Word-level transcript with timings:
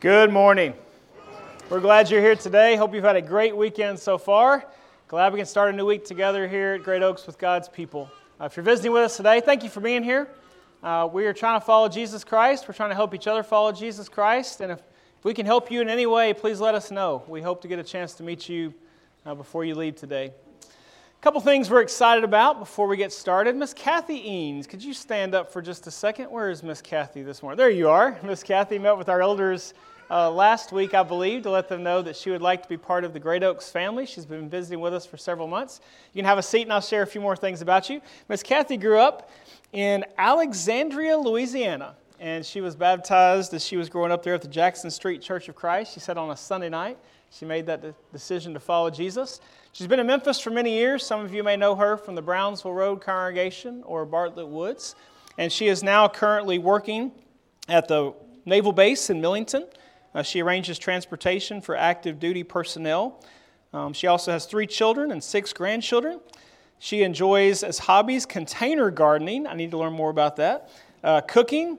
Good 0.00 0.32
morning. 0.32 0.74
We're 1.68 1.80
glad 1.80 2.08
you're 2.08 2.20
here 2.20 2.36
today. 2.36 2.76
Hope 2.76 2.94
you've 2.94 3.02
had 3.02 3.16
a 3.16 3.20
great 3.20 3.56
weekend 3.56 3.98
so 3.98 4.16
far. 4.16 4.64
Glad 5.08 5.32
we 5.32 5.40
can 5.40 5.46
start 5.46 5.74
a 5.74 5.76
new 5.76 5.86
week 5.86 6.04
together 6.04 6.46
here 6.46 6.74
at 6.74 6.84
Great 6.84 7.02
Oaks 7.02 7.26
with 7.26 7.36
God's 7.36 7.68
people. 7.68 8.08
Uh, 8.40 8.44
if 8.44 8.56
you're 8.56 8.62
visiting 8.62 8.92
with 8.92 9.02
us 9.02 9.16
today, 9.16 9.40
thank 9.40 9.64
you 9.64 9.68
for 9.68 9.80
being 9.80 10.04
here. 10.04 10.28
Uh, 10.84 11.08
we 11.12 11.26
are 11.26 11.32
trying 11.32 11.58
to 11.58 11.66
follow 11.66 11.88
Jesus 11.88 12.22
Christ. 12.22 12.68
We're 12.68 12.74
trying 12.74 12.90
to 12.90 12.94
help 12.94 13.12
each 13.12 13.26
other 13.26 13.42
follow 13.42 13.72
Jesus 13.72 14.08
Christ. 14.08 14.60
And 14.60 14.70
if, 14.70 14.78
if 14.78 15.24
we 15.24 15.34
can 15.34 15.46
help 15.46 15.68
you 15.68 15.80
in 15.80 15.88
any 15.88 16.06
way, 16.06 16.32
please 16.32 16.60
let 16.60 16.76
us 16.76 16.92
know. 16.92 17.24
We 17.26 17.42
hope 17.42 17.60
to 17.62 17.68
get 17.68 17.80
a 17.80 17.84
chance 17.84 18.14
to 18.14 18.22
meet 18.22 18.48
you 18.48 18.74
uh, 19.26 19.34
before 19.34 19.64
you 19.64 19.74
leave 19.74 19.96
today. 19.96 20.30
Couple 21.20 21.40
things 21.40 21.68
we're 21.68 21.80
excited 21.80 22.22
about 22.22 22.60
before 22.60 22.86
we 22.86 22.96
get 22.96 23.12
started. 23.12 23.56
Miss 23.56 23.74
Kathy 23.74 24.22
Eanes, 24.22 24.68
could 24.68 24.84
you 24.84 24.94
stand 24.94 25.34
up 25.34 25.52
for 25.52 25.60
just 25.60 25.84
a 25.88 25.90
second? 25.90 26.30
Where 26.30 26.48
is 26.48 26.62
Miss 26.62 26.80
Kathy 26.80 27.24
this 27.24 27.42
morning? 27.42 27.56
There 27.56 27.70
you 27.70 27.88
are. 27.88 28.16
Miss 28.22 28.44
Kathy 28.44 28.78
met 28.78 28.96
with 28.96 29.08
our 29.08 29.20
elders 29.20 29.74
uh, 30.12 30.30
last 30.30 30.70
week, 30.70 30.94
I 30.94 31.02
believe, 31.02 31.42
to 31.42 31.50
let 31.50 31.68
them 31.68 31.82
know 31.82 32.02
that 32.02 32.14
she 32.14 32.30
would 32.30 32.40
like 32.40 32.62
to 32.62 32.68
be 32.68 32.76
part 32.76 33.02
of 33.02 33.12
the 33.12 33.18
Great 33.18 33.42
Oaks 33.42 33.68
family. 33.68 34.06
She's 34.06 34.26
been 34.26 34.48
visiting 34.48 34.78
with 34.78 34.94
us 34.94 35.06
for 35.06 35.16
several 35.16 35.48
months. 35.48 35.80
You 36.12 36.20
can 36.20 36.24
have 36.24 36.38
a 36.38 36.42
seat, 36.42 36.62
and 36.62 36.72
I'll 36.72 36.80
share 36.80 37.02
a 37.02 37.06
few 37.06 37.20
more 37.20 37.34
things 37.34 37.62
about 37.62 37.90
you. 37.90 38.00
Miss 38.28 38.44
Kathy 38.44 38.76
grew 38.76 39.00
up 39.00 39.28
in 39.72 40.04
Alexandria, 40.18 41.18
Louisiana, 41.18 41.96
and 42.20 42.46
she 42.46 42.60
was 42.60 42.76
baptized 42.76 43.52
as 43.54 43.64
she 43.64 43.76
was 43.76 43.88
growing 43.88 44.12
up 44.12 44.22
there 44.22 44.34
at 44.34 44.42
the 44.42 44.46
Jackson 44.46 44.88
Street 44.88 45.20
Church 45.20 45.48
of 45.48 45.56
Christ. 45.56 45.94
She 45.94 45.98
said 45.98 46.16
on 46.16 46.30
a 46.30 46.36
Sunday 46.36 46.68
night, 46.68 46.96
she 47.30 47.44
made 47.44 47.66
that 47.66 47.84
decision 48.12 48.54
to 48.54 48.60
follow 48.60 48.90
Jesus. 48.90 49.40
She's 49.72 49.86
been 49.86 50.00
in 50.00 50.06
Memphis 50.06 50.40
for 50.40 50.50
many 50.50 50.72
years. 50.72 51.04
Some 51.04 51.24
of 51.24 51.32
you 51.32 51.42
may 51.42 51.56
know 51.56 51.74
her 51.76 51.96
from 51.96 52.14
the 52.14 52.22
Brownsville 52.22 52.72
Road 52.72 53.00
congregation 53.00 53.82
or 53.84 54.04
Bartlett 54.06 54.48
Woods. 54.48 54.94
And 55.36 55.52
she 55.52 55.68
is 55.68 55.82
now 55.82 56.08
currently 56.08 56.58
working 56.58 57.12
at 57.68 57.86
the 57.86 58.14
Naval 58.44 58.72
Base 58.72 59.10
in 59.10 59.20
Millington. 59.20 59.66
Uh, 60.14 60.22
she 60.22 60.42
arranges 60.42 60.78
transportation 60.78 61.60
for 61.60 61.76
active 61.76 62.18
duty 62.18 62.42
personnel. 62.42 63.22
Um, 63.72 63.92
she 63.92 64.06
also 64.06 64.32
has 64.32 64.46
three 64.46 64.66
children 64.66 65.12
and 65.12 65.22
six 65.22 65.52
grandchildren. 65.52 66.20
She 66.78 67.02
enjoys 67.02 67.62
as 67.62 67.78
hobbies 67.78 68.24
container 68.24 68.90
gardening. 68.90 69.46
I 69.46 69.54
need 69.54 69.70
to 69.72 69.78
learn 69.78 69.92
more 69.92 70.10
about 70.10 70.36
that. 70.36 70.70
Uh, 71.04 71.20
cooking. 71.20 71.78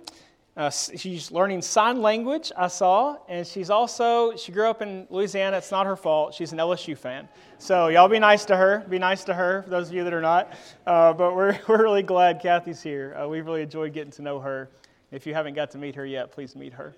Uh, 0.59 0.69
she's 0.69 1.31
learning 1.31 1.61
sign 1.61 2.01
language, 2.01 2.51
I 2.57 2.67
saw, 2.67 3.15
and 3.29 3.47
she's 3.47 3.69
also, 3.69 4.35
she 4.35 4.51
grew 4.51 4.69
up 4.69 4.81
in 4.81 5.07
Louisiana. 5.09 5.55
It's 5.55 5.71
not 5.71 5.85
her 5.85 5.95
fault. 5.95 6.33
She's 6.33 6.51
an 6.51 6.57
LSU 6.57 6.97
fan. 6.97 7.29
So, 7.59 7.87
y'all 7.87 8.09
be 8.09 8.19
nice 8.19 8.43
to 8.43 8.57
her. 8.57 8.85
Be 8.89 8.99
nice 8.99 9.23
to 9.23 9.33
her, 9.33 9.63
for 9.63 9.69
those 9.69 9.87
of 9.87 9.93
you 9.93 10.03
that 10.03 10.13
are 10.13 10.19
not. 10.19 10.51
Uh, 10.85 11.13
but 11.13 11.33
we're, 11.33 11.57
we're 11.69 11.81
really 11.81 12.03
glad 12.03 12.41
Kathy's 12.41 12.83
here. 12.83 13.15
Uh, 13.15 13.25
we've 13.29 13.45
really 13.45 13.61
enjoyed 13.61 13.93
getting 13.93 14.11
to 14.11 14.21
know 14.21 14.37
her. 14.41 14.69
If 15.13 15.25
you 15.25 15.33
haven't 15.33 15.53
got 15.53 15.71
to 15.71 15.77
meet 15.77 15.95
her 15.95 16.05
yet, 16.05 16.33
please 16.33 16.57
meet 16.57 16.73
her. 16.73 16.93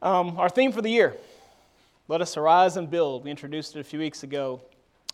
Um, 0.00 0.38
our 0.38 0.48
theme 0.48 0.72
for 0.72 0.80
the 0.80 0.90
year 0.90 1.14
let 2.08 2.22
us 2.22 2.38
arise 2.38 2.78
and 2.78 2.90
build. 2.90 3.24
We 3.24 3.30
introduced 3.30 3.76
it 3.76 3.80
a 3.80 3.84
few 3.84 3.98
weeks 3.98 4.22
ago. 4.22 4.62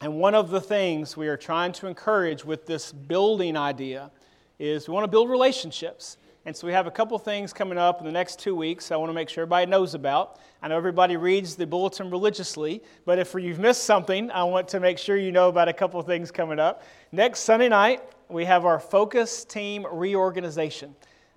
And 0.01 0.21
one 0.21 0.37
of 0.37 0.51
the 0.51 0.61
things 0.61 1.17
we 1.17 1.27
are 1.27 1.37
trying 1.37 1.73
to 1.73 1.89
encourage 1.89 2.45
with 2.45 2.65
this 2.67 2.93
building 2.93 3.57
idea 3.57 4.13
is 4.61 4.87
we 4.87 4.95
want 4.95 5.03
to 5.03 5.11
build 5.11 5.29
relationships. 5.29 6.17
And 6.45 6.57
so 6.57 6.67
we 6.67 6.73
have 6.73 6.89
a 6.89 6.91
couple 6.91 7.17
things 7.21 7.53
coming 7.53 7.79
up 7.79 8.01
in 8.01 8.07
the 8.07 8.13
next 8.13 8.41
two 8.41 8.57
weeks 8.57 8.91
I 8.91 8.97
want 8.97 9.11
to 9.11 9.15
make 9.15 9.29
sure 9.29 9.43
everybody 9.43 9.71
knows 9.71 9.95
about. 9.95 10.41
I 10.61 10.67
know 10.67 10.77
everybody 10.77 11.17
reads 11.17 11.55
the 11.55 11.69
bulletin 11.69 12.11
religiously, 12.11 12.83
but 13.05 13.21
if 13.21 13.33
you've 13.35 13.61
missed 13.61 13.85
something, 13.85 14.29
I 14.33 14.43
want 14.43 14.67
to 14.69 14.81
make 14.81 14.99
sure 14.99 15.17
you 15.17 15.31
know 15.31 15.49
about 15.49 15.69
a 15.69 15.73
couple 15.73 16.03
things 16.03 16.33
coming 16.33 16.59
up. 16.59 16.83
Next 17.13 17.41
Sunday 17.41 17.69
night, 17.69 18.03
we 18.29 18.45
have 18.45 18.65
our 18.65 18.81
focus 18.81 19.45
team 19.45 19.87
reorganization. 19.93 20.97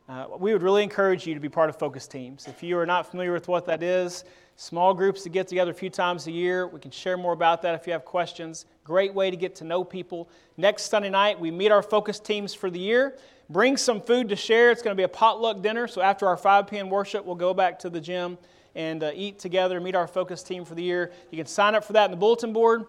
Uh, 0.10 0.26
we 0.40 0.54
would 0.54 0.64
really 0.64 0.82
encourage 0.82 1.28
you 1.28 1.36
to 1.36 1.40
be 1.40 1.50
part 1.50 1.70
of 1.70 1.78
focus 1.78 2.08
teams. 2.08 2.48
If 2.48 2.64
you 2.64 2.78
are 2.80 2.86
not 2.86 3.10
familiar 3.10 3.32
with 3.32 3.48
what 3.48 3.66
that 3.68 3.84
is, 3.84 4.24
small 4.56 4.94
groups 4.94 5.22
to 5.24 5.30
get 5.30 5.48
together 5.48 5.72
a 5.72 5.76
few 5.76 5.90
times 5.90 6.26
a 6.28 6.32
year. 6.32 6.68
We 6.68 6.80
can 6.80 6.92
share 6.92 7.18
more 7.18 7.34
about 7.34 7.62
that 7.64 7.76
if 7.76 7.86
you 7.86 7.94
have 7.94 8.06
questions. 8.06 8.66
Great 8.84 9.14
way 9.14 9.30
to 9.30 9.38
get 9.38 9.56
to 9.56 9.64
know 9.64 9.84
people. 9.84 10.30
Next 10.58 10.90
Sunday 10.90 11.10
night, 11.10 11.40
we 11.40 11.52
meet 11.52 11.72
our 11.72 11.82
focus 11.84 12.20
teams 12.20 12.54
for 12.54 12.70
the 12.70 12.80
year. 12.80 13.18
Bring 13.50 13.78
some 13.78 14.02
food 14.02 14.30
to 14.30 14.36
share. 14.36 14.72
It's 14.72 14.82
going 14.82 14.96
to 14.96 15.00
be 15.00 15.04
a 15.04 15.08
potluck 15.08 15.62
dinner. 15.62 15.88
So 15.88 16.02
after 16.02 16.28
our 16.28 16.38
5 16.38 16.68
p.m. 16.68 16.90
worship, 16.90 17.26
we'll 17.26 17.36
go 17.36 17.54
back 17.54 17.78
to 17.80 17.90
the 17.90 18.02
gym 18.02 18.38
and 18.74 19.04
uh, 19.04 19.12
eat 19.14 19.38
together, 19.38 19.80
meet 19.80 19.96
our 19.96 20.08
focus 20.08 20.42
team 20.42 20.66
for 20.66 20.74
the 20.74 20.82
year. 20.82 21.12
You 21.32 21.38
can 21.38 21.46
sign 21.46 21.76
up 21.76 21.86
for 21.86 21.94
that 21.94 22.06
in 22.06 22.12
the 22.12 22.18
bulletin 22.18 22.54
board. 22.54 22.86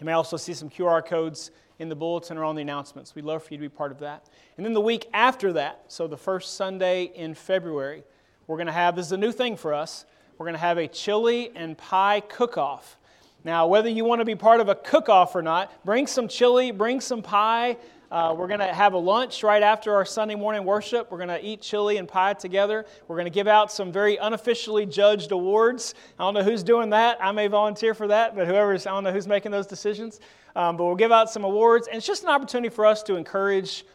You 0.00 0.06
may 0.06 0.12
also 0.12 0.36
see 0.36 0.54
some 0.54 0.68
QR 0.68 1.06
codes 1.06 1.52
in 1.78 1.88
the 1.88 1.94
bulletin 1.94 2.36
or 2.36 2.44
on 2.44 2.56
the 2.56 2.62
announcements. 2.62 3.14
We'd 3.14 3.24
love 3.24 3.44
for 3.44 3.54
you 3.54 3.58
to 3.58 3.62
be 3.62 3.68
part 3.68 3.92
of 3.92 4.00
that. 4.00 4.28
And 4.56 4.66
then 4.66 4.72
the 4.72 4.80
week 4.80 5.08
after 5.12 5.52
that, 5.54 5.84
so 5.86 6.08
the 6.08 6.16
first 6.16 6.56
Sunday 6.56 7.04
in 7.14 7.34
February, 7.34 8.02
we're 8.48 8.56
going 8.56 8.66
to 8.66 8.72
have 8.72 8.96
this 8.96 9.06
is 9.06 9.12
a 9.12 9.16
new 9.16 9.32
thing 9.32 9.56
for 9.56 9.72
us. 9.72 10.04
We're 10.36 10.46
going 10.46 10.54
to 10.54 10.60
have 10.60 10.78
a 10.78 10.88
chili 10.88 11.52
and 11.54 11.78
pie 11.78 12.20
cook 12.20 12.58
off. 12.58 12.98
Now, 13.44 13.66
whether 13.66 13.88
you 13.88 14.04
want 14.04 14.20
to 14.20 14.24
be 14.24 14.34
part 14.34 14.60
of 14.60 14.68
a 14.68 14.74
cook 14.74 15.08
off 15.08 15.34
or 15.34 15.42
not, 15.42 15.72
bring 15.84 16.06
some 16.06 16.28
chili, 16.28 16.70
bring 16.70 17.00
some 17.00 17.22
pie. 17.22 17.76
Uh, 18.12 18.34
we're 18.36 18.46
going 18.46 18.60
to 18.60 18.74
have 18.74 18.92
a 18.92 18.98
lunch 18.98 19.42
right 19.42 19.62
after 19.62 19.94
our 19.94 20.04
Sunday 20.04 20.34
morning 20.34 20.64
worship. 20.64 21.10
We're 21.10 21.16
going 21.16 21.30
to 21.30 21.42
eat 21.42 21.62
chili 21.62 21.96
and 21.96 22.06
pie 22.06 22.34
together. 22.34 22.84
We're 23.08 23.16
going 23.16 23.24
to 23.24 23.30
give 23.30 23.48
out 23.48 23.72
some 23.72 23.90
very 23.90 24.18
unofficially 24.18 24.84
judged 24.84 25.32
awards. 25.32 25.94
I 26.18 26.24
don't 26.24 26.34
know 26.34 26.42
who's 26.42 26.62
doing 26.62 26.90
that. 26.90 27.16
I 27.24 27.32
may 27.32 27.46
volunteer 27.46 27.94
for 27.94 28.06
that, 28.08 28.36
but 28.36 28.46
whoever's, 28.46 28.86
I 28.86 28.90
don't 28.90 29.04
know 29.04 29.12
who's 29.12 29.26
making 29.26 29.50
those 29.50 29.66
decisions. 29.66 30.20
Um, 30.54 30.76
but 30.76 30.84
we'll 30.84 30.94
give 30.94 31.10
out 31.10 31.30
some 31.30 31.44
awards, 31.44 31.86
and 31.86 31.96
it's 31.96 32.06
just 32.06 32.22
an 32.22 32.28
opportunity 32.28 32.68
for 32.68 32.84
us 32.84 33.02
to 33.04 33.16
encourage 33.16 33.86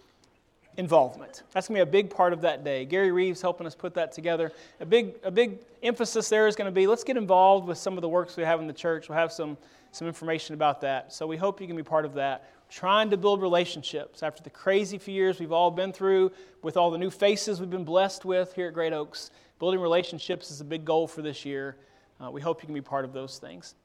involvement. 0.77 1.43
That's 1.51 1.67
going 1.67 1.79
to 1.79 1.85
be 1.85 1.87
a 1.87 1.91
big 1.91 2.09
part 2.09 2.33
of 2.33 2.41
that 2.41 2.63
day. 2.63 2.85
Gary 2.85 3.11
Reeves 3.11 3.39
helping 3.39 3.67
us 3.67 3.75
put 3.75 3.93
that 3.93 4.11
together. 4.11 4.51
A 4.79 4.85
big, 4.87 5.13
a 5.23 5.29
big 5.29 5.59
emphasis 5.83 6.27
there 6.27 6.47
is 6.47 6.55
going 6.55 6.65
to 6.65 6.71
be 6.71 6.87
let's 6.87 7.03
get 7.03 7.17
involved 7.17 7.67
with 7.67 7.77
some 7.77 7.99
of 7.99 8.01
the 8.01 8.09
works 8.09 8.35
we 8.35 8.41
have 8.41 8.59
in 8.61 8.65
the 8.65 8.73
church. 8.73 9.09
We'll 9.09 9.17
have 9.19 9.31
some, 9.31 9.57
some 9.91 10.07
information 10.07 10.53
about 10.53 10.81
that. 10.81 11.13
So 11.13 11.25
we 11.27 11.37
hope 11.37 11.59
you 11.61 11.67
can 11.67 11.75
be 11.75 11.83
part 11.83 12.05
of 12.05 12.13
that. 12.15 12.49
Trying 12.69 13.09
to 13.11 13.17
build 13.17 13.41
relationships 13.41 14.23
after 14.23 14.43
the 14.43 14.49
crazy 14.49 14.97
few 14.97 15.13
years 15.13 15.39
we've 15.39 15.51
all 15.51 15.71
been 15.71 15.93
through, 15.93 16.31
with 16.61 16.75
all 16.77 16.91
the 16.91 16.97
new 16.97 17.09
faces 17.09 17.59
we've 17.59 17.69
been 17.69 17.85
blessed 17.85 18.25
with 18.25 18.53
here 18.53 18.67
at 18.67 18.73
Great 18.73 18.93
Oaks. 18.93 19.31
Building 19.59 19.79
relationships 19.79 20.51
is 20.51 20.61
a 20.61 20.65
big 20.65 20.83
goal 20.83 21.07
for 21.07 21.21
this 21.21 21.45
year. 21.45 21.77
Uh, 22.21 22.29
we 22.29 22.41
hope 22.41 22.61
you 22.61 22.65
can 22.65 22.75
be 22.75 22.81
part 22.81 23.05
of 23.05 23.13
those 23.13 23.39
things. 23.39 23.75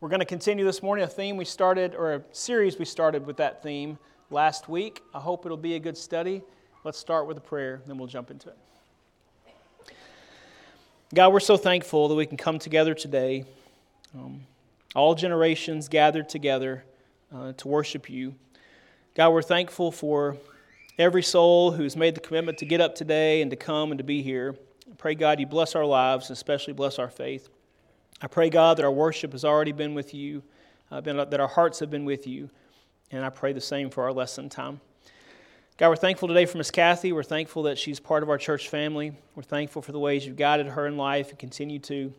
We're 0.00 0.08
going 0.08 0.20
to 0.20 0.26
continue 0.26 0.64
this 0.64 0.82
morning 0.82 1.04
a 1.04 1.08
theme 1.08 1.36
we 1.36 1.44
started, 1.44 1.94
or 1.94 2.14
a 2.14 2.22
series 2.32 2.78
we 2.78 2.86
started 2.86 3.26
with 3.26 3.36
that 3.36 3.62
theme 3.62 3.98
last 4.30 4.68
week. 4.68 5.02
I 5.12 5.20
hope 5.20 5.44
it'll 5.44 5.58
be 5.58 5.74
a 5.74 5.78
good 5.78 5.98
study. 5.98 6.42
Let's 6.84 6.98
start 6.98 7.26
with 7.26 7.36
a 7.36 7.42
prayer, 7.42 7.82
then 7.86 7.98
we'll 7.98 8.08
jump 8.08 8.30
into 8.30 8.48
it. 8.48 8.56
God, 11.12 11.32
we're 11.32 11.40
so 11.40 11.58
thankful 11.58 12.08
that 12.08 12.14
we 12.14 12.24
can 12.24 12.38
come 12.38 12.58
together 12.58 12.94
today, 12.94 13.44
um, 14.14 14.40
all 14.94 15.14
generations 15.14 15.88
gathered 15.88 16.28
together 16.28 16.84
uh, 17.34 17.52
to 17.52 17.68
worship 17.68 18.10
you. 18.10 18.34
God, 19.14 19.30
we're 19.30 19.42
thankful 19.42 19.92
for 19.92 20.36
every 20.98 21.22
soul 21.22 21.72
who's 21.72 21.96
made 21.96 22.14
the 22.14 22.20
commitment 22.20 22.58
to 22.58 22.64
get 22.64 22.80
up 22.80 22.94
today 22.94 23.42
and 23.42 23.50
to 23.50 23.56
come 23.56 23.92
and 23.92 23.98
to 23.98 24.04
be 24.04 24.22
here. 24.22 24.56
I 24.90 24.94
pray, 24.96 25.14
God, 25.14 25.38
you 25.40 25.46
bless 25.46 25.74
our 25.74 25.84
lives, 25.84 26.30
especially 26.30 26.72
bless 26.72 26.98
our 26.98 27.10
faith. 27.10 27.48
I 28.20 28.26
pray, 28.26 28.50
God, 28.50 28.76
that 28.78 28.84
our 28.84 28.90
worship 28.90 29.32
has 29.32 29.44
already 29.44 29.72
been 29.72 29.94
with 29.94 30.12
you, 30.12 30.42
uh, 30.90 31.00
been, 31.00 31.16
that 31.16 31.40
our 31.40 31.48
hearts 31.48 31.78
have 31.78 31.90
been 31.90 32.04
with 32.04 32.26
you, 32.26 32.50
and 33.10 33.24
I 33.24 33.30
pray 33.30 33.52
the 33.52 33.60
same 33.60 33.90
for 33.90 34.04
our 34.04 34.12
lesson 34.12 34.48
time. 34.48 34.80
God, 35.78 35.88
we're 35.88 35.96
thankful 35.96 36.28
today 36.28 36.44
for 36.44 36.58
Miss 36.58 36.70
Kathy. 36.70 37.12
We're 37.12 37.22
thankful 37.22 37.62
that 37.62 37.78
she's 37.78 37.98
part 37.98 38.22
of 38.22 38.28
our 38.28 38.36
church 38.36 38.68
family. 38.68 39.12
We're 39.34 39.42
thankful 39.42 39.80
for 39.80 39.92
the 39.92 39.98
ways 39.98 40.26
you've 40.26 40.36
guided 40.36 40.66
her 40.66 40.86
in 40.86 40.98
life 40.98 41.30
and 41.30 41.38
continue 41.38 41.78
to. 41.78 42.12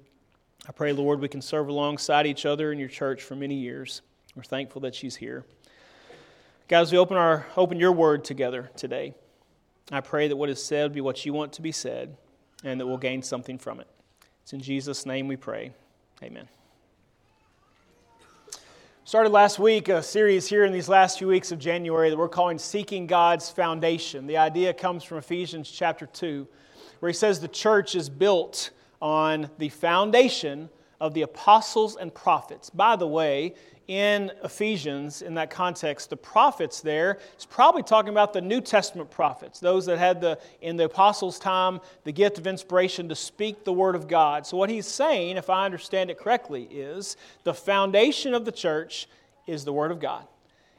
I 0.67 0.71
pray, 0.71 0.93
Lord, 0.93 1.19
we 1.19 1.27
can 1.27 1.41
serve 1.41 1.69
alongside 1.69 2.27
each 2.27 2.45
other 2.45 2.71
in 2.71 2.77
your 2.77 2.87
church 2.87 3.23
for 3.23 3.35
many 3.35 3.55
years. 3.55 4.01
We're 4.35 4.43
thankful 4.43 4.81
that 4.81 4.93
she's 4.93 5.15
here. 5.15 5.43
God, 6.67 6.81
as 6.81 6.91
we 6.91 6.97
open, 6.97 7.17
our, 7.17 7.47
open 7.57 7.79
your 7.79 7.91
word 7.91 8.23
together 8.23 8.69
today, 8.77 9.13
I 9.91 10.01
pray 10.01 10.27
that 10.27 10.37
what 10.37 10.49
is 10.49 10.63
said 10.63 10.93
be 10.93 11.01
what 11.01 11.25
you 11.25 11.33
want 11.33 11.53
to 11.53 11.61
be 11.61 11.71
said 11.71 12.15
and 12.63 12.79
that 12.79 12.85
we'll 12.85 12.97
gain 12.97 13.23
something 13.23 13.57
from 13.57 13.79
it. 13.79 13.87
It's 14.43 14.53
in 14.53 14.61
Jesus' 14.61 15.05
name 15.05 15.27
we 15.27 15.35
pray. 15.35 15.71
Amen. 16.23 16.47
Started 19.03 19.31
last 19.31 19.57
week 19.57 19.89
a 19.89 20.03
series 20.03 20.47
here 20.47 20.63
in 20.63 20.71
these 20.71 20.87
last 20.87 21.17
few 21.17 21.27
weeks 21.27 21.51
of 21.51 21.57
January 21.57 22.11
that 22.11 22.17
we're 22.17 22.29
calling 22.29 22.59
Seeking 22.59 23.07
God's 23.07 23.49
Foundation. 23.49 24.27
The 24.27 24.37
idea 24.37 24.73
comes 24.73 25.03
from 25.03 25.17
Ephesians 25.17 25.69
chapter 25.69 26.05
2, 26.05 26.47
where 26.99 27.09
he 27.09 27.13
says 27.13 27.39
the 27.39 27.47
church 27.47 27.95
is 27.95 28.09
built 28.09 28.69
on 29.01 29.49
the 29.57 29.69
foundation 29.69 30.69
of 30.99 31.13
the 31.13 31.23
apostles 31.23 31.95
and 31.95 32.13
prophets. 32.13 32.69
By 32.69 32.95
the 32.95 33.07
way, 33.07 33.55
in 33.87 34.31
Ephesians, 34.43 35.21
in 35.21 35.33
that 35.33 35.49
context, 35.49 36.09
the 36.11 36.15
prophets 36.15 36.79
there 36.79 37.19
is 37.37 37.45
probably 37.45 37.83
talking 37.83 38.11
about 38.11 38.31
the 38.31 38.39
New 38.39 38.61
Testament 38.61 39.09
prophets, 39.09 39.59
those 39.59 39.85
that 39.87 39.97
had 39.97 40.21
the, 40.21 40.39
in 40.61 40.77
the 40.77 40.85
apostles' 40.85 41.39
time, 41.39 41.81
the 42.03 42.11
gift 42.13 42.37
of 42.37 42.47
inspiration 42.47 43.09
to 43.09 43.15
speak 43.15 43.65
the 43.65 43.73
word 43.73 43.95
of 43.95 44.07
God. 44.07 44.45
So, 44.45 44.55
what 44.55 44.69
he's 44.69 44.85
saying, 44.85 45.35
if 45.35 45.49
I 45.49 45.65
understand 45.65 46.09
it 46.09 46.17
correctly, 46.17 46.69
is 46.71 47.17
the 47.43 47.53
foundation 47.53 48.33
of 48.33 48.45
the 48.45 48.51
church 48.51 49.09
is 49.47 49.65
the 49.65 49.73
word 49.73 49.91
of 49.91 49.99
God, 49.99 50.25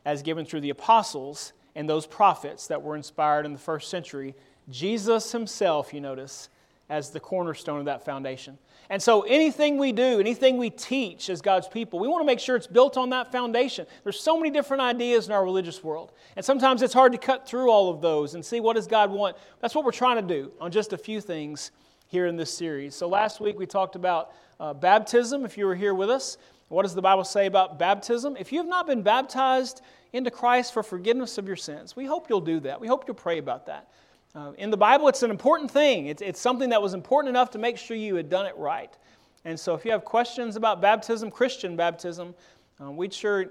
as 0.06 0.22
given 0.22 0.46
through 0.46 0.60
the 0.60 0.70
apostles 0.70 1.52
and 1.74 1.88
those 1.88 2.06
prophets 2.06 2.68
that 2.68 2.82
were 2.82 2.96
inspired 2.96 3.44
in 3.44 3.52
the 3.52 3.58
first 3.58 3.90
century. 3.90 4.34
Jesus 4.70 5.32
himself, 5.32 5.92
you 5.92 6.00
notice, 6.00 6.48
as 6.92 7.08
the 7.08 7.18
cornerstone 7.18 7.78
of 7.78 7.86
that 7.86 8.04
foundation. 8.04 8.58
And 8.90 9.02
so 9.02 9.22
anything 9.22 9.78
we 9.78 9.92
do, 9.92 10.20
anything 10.20 10.58
we 10.58 10.68
teach 10.68 11.30
as 11.30 11.40
God's 11.40 11.66
people, 11.66 11.98
we 11.98 12.06
want 12.06 12.20
to 12.20 12.26
make 12.26 12.38
sure 12.38 12.54
it's 12.54 12.66
built 12.66 12.98
on 12.98 13.08
that 13.10 13.32
foundation. 13.32 13.86
There's 14.04 14.20
so 14.20 14.36
many 14.36 14.50
different 14.50 14.82
ideas 14.82 15.26
in 15.26 15.32
our 15.32 15.42
religious 15.42 15.82
world. 15.82 16.12
And 16.36 16.44
sometimes 16.44 16.82
it's 16.82 16.92
hard 16.92 17.12
to 17.12 17.18
cut 17.18 17.48
through 17.48 17.70
all 17.70 17.88
of 17.88 18.02
those 18.02 18.34
and 18.34 18.44
see 18.44 18.60
what 18.60 18.76
does 18.76 18.86
God 18.86 19.10
want. 19.10 19.38
That's 19.60 19.74
what 19.74 19.86
we're 19.86 19.90
trying 19.90 20.16
to 20.16 20.34
do 20.34 20.52
on 20.60 20.70
just 20.70 20.92
a 20.92 20.98
few 20.98 21.22
things 21.22 21.70
here 22.08 22.26
in 22.26 22.36
this 22.36 22.52
series. 22.52 22.94
So 22.94 23.08
last 23.08 23.40
week 23.40 23.58
we 23.58 23.64
talked 23.64 23.96
about 23.96 24.34
uh, 24.60 24.74
baptism, 24.74 25.46
if 25.46 25.56
you 25.56 25.64
were 25.64 25.74
here 25.74 25.94
with 25.94 26.10
us. 26.10 26.36
What 26.68 26.82
does 26.82 26.94
the 26.94 27.00
Bible 27.00 27.24
say 27.24 27.46
about 27.46 27.78
baptism? 27.78 28.36
If 28.38 28.52
you 28.52 28.58
have 28.58 28.68
not 28.68 28.86
been 28.86 29.00
baptized 29.00 29.80
into 30.12 30.30
Christ 30.30 30.74
for 30.74 30.82
forgiveness 30.82 31.38
of 31.38 31.46
your 31.46 31.56
sins, 31.56 31.96
we 31.96 32.04
hope 32.04 32.28
you'll 32.28 32.42
do 32.42 32.60
that. 32.60 32.82
We 32.82 32.86
hope 32.86 33.04
you'll 33.06 33.14
pray 33.14 33.38
about 33.38 33.64
that. 33.66 33.88
Uh, 34.34 34.52
in 34.56 34.70
the 34.70 34.76
Bible, 34.76 35.08
it's 35.08 35.22
an 35.22 35.30
important 35.30 35.70
thing. 35.70 36.06
It's, 36.06 36.22
it's 36.22 36.40
something 36.40 36.70
that 36.70 36.80
was 36.80 36.94
important 36.94 37.28
enough 37.28 37.50
to 37.50 37.58
make 37.58 37.76
sure 37.76 37.96
you 37.96 38.14
had 38.14 38.30
done 38.30 38.46
it 38.46 38.56
right. 38.56 38.96
And 39.44 39.58
so, 39.60 39.74
if 39.74 39.84
you 39.84 39.90
have 39.90 40.04
questions 40.04 40.56
about 40.56 40.80
baptism, 40.80 41.30
Christian 41.30 41.76
baptism, 41.76 42.34
uh, 42.82 42.90
we'd 42.90 43.12
sure, 43.12 43.46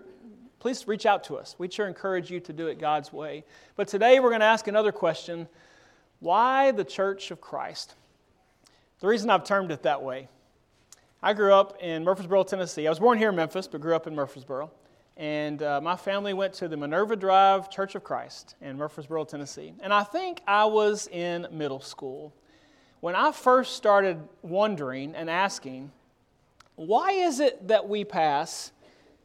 please 0.59 0.87
reach 0.87 1.05
out 1.05 1.23
to 1.25 1.35
us. 1.35 1.55
We'd 1.59 1.71
sure 1.71 1.87
encourage 1.87 2.31
you 2.31 2.39
to 2.39 2.53
do 2.53 2.67
it 2.67 2.79
God's 2.79 3.13
way. 3.13 3.43
But 3.75 3.87
today, 3.87 4.19
we're 4.19 4.29
going 4.29 4.39
to 4.39 4.47
ask 4.47 4.67
another 4.67 4.91
question 4.91 5.47
Why 6.19 6.71
the 6.71 6.85
Church 6.85 7.29
of 7.29 7.41
Christ? 7.41 7.93
The 9.01 9.07
reason 9.07 9.29
I've 9.29 9.43
termed 9.43 9.71
it 9.71 9.83
that 9.83 10.01
way 10.01 10.29
I 11.21 11.33
grew 11.33 11.53
up 11.53 11.77
in 11.79 12.03
Murfreesboro, 12.03 12.43
Tennessee. 12.43 12.87
I 12.87 12.89
was 12.89 12.99
born 12.99 13.19
here 13.19 13.29
in 13.29 13.35
Memphis, 13.35 13.67
but 13.67 13.81
grew 13.81 13.95
up 13.95 14.07
in 14.07 14.15
Murfreesboro. 14.15 14.71
And 15.17 15.61
uh, 15.61 15.81
my 15.81 15.95
family 15.95 16.33
went 16.33 16.53
to 16.55 16.67
the 16.67 16.77
Minerva 16.77 17.15
Drive 17.15 17.69
Church 17.69 17.95
of 17.95 18.03
Christ 18.03 18.55
in 18.61 18.77
Murfreesboro, 18.77 19.25
Tennessee. 19.25 19.73
And 19.81 19.93
I 19.93 20.03
think 20.03 20.41
I 20.47 20.65
was 20.65 21.07
in 21.07 21.47
middle 21.51 21.81
school 21.81 22.33
when 23.01 23.15
I 23.15 23.31
first 23.31 23.75
started 23.75 24.19
wondering 24.43 25.15
and 25.15 25.29
asking, 25.29 25.91
why 26.75 27.11
is 27.11 27.39
it 27.39 27.67
that 27.67 27.89
we 27.89 28.05
pass 28.05 28.71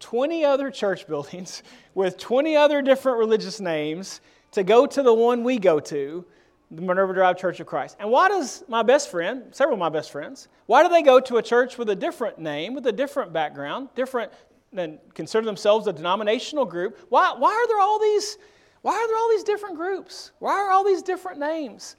20 0.01 0.45
other 0.45 0.71
church 0.71 1.07
buildings 1.09 1.63
with 1.95 2.19
20 2.19 2.57
other 2.57 2.83
different 2.83 3.19
religious 3.19 3.61
names 3.61 4.21
to 4.53 4.65
go 4.65 4.87
to 4.87 5.03
the 5.03 5.15
one 5.15 5.45
we 5.45 5.59
go 5.59 5.79
to, 5.79 6.25
the 6.71 6.83
Minerva 6.83 7.13
Drive 7.13 7.39
Church 7.39 7.61
of 7.61 7.67
Christ? 7.67 7.97
And 8.01 8.11
why 8.11 8.29
does 8.29 8.65
my 8.67 8.83
best 8.83 9.11
friend, 9.11 9.45
several 9.53 9.75
of 9.75 9.81
my 9.81 9.91
best 9.91 10.11
friends, 10.11 10.49
why 10.65 10.83
do 10.83 10.89
they 10.89 11.03
go 11.03 11.21
to 11.21 11.37
a 11.37 11.43
church 11.43 11.79
with 11.79 11.91
a 11.91 11.97
different 11.97 12.39
name, 12.39 12.75
with 12.75 12.87
a 12.87 12.93
different 12.93 13.33
background, 13.33 13.91
different 13.95 14.33
and 14.75 14.99
consider 15.15 15.45
themselves 15.45 15.87
a 15.87 15.93
denominational 15.93 16.65
group, 16.65 16.99
why, 17.09 17.35
why 17.37 17.53
are 17.53 17.69
there 17.69 17.81
all 17.81 17.99
these 17.99 18.39
why 18.87 18.93
are 18.93 19.09
there 19.09 19.17
all 19.17 19.31
these 19.31 19.43
different 19.43 19.75
groups? 19.75 20.31
Why 20.39 20.53
are 20.53 20.71
all 20.71 20.85
these 20.85 21.03
different 21.03 21.41
names? 21.41 21.97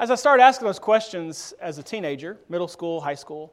As 0.00 0.10
I 0.10 0.16
started 0.16 0.42
asking 0.42 0.66
those 0.66 0.80
questions 0.80 1.54
as 1.60 1.78
a 1.78 1.82
teenager, 1.84 2.40
middle 2.48 2.66
school, 2.66 3.00
high 3.00 3.14
school, 3.14 3.52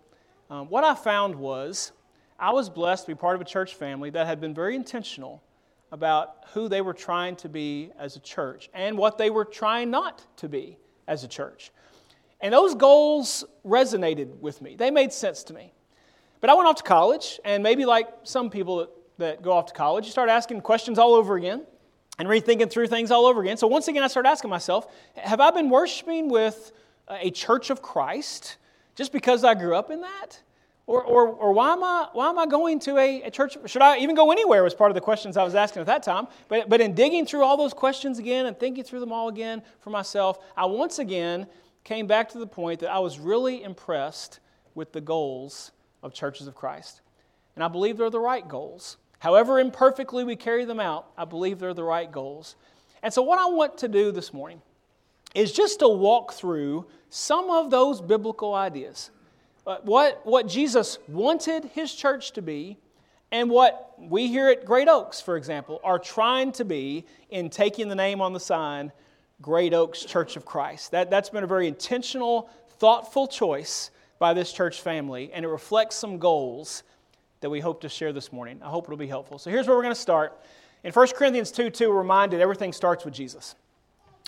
um, 0.49 0.67
what 0.67 0.83
I 0.83 0.95
found 0.95 1.35
was 1.35 1.91
I 2.39 2.51
was 2.51 2.67
blessed 2.67 3.05
to 3.05 3.11
be 3.11 3.15
part 3.15 3.35
of 3.35 3.41
a 3.41 3.45
church 3.45 3.75
family 3.75 4.09
that 4.09 4.25
had 4.25 4.41
been 4.41 4.55
very 4.55 4.75
intentional 4.75 5.43
about 5.91 6.37
who 6.53 6.67
they 6.67 6.81
were 6.81 6.93
trying 6.93 7.35
to 7.35 7.49
be 7.49 7.91
as 7.99 8.15
a 8.15 8.19
church 8.19 8.67
and 8.73 8.97
what 8.97 9.19
they 9.19 9.29
were 9.29 9.45
trying 9.45 9.91
not 9.91 10.25
to 10.37 10.49
be 10.49 10.79
as 11.07 11.23
a 11.23 11.27
church. 11.27 11.71
And 12.41 12.51
those 12.51 12.73
goals 12.73 13.43
resonated 13.63 14.39
with 14.39 14.59
me, 14.59 14.75
they 14.75 14.89
made 14.89 15.13
sense 15.13 15.43
to 15.43 15.53
me. 15.53 15.71
But 16.41 16.49
I 16.49 16.53
went 16.53 16.67
off 16.67 16.77
to 16.77 16.83
college, 16.83 17.39
and 17.43 17.61
maybe 17.63 17.85
like 17.85 18.07
some 18.23 18.49
people 18.49 18.77
that, 18.77 18.89
that 19.17 19.41
go 19.41 19.51
off 19.51 19.67
to 19.67 19.73
college, 19.73 20.05
you 20.05 20.11
start 20.11 20.29
asking 20.29 20.61
questions 20.61 20.97
all 20.97 21.13
over 21.13 21.35
again 21.35 21.65
and 22.17 22.27
rethinking 22.27 22.69
through 22.69 22.87
things 22.87 23.11
all 23.11 23.25
over 23.25 23.41
again. 23.41 23.57
So 23.57 23.67
once 23.67 23.87
again, 23.87 24.03
I 24.03 24.07
started 24.07 24.29
asking 24.29 24.49
myself, 24.49 24.87
have 25.15 25.39
I 25.39 25.51
been 25.51 25.69
worshiping 25.69 26.29
with 26.29 26.71
a 27.09 27.31
church 27.31 27.69
of 27.69 27.81
Christ 27.81 28.57
just 28.95 29.11
because 29.11 29.43
I 29.43 29.53
grew 29.53 29.75
up 29.75 29.89
in 29.89 30.01
that? 30.01 30.41
Or, 30.85 31.03
or, 31.03 31.27
or 31.27 31.53
why, 31.53 31.73
am 31.73 31.83
I, 31.83 32.07
why 32.13 32.29
am 32.29 32.39
I 32.39 32.47
going 32.47 32.79
to 32.79 32.97
a, 32.97 33.21
a, 33.23 33.31
church? 33.31 33.57
Should 33.67 33.83
I 33.83 33.99
even 33.99 34.15
go 34.15 34.31
anywhere? 34.31 34.63
Was 34.63 34.73
part 34.73 34.89
of 34.89 34.95
the 34.95 35.01
questions 35.01 35.37
I 35.37 35.43
was 35.43 35.53
asking 35.53 35.81
at 35.81 35.85
that 35.85 36.01
time. 36.01 36.27
But, 36.47 36.67
but 36.67 36.81
in 36.81 36.95
digging 36.95 37.27
through 37.27 37.43
all 37.43 37.57
those 37.57 37.75
questions 37.75 38.17
again 38.17 38.47
and 38.47 38.57
thinking 38.57 38.83
through 38.83 39.01
them 39.01 39.11
all 39.11 39.27
again 39.27 39.61
for 39.81 39.91
myself, 39.91 40.39
I 40.57 40.65
once 40.65 40.97
again 40.97 41.45
came 41.83 42.07
back 42.07 42.29
to 42.29 42.39
the 42.39 42.47
point 42.47 42.79
that 42.79 42.91
I 42.91 42.99
was 42.99 43.19
really 43.19 43.63
impressed 43.63 44.39
with 44.73 44.91
the 44.91 45.01
goals 45.01 45.71
of 46.03 46.13
churches 46.13 46.47
of 46.47 46.55
Christ. 46.55 47.01
And 47.55 47.63
I 47.63 47.67
believe 47.67 47.97
they're 47.97 48.09
the 48.09 48.19
right 48.19 48.47
goals. 48.47 48.97
However 49.19 49.59
imperfectly 49.59 50.23
we 50.23 50.35
carry 50.35 50.65
them 50.65 50.79
out, 50.79 51.07
I 51.17 51.25
believe 51.25 51.59
they're 51.59 51.73
the 51.73 51.83
right 51.83 52.09
goals. 52.09 52.55
And 53.03 53.13
so, 53.13 53.21
what 53.21 53.39
I 53.39 53.45
want 53.45 53.77
to 53.79 53.87
do 53.87 54.11
this 54.11 54.33
morning 54.33 54.61
is 55.35 55.51
just 55.51 55.79
to 55.79 55.87
walk 55.87 56.33
through 56.33 56.85
some 57.09 57.49
of 57.49 57.69
those 57.69 58.01
biblical 58.01 58.53
ideas. 58.53 59.11
Uh, 59.67 59.77
what, 59.83 60.25
what 60.25 60.47
Jesus 60.47 60.97
wanted 61.07 61.65
his 61.65 61.93
church 61.93 62.31
to 62.31 62.41
be, 62.41 62.77
and 63.31 63.49
what 63.49 63.93
we 63.99 64.27
here 64.27 64.49
at 64.49 64.65
Great 64.65 64.87
Oaks, 64.87 65.21
for 65.21 65.37
example, 65.37 65.79
are 65.83 65.99
trying 65.99 66.51
to 66.53 66.65
be 66.65 67.05
in 67.29 67.49
taking 67.49 67.87
the 67.87 67.95
name 67.95 68.21
on 68.21 68.33
the 68.33 68.39
sign, 68.39 68.91
Great 69.41 69.73
Oaks 69.73 70.03
Church 70.03 70.35
of 70.35 70.45
Christ. 70.45 70.91
That, 70.91 71.09
that's 71.09 71.29
been 71.29 71.43
a 71.43 71.47
very 71.47 71.67
intentional, 71.67 72.49
thoughtful 72.79 73.27
choice 73.27 73.91
by 74.19 74.33
this 74.33 74.51
church 74.51 74.81
family, 74.81 75.31
and 75.33 75.43
it 75.43 75.47
reflects 75.47 75.95
some 75.95 76.19
goals 76.19 76.83
that 77.39 77.49
we 77.49 77.61
hope 77.61 77.81
to 77.81 77.89
share 77.89 78.11
this 78.11 78.31
morning. 78.31 78.59
I 78.61 78.67
hope 78.67 78.85
it'll 78.85 78.97
be 78.97 79.07
helpful. 79.07 79.39
So 79.39 79.49
here's 79.49 79.67
where 79.67 79.75
we're 79.75 79.83
going 79.83 79.95
to 79.95 79.99
start. 79.99 80.37
In 80.83 80.91
1 80.91 81.07
Corinthians 81.15 81.51
2 81.51 81.69
2, 81.69 81.89
we're 81.89 81.97
reminded 81.97 82.41
everything 82.41 82.73
starts 82.73 83.05
with 83.05 83.13
Jesus. 83.13 83.55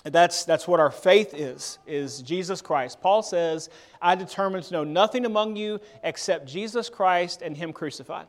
That's, 0.04 0.44
that's 0.44 0.66
what 0.66 0.80
our 0.80 0.90
faith 0.90 1.32
is, 1.32 1.78
is 1.86 2.22
Jesus 2.22 2.60
Christ. 2.60 3.00
Paul 3.00 3.22
says, 3.22 3.70
I 4.00 4.16
determined 4.16 4.64
to 4.64 4.72
know 4.72 4.84
nothing 4.84 5.26
among 5.26 5.54
you 5.54 5.80
except 6.02 6.46
Jesus 6.46 6.88
Christ 6.88 7.40
and 7.40 7.56
Him 7.56 7.72
crucified. 7.72 8.26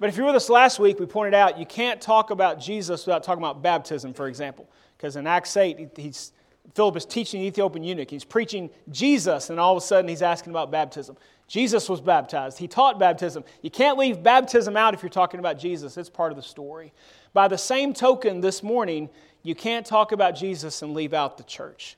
But 0.00 0.08
if 0.08 0.16
you 0.16 0.24
were 0.24 0.28
with 0.28 0.36
us 0.36 0.50
last 0.50 0.80
week, 0.80 0.98
we 0.98 1.06
pointed 1.06 1.34
out 1.34 1.58
you 1.58 1.66
can't 1.66 2.00
talk 2.00 2.30
about 2.30 2.58
Jesus 2.58 3.06
without 3.06 3.22
talking 3.22 3.42
about 3.42 3.62
baptism, 3.62 4.14
for 4.14 4.26
example. 4.26 4.68
Because 4.96 5.14
in 5.14 5.28
Acts 5.28 5.56
8, 5.56 5.90
he's 5.96 6.32
Philip 6.74 6.96
is 6.96 7.04
teaching 7.04 7.40
the 7.40 7.46
Ethiopian 7.48 7.84
eunuch. 7.84 8.10
He's 8.10 8.24
preaching 8.24 8.70
Jesus, 8.90 9.50
and 9.50 9.60
all 9.60 9.76
of 9.76 9.82
a 9.82 9.84
sudden 9.86 10.08
he's 10.08 10.22
asking 10.22 10.52
about 10.52 10.70
baptism. 10.70 11.16
Jesus 11.48 11.88
was 11.88 12.00
baptized. 12.00 12.58
He 12.58 12.66
taught 12.66 12.98
baptism. 12.98 13.44
You 13.60 13.70
can't 13.70 13.98
leave 13.98 14.22
baptism 14.22 14.76
out 14.76 14.94
if 14.94 15.02
you're 15.02 15.10
talking 15.10 15.38
about 15.38 15.58
Jesus, 15.58 15.96
it's 15.96 16.08
part 16.08 16.32
of 16.32 16.36
the 16.36 16.42
story. 16.42 16.92
By 17.34 17.48
the 17.48 17.58
same 17.58 17.92
token, 17.92 18.40
this 18.40 18.62
morning, 18.62 19.10
you 19.42 19.54
can't 19.54 19.84
talk 19.84 20.12
about 20.12 20.36
Jesus 20.36 20.82
and 20.82 20.94
leave 20.94 21.12
out 21.12 21.36
the 21.36 21.44
church. 21.44 21.96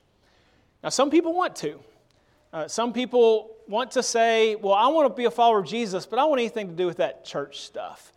Now, 0.83 0.89
some 0.89 1.09
people 1.09 1.33
want 1.33 1.55
to. 1.57 1.79
Uh, 2.51 2.67
some 2.67 2.91
people 2.91 3.51
want 3.67 3.91
to 3.91 4.03
say, 4.03 4.55
well, 4.55 4.73
I 4.73 4.87
want 4.87 5.09
to 5.09 5.15
be 5.15 5.25
a 5.25 5.31
follower 5.31 5.59
of 5.59 5.67
Jesus, 5.67 6.05
but 6.05 6.19
I 6.19 6.23
don't 6.23 6.29
want 6.29 6.41
anything 6.41 6.67
to 6.67 6.73
do 6.73 6.85
with 6.85 6.97
that 6.97 7.25
church 7.25 7.61
stuff. 7.61 8.11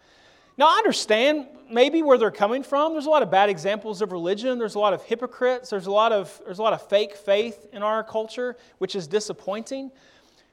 Now, 0.59 0.67
I 0.67 0.79
understand 0.79 1.47
maybe 1.71 2.03
where 2.03 2.19
they're 2.19 2.33
coming 2.33 2.65
from. 2.65 2.93
There's 2.93 3.07
a 3.07 3.11
lot 3.11 3.23
of 3.23 3.31
bad 3.31 3.49
examples 3.49 4.03
of 4.03 4.11
religion. 4.11 4.59
There's 4.59 4.75
a 4.75 4.81
lot 4.81 4.93
of 4.93 5.03
hypocrites. 5.05 5.71
There's 5.71 5.87
a 5.87 5.93
lot 5.93 6.11
of, 6.13 6.41
there's 6.45 6.59
a 6.59 6.63
lot 6.63 6.73
of 6.73 6.87
fake 6.89 7.15
faith 7.15 7.69
in 7.73 7.85
our 7.85 8.03
culture, 8.03 8.57
which 8.79 8.97
is 8.97 9.07
disappointing. 9.07 9.93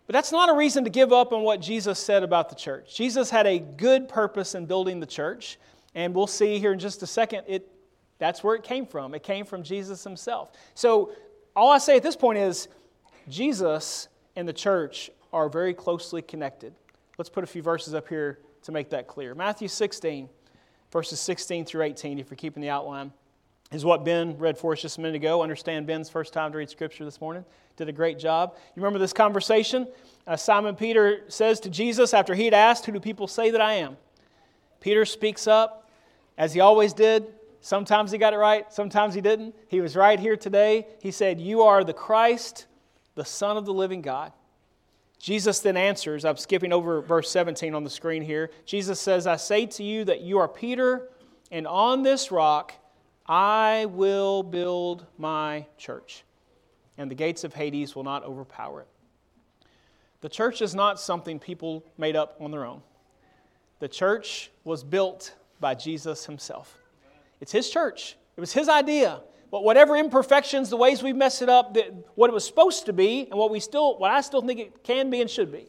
But 0.05 0.13
that's 0.13 0.31
not 0.31 0.49
a 0.49 0.53
reason 0.53 0.83
to 0.83 0.91
give 0.91 1.11
up 1.11 1.33
on 1.33 1.41
what 1.41 1.59
Jesus 1.59 1.97
said 1.97 2.21
about 2.21 2.49
the 2.49 2.55
church. 2.55 2.95
Jesus 2.95 3.31
had 3.31 3.47
a 3.47 3.57
good 3.57 4.07
purpose 4.07 4.53
in 4.53 4.67
building 4.67 4.99
the 4.99 5.07
church, 5.07 5.57
and 5.95 6.13
we'll 6.13 6.27
see 6.27 6.59
here 6.59 6.73
in 6.73 6.77
just 6.77 7.01
a 7.01 7.07
second, 7.07 7.45
it, 7.47 7.67
that's 8.19 8.43
where 8.43 8.53
it 8.53 8.63
came 8.63 8.85
from. 8.85 9.15
It 9.15 9.23
came 9.23 9.43
from 9.43 9.63
Jesus 9.63 10.03
himself. 10.03 10.51
So, 10.75 11.13
all 11.55 11.71
I 11.71 11.79
say 11.79 11.97
at 11.97 12.03
this 12.03 12.17
point 12.17 12.37
is 12.37 12.67
Jesus 13.29 14.09
and 14.35 14.47
the 14.47 14.53
church 14.53 15.09
are 15.33 15.49
very 15.49 15.73
closely 15.73 16.21
connected. 16.21 16.75
Let's 17.17 17.29
put 17.29 17.45
a 17.45 17.47
few 17.47 17.61
verses 17.61 17.93
up 17.93 18.09
here 18.09 18.39
to 18.65 18.71
make 18.71 18.89
that 18.89 19.07
clear. 19.07 19.35
Matthew 19.35 19.67
16, 19.67 20.27
verses 20.91 21.19
16 21.19 21.65
through 21.65 21.83
18, 21.83 22.19
if 22.19 22.29
you're 22.29 22.35
keeping 22.35 22.61
the 22.61 22.69
outline, 22.69 23.11
is 23.71 23.85
what 23.85 24.03
Ben 24.03 24.37
read 24.37 24.57
for 24.57 24.73
us 24.73 24.81
just 24.81 24.97
a 24.97 25.01
minute 25.01 25.15
ago. 25.15 25.41
Understand 25.41 25.87
Ben's 25.87 26.09
first 26.09 26.33
time 26.33 26.51
to 26.51 26.57
read 26.57 26.69
Scripture 26.69 27.05
this 27.05 27.21
morning. 27.21 27.45
Did 27.77 27.89
a 27.89 27.91
great 27.91 28.19
job. 28.19 28.55
You 28.75 28.81
remember 28.81 28.99
this 28.99 29.13
conversation? 29.13 29.87
Uh, 30.25 30.35
Simon 30.35 30.75
Peter 30.75 31.23
says 31.27 31.59
to 31.61 31.69
Jesus 31.69 32.13
after 32.13 32.33
he 32.33 32.45
had 32.45 32.53
asked, 32.53 32.85
Who 32.85 32.91
do 32.91 32.99
people 32.99 33.27
say 33.27 33.51
that 33.51 33.61
I 33.61 33.73
am? 33.73 33.97
Peter 34.79 35.05
speaks 35.05 35.47
up, 35.47 35.89
as 36.37 36.53
he 36.53 36.59
always 36.59 36.93
did. 36.93 37.27
Sometimes 37.61 38.11
he 38.11 38.17
got 38.19 38.33
it 38.33 38.37
right, 38.37 38.71
sometimes 38.71 39.15
he 39.15 39.21
didn't. 39.21 39.55
He 39.67 39.81
was 39.81 39.95
right 39.95 40.19
here 40.19 40.37
today. 40.37 40.87
He 41.01 41.11
said, 41.11 41.39
You 41.39 41.63
are 41.63 41.83
the 41.83 41.93
Christ, 41.93 42.67
the 43.15 43.25
Son 43.25 43.57
of 43.57 43.65
the 43.65 43.73
living 43.73 44.01
God. 44.01 44.31
Jesus 45.19 45.59
then 45.59 45.77
answers, 45.77 46.25
I'm 46.25 46.37
skipping 46.37 46.71
over 46.71 47.01
verse 47.01 47.31
17 47.31 47.73
on 47.73 47.83
the 47.83 47.89
screen 47.89 48.21
here. 48.21 48.51
Jesus 48.65 48.99
says, 48.99 49.25
I 49.27 49.37
say 49.37 49.65
to 49.67 49.83
you 49.83 50.03
that 50.05 50.21
you 50.21 50.37
are 50.37 50.47
Peter, 50.47 51.09
and 51.51 51.65
on 51.65 52.03
this 52.03 52.31
rock 52.31 52.73
I 53.27 53.85
will 53.85 54.43
build 54.43 55.05
my 55.17 55.65
church, 55.77 56.23
and 56.97 57.09
the 57.09 57.15
gates 57.15 57.43
of 57.43 57.53
Hades 57.53 57.95
will 57.95 58.03
not 58.03 58.23
overpower 58.23 58.81
it. 58.81 58.87
The 60.21 60.29
church 60.29 60.61
is 60.61 60.75
not 60.75 60.99
something 60.99 61.39
people 61.39 61.85
made 61.97 62.15
up 62.15 62.35
on 62.39 62.51
their 62.51 62.65
own. 62.65 62.81
The 63.79 63.87
church 63.87 64.51
was 64.63 64.83
built 64.83 65.35
by 65.59 65.75
Jesus 65.75 66.25
himself. 66.25 66.77
It's 67.41 67.51
his 67.51 67.69
church, 67.69 68.15
it 68.37 68.39
was 68.39 68.53
his 68.53 68.69
idea 68.69 69.21
whatever 69.63 69.95
imperfections, 69.95 70.69
the 70.69 70.77
ways 70.77 71.03
we 71.03 71.13
mess 71.13 71.41
it 71.41 71.49
up, 71.49 71.75
that 71.75 71.93
what 72.15 72.29
it 72.29 72.33
was 72.33 72.45
supposed 72.45 72.85
to 72.87 72.93
be, 72.93 73.27
and 73.29 73.39
what 73.39 73.51
we 73.51 73.59
still, 73.59 73.97
what 73.97 74.11
I 74.11 74.21
still 74.21 74.41
think 74.41 74.59
it 74.59 74.83
can 74.83 75.09
be 75.09 75.21
and 75.21 75.29
should 75.29 75.51
be, 75.51 75.67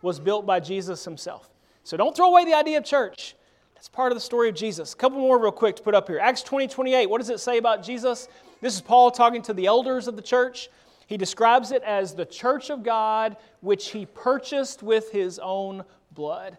was 0.00 0.18
built 0.18 0.46
by 0.46 0.60
Jesus 0.60 1.04
himself. 1.04 1.50
So 1.84 1.96
don't 1.96 2.16
throw 2.16 2.28
away 2.28 2.44
the 2.44 2.54
idea 2.54 2.78
of 2.78 2.84
church. 2.84 3.36
That's 3.74 3.88
part 3.88 4.12
of 4.12 4.16
the 4.16 4.20
story 4.20 4.48
of 4.48 4.54
Jesus. 4.54 4.92
A 4.92 4.96
couple 4.96 5.18
more 5.18 5.40
real 5.40 5.52
quick 5.52 5.76
to 5.76 5.82
put 5.82 5.94
up 5.94 6.08
here. 6.08 6.18
Acts 6.20 6.42
20, 6.42 6.68
28. 6.68 7.10
What 7.10 7.18
does 7.18 7.30
it 7.30 7.40
say 7.40 7.58
about 7.58 7.82
Jesus? 7.82 8.28
This 8.60 8.74
is 8.74 8.80
Paul 8.80 9.10
talking 9.10 9.42
to 9.42 9.52
the 9.52 9.66
elders 9.66 10.06
of 10.06 10.14
the 10.16 10.22
church. 10.22 10.68
He 11.06 11.16
describes 11.16 11.72
it 11.72 11.82
as 11.82 12.14
the 12.14 12.24
church 12.24 12.70
of 12.70 12.82
God, 12.82 13.36
which 13.60 13.90
he 13.90 14.06
purchased 14.06 14.82
with 14.82 15.10
his 15.10 15.38
own 15.40 15.84
blood. 16.12 16.56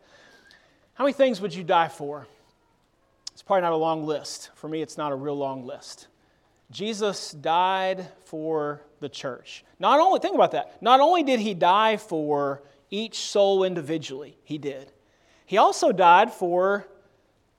How 0.96 1.06
many 1.06 1.14
things 1.14 1.42
would 1.42 1.56
you 1.56 1.64
die 1.64 1.88
for? 1.88 2.28
It's 3.32 3.42
probably 3.42 3.62
not 3.62 3.72
a 3.72 3.78
long 3.78 4.06
list. 4.06 4.52
For 4.56 4.68
me, 4.68 4.82
it's 4.82 4.98
not 4.98 5.12
a 5.12 5.16
real 5.16 5.38
long 5.38 5.66
list. 5.66 6.08
Jesus 6.74 7.32
died 7.32 8.06
for 8.26 8.82
the 9.00 9.08
church. 9.08 9.64
Not 9.80 10.00
only, 10.00 10.20
think 10.20 10.36
about 10.36 10.52
that, 10.52 10.82
not 10.82 11.00
only 11.00 11.24
did 11.24 11.40
he 11.40 11.54
die 11.54 11.98
for 11.98 12.64
each 12.90 13.20
soul 13.20 13.64
individually, 13.64 14.38
he 14.44 14.58
did. 14.58 14.92
He 15.46 15.58
also 15.58 15.92
died 15.92 16.34
for 16.34 16.88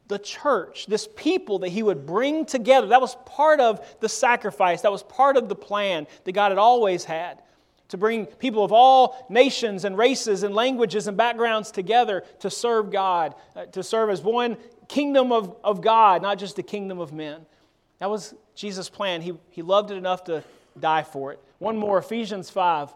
the 0.09 0.19
church, 0.19 0.87
this 0.87 1.09
people 1.17 1.61
that 1.61 1.69
he 1.69 1.83
would 1.83 2.05
bring 2.05 2.45
together. 2.45 2.89
That 2.89 3.01
was 3.01 3.17
part 3.25 3.61
of 3.61 3.81
the 4.01 4.09
sacrifice, 4.09 4.83
that 4.83 4.93
was 4.93 5.03
part 5.03 5.37
of 5.37 5.49
the 5.49 5.55
plan 5.55 6.07
that 6.25 6.33
God 6.33 6.51
had 6.51 6.59
always 6.59 7.05
had 7.05 7.41
to 7.89 7.97
bring 7.97 8.27
people 8.27 8.65
of 8.65 8.73
all 8.73 9.25
nations 9.29 9.85
and 9.85 9.97
races 9.97 10.43
and 10.43 10.55
languages 10.55 11.07
and 11.07 11.17
backgrounds 11.17 11.71
together 11.71 12.25
to 12.41 12.51
serve 12.51 12.91
God, 12.91 13.35
uh, 13.55 13.67
to 13.67 13.83
serve 13.83 14.11
as 14.11 14.23
one 14.23 14.57
kingdom 14.89 15.33
of, 15.33 15.57
of 15.63 15.81
God, 15.81 16.21
not 16.23 16.39
just 16.39 16.57
the 16.57 16.63
kingdom 16.63 16.99
of 16.99 17.13
men. 17.13 17.47
That 17.99 18.11
was 18.11 18.35
Jesus' 18.55 18.89
plan. 18.89 19.23
He, 19.23 19.35
he 19.51 19.63
loved 19.63 19.91
it 19.91 19.97
enough 19.97 20.25
to 20.25 20.43
die 20.79 21.03
for 21.03 21.33
it. 21.33 21.41
One 21.59 21.77
more 21.77 21.99
Ephesians 21.99 22.51
5. 22.51 22.93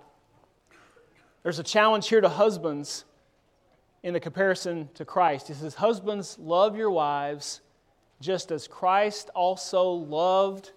There's 1.43 1.59
a 1.59 1.65
challenge 1.65 2.09
here 2.09 2.21
to 2.21 2.29
husbands 2.29 3.05
in 4.03 4.13
the 4.13 4.21
comparison 4.21 4.89
to 4.95 5.05
Christ. 5.05 5.49
He 5.49 5.55
says, 5.55 5.75
Husbands, 5.75 6.37
love 6.39 6.77
your 6.77 6.91
wives 6.91 7.61
just 8.21 8.51
as 8.51 8.67
Christ 8.67 9.31
also 9.35 9.91
loved 9.91 10.73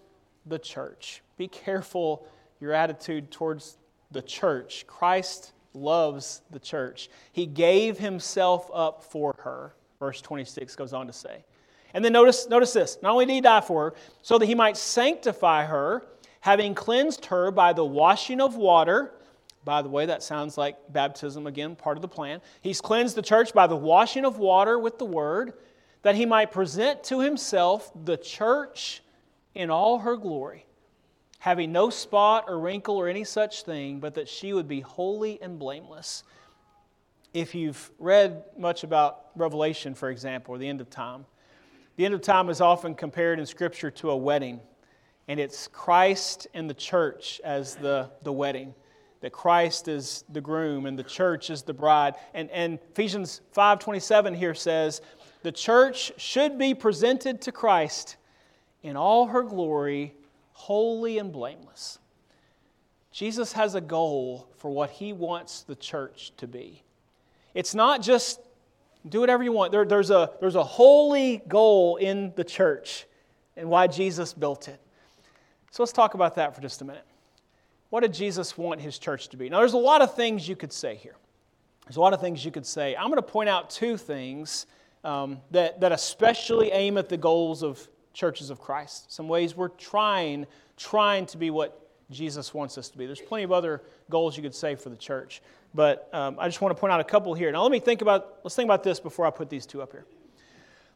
the 0.45 0.59
church. 0.59 1.21
Be 1.37 1.47
careful 1.47 2.27
your 2.59 2.73
attitude 2.73 3.31
towards 3.31 3.77
the 4.11 4.21
church. 4.21 4.85
Christ 4.87 5.53
loves 5.73 6.41
the 6.51 6.59
church. 6.59 7.09
He 7.31 7.45
gave 7.45 7.97
himself 7.97 8.69
up 8.73 9.03
for 9.03 9.35
her, 9.43 9.73
verse 9.99 10.21
26 10.21 10.75
goes 10.75 10.93
on 10.93 11.07
to 11.07 11.13
say. 11.13 11.43
And 11.93 12.03
then 12.03 12.13
notice, 12.13 12.47
notice 12.47 12.73
this 12.73 12.97
not 13.01 13.13
only 13.13 13.25
did 13.25 13.33
he 13.33 13.41
die 13.41 13.61
for 13.61 13.91
her, 13.91 13.95
so 14.21 14.37
that 14.37 14.45
he 14.45 14.55
might 14.55 14.77
sanctify 14.77 15.65
her, 15.65 16.05
having 16.39 16.73
cleansed 16.73 17.25
her 17.25 17.51
by 17.51 17.73
the 17.73 17.85
washing 17.85 18.41
of 18.41 18.55
water 18.55 19.11
by 19.63 19.81
the 19.81 19.89
way, 19.89 20.07
that 20.07 20.23
sounds 20.23 20.57
like 20.57 20.77
baptism 20.91 21.45
again, 21.45 21.75
part 21.75 21.97
of 21.97 22.01
the 22.01 22.07
plan. 22.07 22.41
He's 22.61 22.81
cleansed 22.81 23.15
the 23.15 23.21
church 23.21 23.53
by 23.53 23.67
the 23.67 23.75
washing 23.75 24.25
of 24.25 24.37
water 24.37 24.79
with 24.79 24.97
the 24.97 25.05
word, 25.05 25.53
that 26.01 26.15
he 26.15 26.25
might 26.25 26.51
present 26.51 27.03
to 27.05 27.19
himself 27.19 27.91
the 28.05 28.17
church 28.17 29.03
in 29.53 29.69
all 29.69 29.99
her 29.99 30.17
glory, 30.17 30.65
having 31.39 31.71
no 31.71 31.91
spot 31.91 32.45
or 32.47 32.59
wrinkle 32.59 32.97
or 32.97 33.07
any 33.07 33.23
such 33.23 33.63
thing, 33.63 33.99
but 33.99 34.15
that 34.15 34.27
she 34.27 34.53
would 34.53 34.67
be 34.67 34.79
holy 34.79 35.39
and 35.41 35.59
blameless. 35.59 36.23
If 37.33 37.53
you've 37.53 37.91
read 37.99 38.43
much 38.57 38.83
about 38.83 39.27
Revelation, 39.35 39.93
for 39.93 40.09
example, 40.09 40.55
or 40.55 40.57
the 40.57 40.67
end 40.67 40.81
of 40.81 40.89
time, 40.89 41.25
the 42.01 42.05
end 42.05 42.15
of 42.15 42.21
time 42.21 42.49
is 42.49 42.61
often 42.61 42.95
compared 42.95 43.37
in 43.37 43.45
Scripture 43.45 43.91
to 43.91 44.09
a 44.09 44.17
wedding, 44.17 44.59
and 45.27 45.39
it's 45.39 45.67
Christ 45.67 46.47
and 46.51 46.67
the 46.67 46.73
church 46.73 47.39
as 47.43 47.75
the, 47.75 48.09
the 48.23 48.33
wedding 48.33 48.73
that 49.19 49.31
Christ 49.31 49.87
is 49.87 50.23
the 50.27 50.41
groom 50.41 50.87
and 50.87 50.97
the 50.97 51.03
church 51.03 51.51
is 51.51 51.61
the 51.61 51.75
bride. 51.75 52.15
And, 52.33 52.49
and 52.49 52.79
Ephesians 52.93 53.41
5.27 53.55 54.35
here 54.35 54.55
says, 54.55 55.03
the 55.43 55.51
church 55.51 56.11
should 56.17 56.57
be 56.57 56.73
presented 56.73 57.39
to 57.41 57.51
Christ 57.51 58.17
in 58.81 58.97
all 58.97 59.27
her 59.27 59.43
glory, 59.43 60.15
holy 60.53 61.19
and 61.19 61.31
blameless. 61.31 61.99
Jesus 63.11 63.53
has 63.53 63.75
a 63.75 63.81
goal 63.81 64.49
for 64.57 64.71
what 64.71 64.89
he 64.89 65.13
wants 65.13 65.61
the 65.61 65.75
church 65.75 66.31
to 66.37 66.47
be. 66.47 66.81
It's 67.53 67.75
not 67.75 68.01
just 68.01 68.39
do 69.07 69.19
whatever 69.19 69.43
you 69.43 69.51
want. 69.51 69.71
There, 69.71 69.85
there's, 69.85 70.11
a, 70.11 70.31
there's 70.39 70.55
a 70.55 70.63
holy 70.63 71.41
goal 71.47 71.95
in 71.97 72.33
the 72.35 72.43
church 72.43 73.05
and 73.55 73.69
why 73.69 73.87
Jesus 73.87 74.33
built 74.33 74.67
it. 74.67 74.79
So 75.71 75.83
let's 75.83 75.93
talk 75.93 76.13
about 76.13 76.35
that 76.35 76.55
for 76.55 76.61
just 76.61 76.81
a 76.81 76.85
minute. 76.85 77.05
What 77.89 78.01
did 78.01 78.13
Jesus 78.13 78.57
want 78.57 78.79
his 78.79 78.99
church 78.99 79.29
to 79.29 79.37
be? 79.37 79.49
Now, 79.49 79.59
there's 79.59 79.73
a 79.73 79.77
lot 79.77 80.01
of 80.01 80.15
things 80.15 80.47
you 80.47 80.55
could 80.55 80.71
say 80.71 80.95
here. 80.95 81.15
There's 81.85 81.97
a 81.97 82.01
lot 82.01 82.13
of 82.13 82.21
things 82.21 82.45
you 82.45 82.51
could 82.51 82.65
say. 82.65 82.95
I'm 82.95 83.07
going 83.07 83.17
to 83.17 83.21
point 83.21 83.49
out 83.49 83.69
two 83.69 83.97
things 83.97 84.65
um, 85.03 85.39
that, 85.51 85.81
that 85.81 85.91
especially 85.91 86.71
aim 86.71 86.97
at 86.97 87.09
the 87.09 87.17
goals 87.17 87.63
of 87.63 87.85
churches 88.13 88.49
of 88.49 88.61
Christ. 88.61 89.11
Some 89.11 89.27
ways 89.27 89.55
we're 89.55 89.69
trying, 89.69 90.45
trying 90.77 91.25
to 91.27 91.37
be 91.37 91.49
what 91.49 91.80
Jesus 92.11 92.53
wants 92.53 92.77
us 92.77 92.89
to 92.89 92.97
be. 92.97 93.05
There's 93.05 93.21
plenty 93.21 93.43
of 93.43 93.51
other 93.51 93.81
goals 94.09 94.35
you 94.35 94.43
could 94.43 94.55
say 94.55 94.75
for 94.75 94.89
the 94.89 94.95
church, 94.95 95.41
but 95.73 96.09
um, 96.13 96.37
I 96.39 96.47
just 96.47 96.61
want 96.61 96.75
to 96.75 96.79
point 96.79 96.93
out 96.93 96.99
a 96.99 97.05
couple 97.05 97.33
here. 97.33 97.51
Now, 97.51 97.63
let 97.63 97.71
me 97.71 97.79
think 97.79 98.01
about, 98.01 98.39
let's 98.43 98.55
think 98.55 98.67
about 98.67 98.83
this 98.83 98.99
before 98.99 99.25
I 99.25 99.29
put 99.29 99.49
these 99.49 99.65
two 99.65 99.81
up 99.81 99.91
here. 99.91 100.05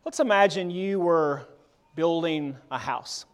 Let's 0.03 0.19
imagine 0.19 0.69
you 0.69 0.99
were 0.99 1.47
building 1.95 2.55
a 2.69 2.77
house 2.77 3.25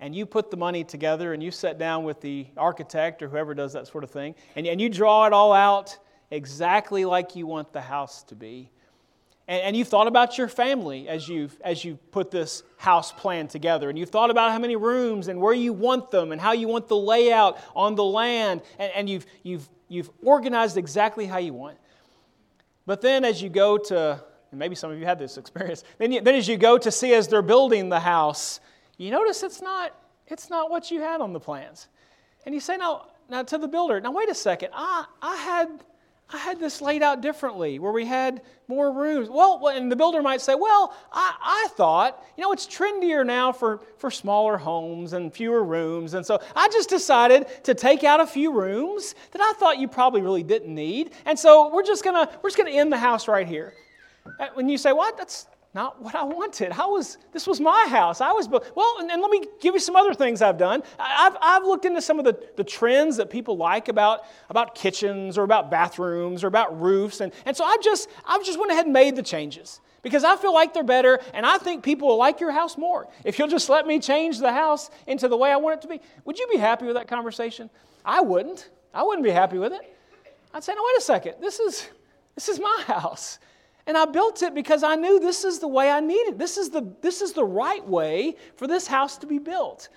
and 0.00 0.14
you 0.16 0.26
put 0.26 0.50
the 0.50 0.56
money 0.56 0.82
together 0.82 1.32
and 1.32 1.42
you 1.42 1.52
sit 1.52 1.78
down 1.78 2.02
with 2.02 2.20
the 2.20 2.46
architect 2.56 3.22
or 3.22 3.28
whoever 3.28 3.54
does 3.54 3.72
that 3.74 3.86
sort 3.86 4.02
of 4.02 4.10
thing, 4.10 4.34
and, 4.56 4.66
and 4.66 4.80
you 4.80 4.88
draw 4.88 5.26
it 5.26 5.32
all 5.32 5.52
out 5.52 5.96
exactly 6.32 7.04
like 7.04 7.36
you 7.36 7.46
want 7.46 7.72
the 7.72 7.80
house 7.80 8.24
to 8.24 8.34
be. 8.34 8.70
And, 9.52 9.60
and 9.64 9.76
you've 9.76 9.88
thought 9.88 10.06
about 10.06 10.38
your 10.38 10.48
family 10.48 11.10
as 11.10 11.28
you've, 11.28 11.54
as 11.60 11.84
you 11.84 11.96
put 12.10 12.30
this 12.30 12.62
house 12.78 13.12
plan 13.12 13.48
together. 13.48 13.90
And 13.90 13.98
you've 13.98 14.08
thought 14.08 14.30
about 14.30 14.50
how 14.50 14.58
many 14.58 14.76
rooms 14.76 15.28
and 15.28 15.38
where 15.38 15.52
you 15.52 15.74
want 15.74 16.10
them 16.10 16.32
and 16.32 16.40
how 16.40 16.52
you 16.52 16.68
want 16.68 16.88
the 16.88 16.96
layout 16.96 17.58
on 17.76 17.94
the 17.94 18.02
land. 18.02 18.62
And, 18.78 18.90
and 18.94 19.10
you've, 19.10 19.26
you've, 19.42 19.68
you've 19.88 20.08
organized 20.22 20.78
exactly 20.78 21.26
how 21.26 21.36
you 21.36 21.52
want. 21.52 21.76
But 22.86 23.02
then 23.02 23.26
as 23.26 23.42
you 23.42 23.50
go 23.50 23.76
to, 23.76 24.24
and 24.52 24.58
maybe 24.58 24.74
some 24.74 24.90
of 24.90 24.98
you 24.98 25.04
had 25.04 25.18
this 25.18 25.36
experience, 25.36 25.84
then, 25.98 26.12
you, 26.12 26.22
then 26.22 26.34
as 26.34 26.48
you 26.48 26.56
go 26.56 26.78
to 26.78 26.90
see 26.90 27.12
as 27.12 27.28
they're 27.28 27.42
building 27.42 27.90
the 27.90 28.00
house, 28.00 28.58
you 28.96 29.10
notice 29.10 29.42
it's 29.42 29.60
not, 29.60 29.94
it's 30.28 30.48
not 30.48 30.70
what 30.70 30.90
you 30.90 31.02
had 31.02 31.20
on 31.20 31.34
the 31.34 31.40
plans. 31.40 31.88
And 32.46 32.54
you 32.54 32.60
say, 32.62 32.78
now, 32.78 33.08
now 33.28 33.42
to 33.42 33.58
the 33.58 33.68
builder, 33.68 34.00
now 34.00 34.12
wait 34.12 34.30
a 34.30 34.34
second, 34.34 34.70
I, 34.72 35.04
I 35.20 35.36
had 35.36 35.84
I 36.32 36.38
had 36.38 36.58
this 36.58 36.80
laid 36.80 37.02
out 37.02 37.20
differently 37.20 37.78
where 37.78 37.92
we 37.92 38.06
had 38.06 38.40
more 38.66 38.90
rooms. 38.90 39.28
Well, 39.28 39.68
and 39.68 39.92
the 39.92 39.96
builder 39.96 40.22
might 40.22 40.40
say, 40.40 40.54
Well, 40.54 40.94
I, 41.12 41.34
I 41.40 41.68
thought, 41.76 42.24
you 42.36 42.42
know, 42.42 42.52
it's 42.52 42.66
trendier 42.66 43.24
now 43.24 43.52
for, 43.52 43.80
for 43.98 44.10
smaller 44.10 44.56
homes 44.56 45.12
and 45.12 45.32
fewer 45.32 45.62
rooms. 45.62 46.14
And 46.14 46.24
so 46.24 46.40
I 46.56 46.68
just 46.68 46.88
decided 46.88 47.46
to 47.64 47.74
take 47.74 48.02
out 48.02 48.20
a 48.20 48.26
few 48.26 48.52
rooms 48.52 49.14
that 49.32 49.42
I 49.42 49.52
thought 49.58 49.78
you 49.78 49.88
probably 49.88 50.22
really 50.22 50.42
didn't 50.42 50.74
need. 50.74 51.12
And 51.26 51.38
so 51.38 51.72
we're 51.72 51.84
just 51.84 52.02
gonna 52.02 52.30
we're 52.42 52.48
just 52.48 52.56
gonna 52.56 52.70
end 52.70 52.90
the 52.90 52.98
house 52.98 53.28
right 53.28 53.46
here. 53.46 53.74
Uh, 54.40 54.46
when 54.54 54.68
you 54.68 54.78
say, 54.78 54.92
What? 54.92 55.18
That's 55.18 55.46
not 55.74 56.02
what 56.02 56.14
I 56.14 56.22
wanted. 56.22 56.72
I 56.72 56.84
was, 56.84 57.16
this 57.32 57.46
was 57.46 57.58
my 57.58 57.86
house. 57.88 58.20
I 58.20 58.32
was, 58.32 58.46
well, 58.48 58.96
and, 58.98 59.10
and 59.10 59.22
let 59.22 59.30
me 59.30 59.44
give 59.60 59.72
you 59.72 59.80
some 59.80 59.96
other 59.96 60.12
things 60.12 60.42
I've 60.42 60.58
done. 60.58 60.82
I've, 60.98 61.36
I've 61.40 61.64
looked 61.64 61.86
into 61.86 62.02
some 62.02 62.18
of 62.18 62.26
the, 62.26 62.38
the 62.56 62.64
trends 62.64 63.16
that 63.16 63.30
people 63.30 63.56
like 63.56 63.88
about, 63.88 64.20
about 64.50 64.74
kitchens 64.74 65.38
or 65.38 65.44
about 65.44 65.70
bathrooms 65.70 66.44
or 66.44 66.48
about 66.48 66.78
roofs. 66.78 67.22
And, 67.22 67.32
and 67.46 67.56
so 67.56 67.64
I've 67.64 67.82
just, 67.82 68.10
I've 68.26 68.44
just 68.44 68.58
went 68.58 68.70
ahead 68.70 68.84
and 68.84 68.92
made 68.92 69.16
the 69.16 69.22
changes 69.22 69.80
because 70.02 70.24
I 70.24 70.36
feel 70.36 70.52
like 70.52 70.74
they're 70.74 70.84
better 70.84 71.18
and 71.32 71.46
I 71.46 71.56
think 71.56 71.82
people 71.82 72.08
will 72.08 72.18
like 72.18 72.38
your 72.38 72.52
house 72.52 72.76
more. 72.76 73.08
If 73.24 73.38
you'll 73.38 73.48
just 73.48 73.70
let 73.70 73.86
me 73.86 73.98
change 73.98 74.40
the 74.40 74.52
house 74.52 74.90
into 75.06 75.26
the 75.26 75.38
way 75.38 75.50
I 75.50 75.56
want 75.56 75.78
it 75.78 75.82
to 75.82 75.88
be, 75.88 76.00
would 76.26 76.38
you 76.38 76.46
be 76.48 76.58
happy 76.58 76.84
with 76.84 76.96
that 76.96 77.08
conversation? 77.08 77.70
I 78.04 78.20
wouldn't. 78.20 78.68
I 78.92 79.04
wouldn't 79.04 79.24
be 79.24 79.30
happy 79.30 79.56
with 79.56 79.72
it. 79.72 79.96
I'd 80.52 80.62
say, 80.62 80.74
no, 80.74 80.82
wait 80.84 80.98
a 80.98 81.00
second. 81.00 81.36
This 81.40 81.60
is, 81.60 81.88
this 82.34 82.50
is 82.50 82.60
my 82.60 82.82
house. 82.86 83.38
And 83.86 83.96
I 83.96 84.04
built 84.04 84.42
it 84.42 84.54
because 84.54 84.82
I 84.84 84.94
knew 84.94 85.18
this 85.18 85.44
is 85.44 85.58
the 85.58 85.68
way 85.68 85.90
I 85.90 86.00
needed. 86.00 86.38
This 86.38 86.56
is 86.56 86.70
the, 86.70 86.86
this 87.00 87.20
is 87.20 87.32
the 87.32 87.44
right 87.44 87.86
way 87.86 88.36
for 88.56 88.66
this 88.66 88.86
house 88.86 89.18
to 89.18 89.26
be 89.26 89.38
built. 89.38 89.88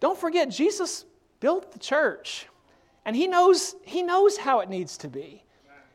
Don't 0.00 0.18
forget, 0.18 0.50
Jesus 0.50 1.06
built 1.40 1.72
the 1.72 1.78
church. 1.78 2.46
And 3.06 3.16
he 3.16 3.26
knows, 3.26 3.74
he 3.84 4.02
knows 4.02 4.36
how 4.36 4.60
it 4.60 4.68
needs 4.68 4.98
to 4.98 5.08
be. 5.08 5.42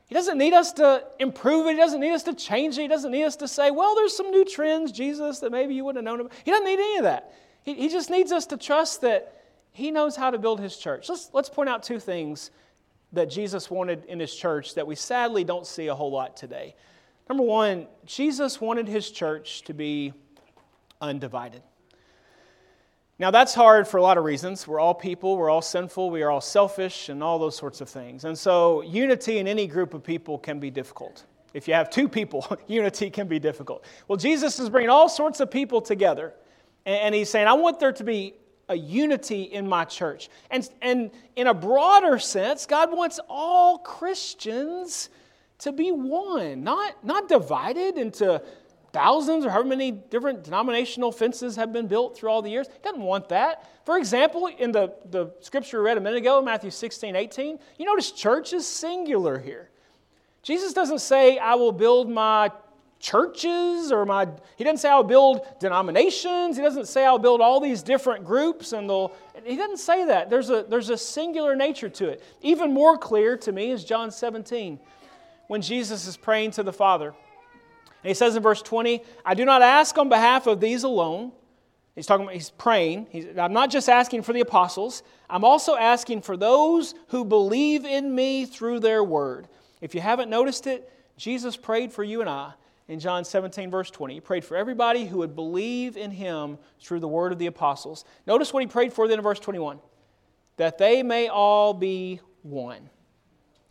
He 0.08 0.16
doesn't 0.16 0.40
need 0.40 0.54
us 0.54 0.74
to 0.74 1.06
improve 1.20 1.68
it. 1.68 1.72
He 1.72 1.78
doesn't 1.78 2.00
need 2.00 2.14
us 2.14 2.24
to 2.24 2.34
change 2.34 2.80
it. 2.80 2.82
He 2.82 2.88
doesn't 2.88 3.12
need 3.12 3.26
us 3.26 3.36
to 3.38 3.48
say, 3.48 3.70
well, 3.70 3.94
there's 3.94 4.18
some 4.18 4.32
new 4.32 4.44
trends, 4.44 4.92
Jesus, 4.92 5.38
that 5.40 5.52
maybe 5.52 5.76
you 5.76 5.86
wouldn't 5.86 6.04
have 6.04 6.12
known 6.12 6.26
about. 6.26 6.38
He 6.44 6.50
doesn't 6.50 6.66
need 6.66 6.80
any 6.80 6.98
of 6.98 7.04
that. 7.04 7.34
He, 7.64 7.76
he 7.76 7.90
just 7.90 8.10
needs 8.10 8.32
us 8.32 8.48
to 8.48 8.58
trust 8.58 9.02
that 9.02 9.44
he 9.72 9.92
knows 9.92 10.16
how 10.16 10.32
to 10.32 10.40
build 10.40 10.60
his 10.60 10.76
church. 10.78 11.10
Let's, 11.10 11.30
let's 11.32 11.50
point 11.50 11.70
out 11.70 11.84
two 11.84 12.00
things 12.00 12.50
that 13.14 13.30
Jesus 13.30 13.70
wanted 13.72 14.06
in 14.06 14.20
his 14.20 14.34
church 14.34 14.76
that 14.76 14.86
we 14.86 14.96
sadly 14.96 15.44
don't 15.44 15.66
see 15.66 15.88
a 15.88 15.96
whole 15.96 16.12
lot 16.12 16.38
today. 16.38 16.76
Number 17.28 17.44
one, 17.44 17.88
Jesus 18.06 18.60
wanted 18.60 18.88
his 18.88 19.10
church 19.12 19.64
to 19.64 19.74
be 19.74 20.14
undivided. 21.02 21.62
Now, 23.20 23.32
that's 23.32 23.54
hard 23.54 23.86
for 23.88 23.98
a 23.98 24.02
lot 24.02 24.18
of 24.18 24.24
reasons. 24.24 24.66
We're 24.66 24.80
all 24.80 24.94
people, 24.94 25.36
we're 25.36 25.50
all 25.50 25.62
sinful, 25.62 26.10
we 26.10 26.24
are 26.24 26.32
all 26.32 26.40
selfish, 26.40 27.10
and 27.10 27.22
all 27.22 27.38
those 27.38 27.56
sorts 27.56 27.82
of 27.82 27.90
things. 27.90 28.24
And 28.24 28.38
so, 28.38 28.82
unity 28.82 29.40
in 29.40 29.48
any 29.48 29.68
group 29.68 29.94
of 29.94 30.04
people 30.04 30.38
can 30.38 30.60
be 30.60 30.72
difficult. 30.72 31.26
If 31.54 31.68
you 31.68 31.74
have 31.74 31.90
two 31.90 32.08
people, 32.08 32.48
unity 32.68 33.10
can 33.10 33.28
be 33.28 33.38
difficult. 33.38 33.84
Well, 34.08 34.16
Jesus 34.16 34.58
is 34.60 34.70
bringing 34.70 34.90
all 34.90 35.10
sorts 35.10 35.42
of 35.42 35.52
people 35.52 35.82
together, 35.82 36.34
and 36.86 37.14
he's 37.14 37.30
saying, 37.30 37.48
I 37.48 37.54
want 37.54 37.80
there 37.80 37.92
to 37.92 38.04
be 38.06 38.36
a 38.70 38.76
unity 38.76 39.44
in 39.44 39.68
my 39.68 39.84
church. 39.84 40.30
And, 40.50 40.70
and 40.82 41.12
in 41.36 41.48
a 41.48 41.54
broader 41.54 42.20
sense, 42.20 42.66
God 42.66 42.96
wants 42.96 43.20
all 43.28 43.80
Christians 43.80 45.10
to 45.60 45.72
be 45.72 45.92
one, 45.92 46.64
not, 46.64 47.04
not 47.04 47.28
divided 47.28 47.98
into 47.98 48.42
thousands 48.94 49.46
or 49.46 49.50
however 49.50 49.68
many 49.68 49.92
different 49.92 50.44
denominational 50.44 51.12
fences 51.12 51.56
have 51.56 51.74
been 51.74 51.88
built 51.88 52.18
through 52.18 52.30
all 52.30 52.42
the 52.42 52.50
years. 52.50 52.68
He 52.68 52.80
doesn't 52.84 53.02
want 53.02 53.30
that. 53.30 53.70
For 53.86 53.98
example, 53.98 54.48
in 54.48 54.72
the, 54.72 54.94
the 55.10 55.34
scripture 55.42 55.80
we 55.80 55.86
read 55.86 55.98
a 55.98 56.02
minute 56.02 56.18
ago, 56.18 56.42
Matthew 56.42 56.72
16, 56.72 57.16
18, 57.16 57.60
you 57.78 57.86
notice 57.86 58.12
church 58.12 58.54
is 58.54 58.66
singular 58.66 59.38
here. 59.38 59.70
Jesus 60.42 60.74
doesn't 60.74 61.00
say, 61.00 61.38
I 61.38 61.56
will 61.56 61.72
build 61.72 62.10
my 62.10 62.52
churches? 63.00 63.92
Or 63.92 64.06
my 64.06 64.28
he 64.58 64.64
doesn't 64.64 64.78
say 64.78 64.90
i'll 64.90 65.04
build 65.04 65.42
denominations. 65.60 66.58
He 66.58 66.62
doesn't 66.62 66.88
say 66.88 67.06
i'll 67.06 67.20
build 67.20 67.42
all 67.42 67.60
these 67.60 67.82
different 67.82 68.26
groups 68.26 68.74
and 68.74 68.90
they'll 68.90 69.14
he 69.46 69.56
doesn't 69.56 69.78
say 69.78 70.06
that. 70.06 70.30
There's 70.30 70.50
a 70.50 70.66
there's 70.68 70.90
a 70.90 70.98
singular 70.98 71.56
nature 71.56 71.90
to 71.90 72.10
it. 72.10 72.24
Even 72.42 72.74
more 72.74 72.98
clear 72.98 73.38
to 73.38 73.52
me 73.52 73.72
is 73.72 73.84
john 73.84 74.12
17 74.12 74.80
when 75.48 75.62
jesus 75.62 76.06
is 76.06 76.18
praying 76.18 76.52
to 76.52 76.64
the 76.64 76.74
father. 76.74 77.14
And 78.04 78.10
he 78.10 78.14
says 78.14 78.36
in 78.36 78.44
verse 78.44 78.62
20, 78.62 79.04
I 79.26 79.34
do 79.34 79.44
not 79.44 79.62
ask 79.62 79.98
on 79.98 80.08
behalf 80.08 80.48
of 80.48 80.62
these 80.62 80.84
alone. 80.84 81.34
He's 81.96 82.06
talking 82.06 82.24
about, 82.24 82.34
he's 82.34 82.50
praying. 82.52 83.08
He's, 83.10 83.26
I'm 83.38 83.52
not 83.52 83.70
just 83.70 83.90
asking 83.90 84.22
for 84.22 84.32
the 84.32 84.40
apostles, 84.40 85.04
I'm 85.30 85.44
also 85.44 85.76
asking 85.76 86.22
for 86.22 86.38
those 86.38 86.96
who 87.10 87.26
believe 87.26 87.86
in 87.86 88.16
me 88.16 88.46
through 88.46 88.80
their 88.80 89.04
word. 89.04 89.48
If 89.82 89.94
you 89.94 90.02
haven't 90.02 90.30
noticed 90.30 90.66
it, 90.66 90.92
Jesus 91.18 91.58
prayed 91.58 91.92
for 91.92 92.04
you 92.04 92.22
and 92.22 92.30
I 92.30 92.54
in 92.90 93.00
John 93.00 93.24
17, 93.24 93.72
verse 93.72 93.90
20. 93.90 94.16
He 94.16 94.20
prayed 94.20 94.44
for 94.44 94.58
everybody 94.58 95.06
who 95.06 95.20
would 95.20 95.36
believe 95.36 95.96
in 95.96 96.12
him 96.12 96.58
through 96.82 97.00
the 97.00 97.08
word 97.08 97.32
of 97.32 97.40
the 97.40 97.46
apostles. 97.46 98.04
Notice 98.28 98.52
what 98.52 98.62
he 98.62 98.68
prayed 98.68 98.92
for 98.92 99.08
then 99.08 99.20
in 99.20 99.24
verse 99.24 99.40
21 99.40 99.80
that 100.58 100.78
they 100.78 101.02
may 101.02 101.30
all 101.30 101.74
be 101.74 102.20
one 102.42 102.90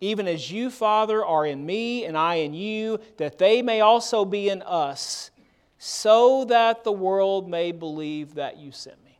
even 0.00 0.28
as 0.28 0.50
you, 0.50 0.70
Father, 0.70 1.24
are 1.24 1.44
in 1.44 1.64
me 1.64 2.04
and 2.04 2.16
I 2.16 2.36
in 2.36 2.54
you, 2.54 3.00
that 3.16 3.38
they 3.38 3.62
may 3.62 3.80
also 3.80 4.24
be 4.24 4.48
in 4.48 4.62
us, 4.62 5.30
so 5.78 6.44
that 6.46 6.84
the 6.84 6.92
world 6.92 7.48
may 7.48 7.72
believe 7.72 8.34
that 8.34 8.58
you 8.58 8.70
sent 8.70 9.02
me. 9.04 9.18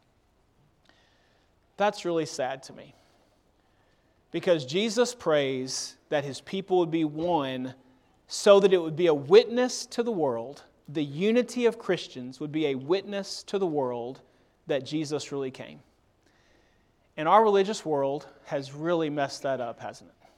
That's 1.76 2.04
really 2.04 2.26
sad 2.26 2.62
to 2.64 2.72
me. 2.72 2.94
Because 4.30 4.64
Jesus 4.64 5.14
prays 5.14 5.96
that 6.10 6.24
his 6.24 6.40
people 6.40 6.78
would 6.78 6.90
be 6.90 7.04
one 7.04 7.74
so 8.28 8.60
that 8.60 8.72
it 8.72 8.78
would 8.80 8.94
be 8.94 9.06
a 9.06 9.14
witness 9.14 9.86
to 9.86 10.02
the 10.02 10.12
world. 10.12 10.62
The 10.88 11.02
unity 11.02 11.66
of 11.66 11.78
Christians 11.78 12.38
would 12.38 12.52
be 12.52 12.66
a 12.66 12.74
witness 12.74 13.42
to 13.44 13.58
the 13.58 13.66
world 13.66 14.20
that 14.66 14.84
Jesus 14.84 15.32
really 15.32 15.50
came. 15.50 15.80
And 17.16 17.26
our 17.26 17.42
religious 17.42 17.84
world 17.84 18.26
has 18.44 18.72
really 18.72 19.10
messed 19.10 19.42
that 19.42 19.60
up, 19.60 19.80
hasn't 19.80 20.10
it? 20.10 20.28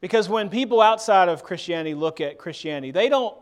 Because 0.00 0.28
when 0.28 0.48
people 0.48 0.80
outside 0.80 1.28
of 1.28 1.42
Christianity 1.42 1.92
look 1.92 2.20
at 2.20 2.38
Christianity, 2.38 2.92
they 2.92 3.08
don't, 3.08 3.36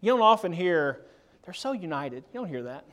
you 0.00 0.10
don't 0.10 0.22
often 0.22 0.50
hear, 0.50 1.02
they're 1.44 1.54
so 1.54 1.72
united. 1.72 2.24
You 2.32 2.40
don't 2.40 2.48
hear 2.48 2.62
that. 2.64 2.86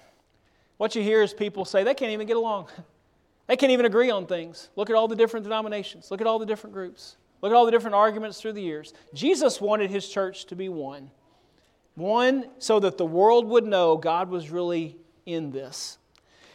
What 0.78 0.96
you 0.96 1.02
hear 1.02 1.24
is 1.24 1.34
people 1.34 1.64
say 1.64 1.84
they 1.84 1.94
can't 1.94 2.12
even 2.12 2.28
get 2.28 2.38
along. 2.38 2.68
They 3.48 3.56
can't 3.56 3.72
even 3.72 3.86
agree 3.86 4.10
on 4.10 4.26
things. 4.26 4.70
Look 4.76 4.90
at 4.90 4.96
all 4.96 5.08
the 5.08 5.16
different 5.16 5.44
denominations. 5.44 6.10
Look 6.10 6.20
at 6.20 6.26
all 6.26 6.40
the 6.40 6.48
different 6.48 6.74
groups. 6.74 7.16
Look 7.42 7.52
at 7.52 7.56
all 7.56 7.66
the 7.66 7.72
different 7.72 7.96
arguments 7.96 8.42
through 8.42 8.54
the 8.54 8.62
years. 8.62 8.94
Jesus 9.14 9.62
wanted 9.62 9.90
his 9.90 10.08
church 10.08 10.46
to 10.46 10.56
be 10.56 10.70
one. 10.70 11.12
One 11.96 12.50
so 12.60 12.80
that 12.80 12.98
the 12.98 13.06
world 13.06 13.48
would 13.48 13.66
know 13.66 13.98
God 13.98 14.30
was 14.30 14.50
really 14.50 14.98
in 15.26 15.52
this. 15.52 15.98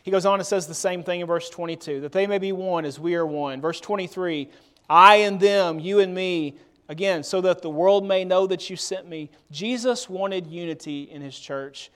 He 0.02 0.10
goes 0.10 0.26
on 0.26 0.38
and 0.40 0.46
says 0.46 0.66
the 0.66 0.74
same 0.74 1.02
thing 1.02 1.20
in 1.20 1.26
verse 1.26 1.50
22 1.50 2.00
that 2.02 2.12
they 2.12 2.26
may 2.26 2.38
be 2.38 2.52
one 2.52 2.84
as 2.84 2.98
we 2.98 3.14
are 3.14 3.26
one. 3.26 3.60
Verse 3.60 3.80
23 3.80 4.48
I 4.88 5.16
and 5.16 5.38
them, 5.38 5.78
you 5.78 6.00
and 6.00 6.12
me, 6.12 6.56
again, 6.88 7.22
so 7.22 7.40
that 7.42 7.62
the 7.62 7.70
world 7.70 8.04
may 8.04 8.24
know 8.24 8.46
that 8.48 8.68
you 8.68 8.76
sent 8.76 9.08
me. 9.08 9.30
Jesus 9.52 10.08
wanted 10.10 10.48
unity 10.48 11.04
in 11.04 11.22
his 11.22 11.38
church. 11.38 11.90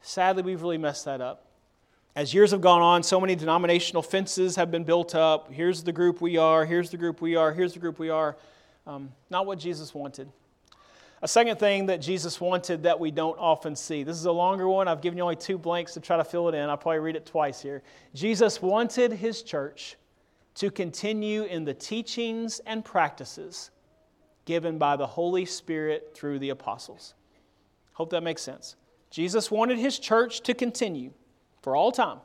Sadly, 0.00 0.42
we've 0.42 0.60
really 0.60 0.78
messed 0.78 1.04
that 1.04 1.20
up. 1.20 1.51
As 2.14 2.34
years 2.34 2.50
have 2.50 2.60
gone 2.60 2.82
on, 2.82 3.02
so 3.02 3.18
many 3.18 3.34
denominational 3.34 4.02
fences 4.02 4.56
have 4.56 4.70
been 4.70 4.84
built 4.84 5.14
up. 5.14 5.50
Here's 5.50 5.82
the 5.82 5.92
group 5.92 6.20
we 6.20 6.36
are, 6.36 6.66
here's 6.66 6.90
the 6.90 6.98
group 6.98 7.22
we 7.22 7.36
are, 7.36 7.52
here's 7.52 7.72
the 7.72 7.78
group 7.78 7.98
we 7.98 8.10
are. 8.10 8.36
Um, 8.86 9.12
not 9.30 9.46
what 9.46 9.58
Jesus 9.58 9.94
wanted. 9.94 10.28
A 11.22 11.28
second 11.28 11.58
thing 11.58 11.86
that 11.86 12.02
Jesus 12.02 12.38
wanted 12.38 12.82
that 12.82 13.00
we 13.00 13.10
don't 13.10 13.38
often 13.38 13.74
see. 13.74 14.02
This 14.02 14.16
is 14.16 14.26
a 14.26 14.32
longer 14.32 14.68
one. 14.68 14.88
I've 14.88 15.00
given 15.00 15.16
you 15.16 15.22
only 15.22 15.36
two 15.36 15.56
blanks 15.56 15.94
to 15.94 16.00
try 16.00 16.18
to 16.18 16.24
fill 16.24 16.48
it 16.50 16.54
in. 16.54 16.68
I'll 16.68 16.76
probably 16.76 16.98
read 16.98 17.16
it 17.16 17.24
twice 17.24 17.62
here. 17.62 17.82
Jesus 18.12 18.60
wanted 18.60 19.12
his 19.12 19.42
church 19.42 19.96
to 20.56 20.70
continue 20.70 21.44
in 21.44 21.64
the 21.64 21.72
teachings 21.72 22.60
and 22.66 22.84
practices 22.84 23.70
given 24.44 24.76
by 24.76 24.96
the 24.96 25.06
Holy 25.06 25.46
Spirit 25.46 26.10
through 26.14 26.40
the 26.40 26.50
apostles. 26.50 27.14
Hope 27.92 28.10
that 28.10 28.22
makes 28.22 28.42
sense. 28.42 28.76
Jesus 29.10 29.50
wanted 29.50 29.78
his 29.78 29.98
church 29.98 30.42
to 30.42 30.52
continue 30.52 31.12
for 31.62 31.74
all 31.74 31.92
time 31.92 32.18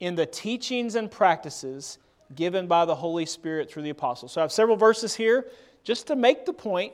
in 0.00 0.14
the 0.14 0.26
teachings 0.26 0.94
and 0.94 1.10
practices 1.10 1.98
given 2.34 2.66
by 2.66 2.84
the 2.84 2.94
Holy 2.94 3.24
Spirit 3.24 3.70
through 3.70 3.82
the 3.82 3.90
apostles. 3.90 4.32
So 4.32 4.40
I 4.40 4.44
have 4.44 4.52
several 4.52 4.76
verses 4.76 5.14
here 5.14 5.46
just 5.84 6.08
to 6.08 6.16
make 6.16 6.44
the 6.44 6.52
point 6.52 6.92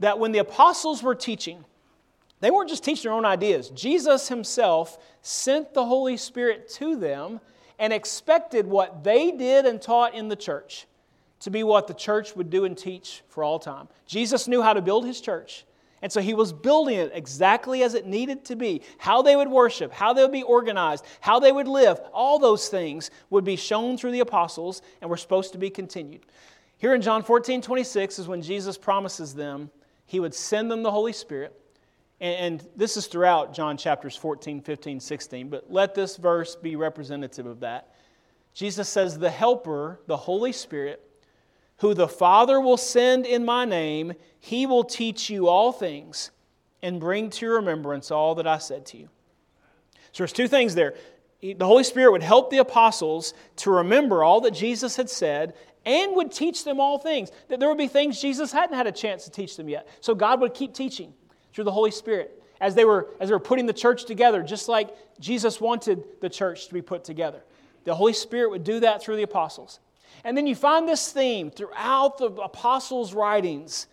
that 0.00 0.18
when 0.18 0.32
the 0.32 0.38
apostles 0.38 1.02
were 1.02 1.14
teaching, 1.14 1.64
they 2.40 2.50
weren't 2.50 2.70
just 2.70 2.84
teaching 2.84 3.08
their 3.08 3.12
own 3.12 3.24
ideas. 3.24 3.70
Jesus 3.70 4.28
himself 4.28 4.98
sent 5.22 5.74
the 5.74 5.84
Holy 5.84 6.16
Spirit 6.16 6.68
to 6.74 6.96
them 6.96 7.40
and 7.80 7.92
expected 7.92 8.66
what 8.66 9.02
they 9.02 9.32
did 9.32 9.66
and 9.66 9.82
taught 9.82 10.14
in 10.14 10.28
the 10.28 10.36
church 10.36 10.86
to 11.40 11.50
be 11.50 11.62
what 11.62 11.86
the 11.86 11.94
church 11.94 12.34
would 12.36 12.50
do 12.50 12.64
and 12.64 12.76
teach 12.76 13.22
for 13.28 13.44
all 13.44 13.58
time. 13.58 13.88
Jesus 14.06 14.48
knew 14.48 14.62
how 14.62 14.72
to 14.72 14.82
build 14.82 15.04
his 15.04 15.20
church. 15.20 15.64
And 16.02 16.12
so 16.12 16.20
he 16.20 16.34
was 16.34 16.52
building 16.52 16.96
it 16.96 17.10
exactly 17.14 17.82
as 17.82 17.94
it 17.94 18.06
needed 18.06 18.44
to 18.46 18.56
be. 18.56 18.82
How 18.98 19.22
they 19.22 19.34
would 19.36 19.48
worship, 19.48 19.92
how 19.92 20.12
they 20.12 20.22
would 20.22 20.32
be 20.32 20.42
organized, 20.42 21.04
how 21.20 21.40
they 21.40 21.52
would 21.52 21.68
live, 21.68 22.00
all 22.12 22.38
those 22.38 22.68
things 22.68 23.10
would 23.30 23.44
be 23.44 23.56
shown 23.56 23.96
through 23.96 24.12
the 24.12 24.20
apostles 24.20 24.82
and 25.00 25.10
were 25.10 25.16
supposed 25.16 25.52
to 25.52 25.58
be 25.58 25.70
continued. 25.70 26.24
Here 26.76 26.94
in 26.94 27.02
John 27.02 27.22
14, 27.22 27.62
26 27.62 28.20
is 28.20 28.28
when 28.28 28.42
Jesus 28.42 28.78
promises 28.78 29.34
them 29.34 29.70
he 30.06 30.20
would 30.20 30.34
send 30.34 30.70
them 30.70 30.82
the 30.82 30.90
Holy 30.90 31.12
Spirit 31.12 31.54
and, 32.20 32.66
this 32.74 32.96
is 32.96 33.06
throughout 33.06 33.54
John 33.54 33.76
chapters 33.76 34.16
14, 34.16 34.60
15, 34.60 35.00
16, 35.00 35.48
but 35.48 35.70
let 35.70 35.94
this 35.94 36.16
verse 36.16 36.56
be 36.56 36.74
representative 36.74 37.46
of 37.46 37.60
that. 37.60 37.94
Jesus 38.54 38.88
says, 38.88 39.18
The 39.18 39.30
Helper, 39.30 40.00
the 40.06 40.16
Holy 40.16 40.52
Spirit, 40.52 41.07
who 41.78 41.94
the 41.94 42.08
Father 42.08 42.60
will 42.60 42.76
send 42.76 43.26
in 43.26 43.44
my 43.44 43.64
name, 43.64 44.12
he 44.38 44.66
will 44.66 44.84
teach 44.84 45.30
you 45.30 45.48
all 45.48 45.72
things 45.72 46.30
and 46.82 47.00
bring 47.00 47.30
to 47.30 47.46
your 47.46 47.56
remembrance 47.56 48.10
all 48.10 48.34
that 48.36 48.46
I 48.46 48.58
said 48.58 48.86
to 48.86 48.96
you. 48.96 49.08
So 50.12 50.22
there's 50.24 50.32
two 50.32 50.48
things 50.48 50.74
there. 50.74 50.94
The 51.40 51.66
Holy 51.66 51.84
Spirit 51.84 52.12
would 52.12 52.22
help 52.22 52.50
the 52.50 52.58
apostles 52.58 53.34
to 53.56 53.70
remember 53.70 54.24
all 54.24 54.40
that 54.40 54.52
Jesus 54.52 54.96
had 54.96 55.08
said 55.08 55.54
and 55.86 56.16
would 56.16 56.32
teach 56.32 56.64
them 56.64 56.80
all 56.80 56.98
things. 56.98 57.30
That 57.48 57.60
there 57.60 57.68
would 57.68 57.78
be 57.78 57.88
things 57.88 58.20
Jesus 58.20 58.50
hadn't 58.50 58.76
had 58.76 58.86
a 58.86 58.92
chance 58.92 59.24
to 59.24 59.30
teach 59.30 59.56
them 59.56 59.68
yet. 59.68 59.88
So 60.00 60.14
God 60.14 60.40
would 60.40 60.54
keep 60.54 60.74
teaching 60.74 61.12
through 61.52 61.64
the 61.64 61.72
Holy 61.72 61.92
Spirit 61.92 62.42
as 62.60 62.74
they 62.74 62.84
were 62.84 63.08
as 63.20 63.28
they 63.28 63.34
were 63.34 63.40
putting 63.40 63.66
the 63.66 63.72
church 63.72 64.04
together, 64.04 64.42
just 64.42 64.68
like 64.68 64.90
Jesus 65.20 65.60
wanted 65.60 66.02
the 66.20 66.28
church 66.28 66.66
to 66.66 66.74
be 66.74 66.82
put 66.82 67.04
together. 67.04 67.44
The 67.84 67.94
Holy 67.94 68.12
Spirit 68.12 68.50
would 68.50 68.64
do 68.64 68.80
that 68.80 69.00
through 69.00 69.16
the 69.16 69.22
apostles. 69.22 69.78
And 70.24 70.36
then 70.36 70.46
you 70.46 70.54
find 70.54 70.88
this 70.88 71.12
theme 71.12 71.50
throughout 71.50 72.18
the 72.18 72.26
apostles' 72.26 73.14
writings 73.14 73.86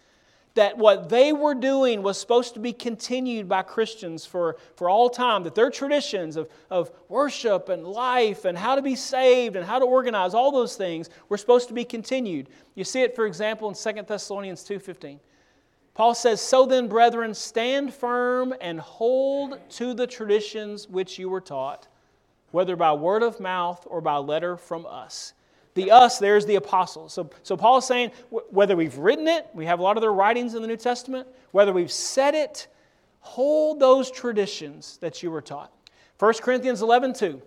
that 0.55 0.77
what 0.77 1.09
they 1.09 1.33
were 1.33 1.53
doing 1.53 2.01
was 2.01 2.17
supposed 2.17 2.53
to 2.53 2.59
be 2.59 2.73
continued 2.73 3.47
by 3.47 3.61
Christians 3.61 4.25
for, 4.25 4.55
for 4.77 4.89
all 4.89 5.09
time, 5.09 5.43
that 5.43 5.53
their 5.53 5.69
traditions 5.69 6.37
of, 6.37 6.49
of 6.69 6.91
worship 7.09 7.67
and 7.69 7.85
life 7.85 8.45
and 8.45 8.57
how 8.57 8.75
to 8.75 8.81
be 8.81 8.95
saved 8.95 9.57
and 9.57 9.65
how 9.65 9.79
to 9.79 9.85
organize, 9.85 10.33
all 10.33 10.51
those 10.51 10.77
things 10.77 11.09
were 11.27 11.37
supposed 11.37 11.67
to 11.67 11.73
be 11.73 11.83
continued. 11.83 12.47
You 12.73 12.85
see 12.85 13.01
it, 13.01 13.15
for 13.15 13.25
example, 13.25 13.67
in 13.67 13.75
2 13.75 14.03
Thessalonians 14.03 14.63
2.15. 14.63 15.19
Paul 15.93 16.15
says, 16.15 16.41
So 16.41 16.65
then, 16.65 16.87
brethren, 16.87 17.33
stand 17.33 17.93
firm 17.93 18.53
and 18.61 18.79
hold 18.79 19.59
to 19.71 19.93
the 19.93 20.07
traditions 20.07 20.87
which 20.87 21.19
you 21.19 21.29
were 21.29 21.41
taught, 21.41 21.87
whether 22.51 22.77
by 22.77 22.93
word 22.93 23.23
of 23.23 23.39
mouth 23.41 23.85
or 23.89 23.99
by 23.99 24.17
letter 24.17 24.55
from 24.55 24.85
us. 24.85 25.33
The 25.75 25.91
us, 25.91 26.19
there's 26.19 26.45
the 26.45 26.55
apostles. 26.55 27.13
So, 27.13 27.29
so 27.43 27.55
Paul 27.55 27.77
is 27.77 27.85
saying, 27.85 28.11
whether 28.29 28.75
we've 28.75 28.97
written 28.97 29.27
it, 29.27 29.47
we 29.53 29.65
have 29.65 29.79
a 29.79 29.83
lot 29.83 29.97
of 29.97 30.01
their 30.01 30.13
writings 30.13 30.55
in 30.55 30.61
the 30.61 30.67
New 30.67 30.77
Testament, 30.77 31.27
whether 31.51 31.73
we've 31.73 31.91
said 31.91 32.33
it, 32.33 32.67
hold 33.19 33.79
those 33.79 34.09
traditions 34.09 34.97
that 35.01 35.21
you 35.21 35.29
were 35.29 35.41
taught. 35.41 35.73
1 36.19 36.33
Corinthians 36.35 36.81
11 36.81 37.13
2. 37.13 37.41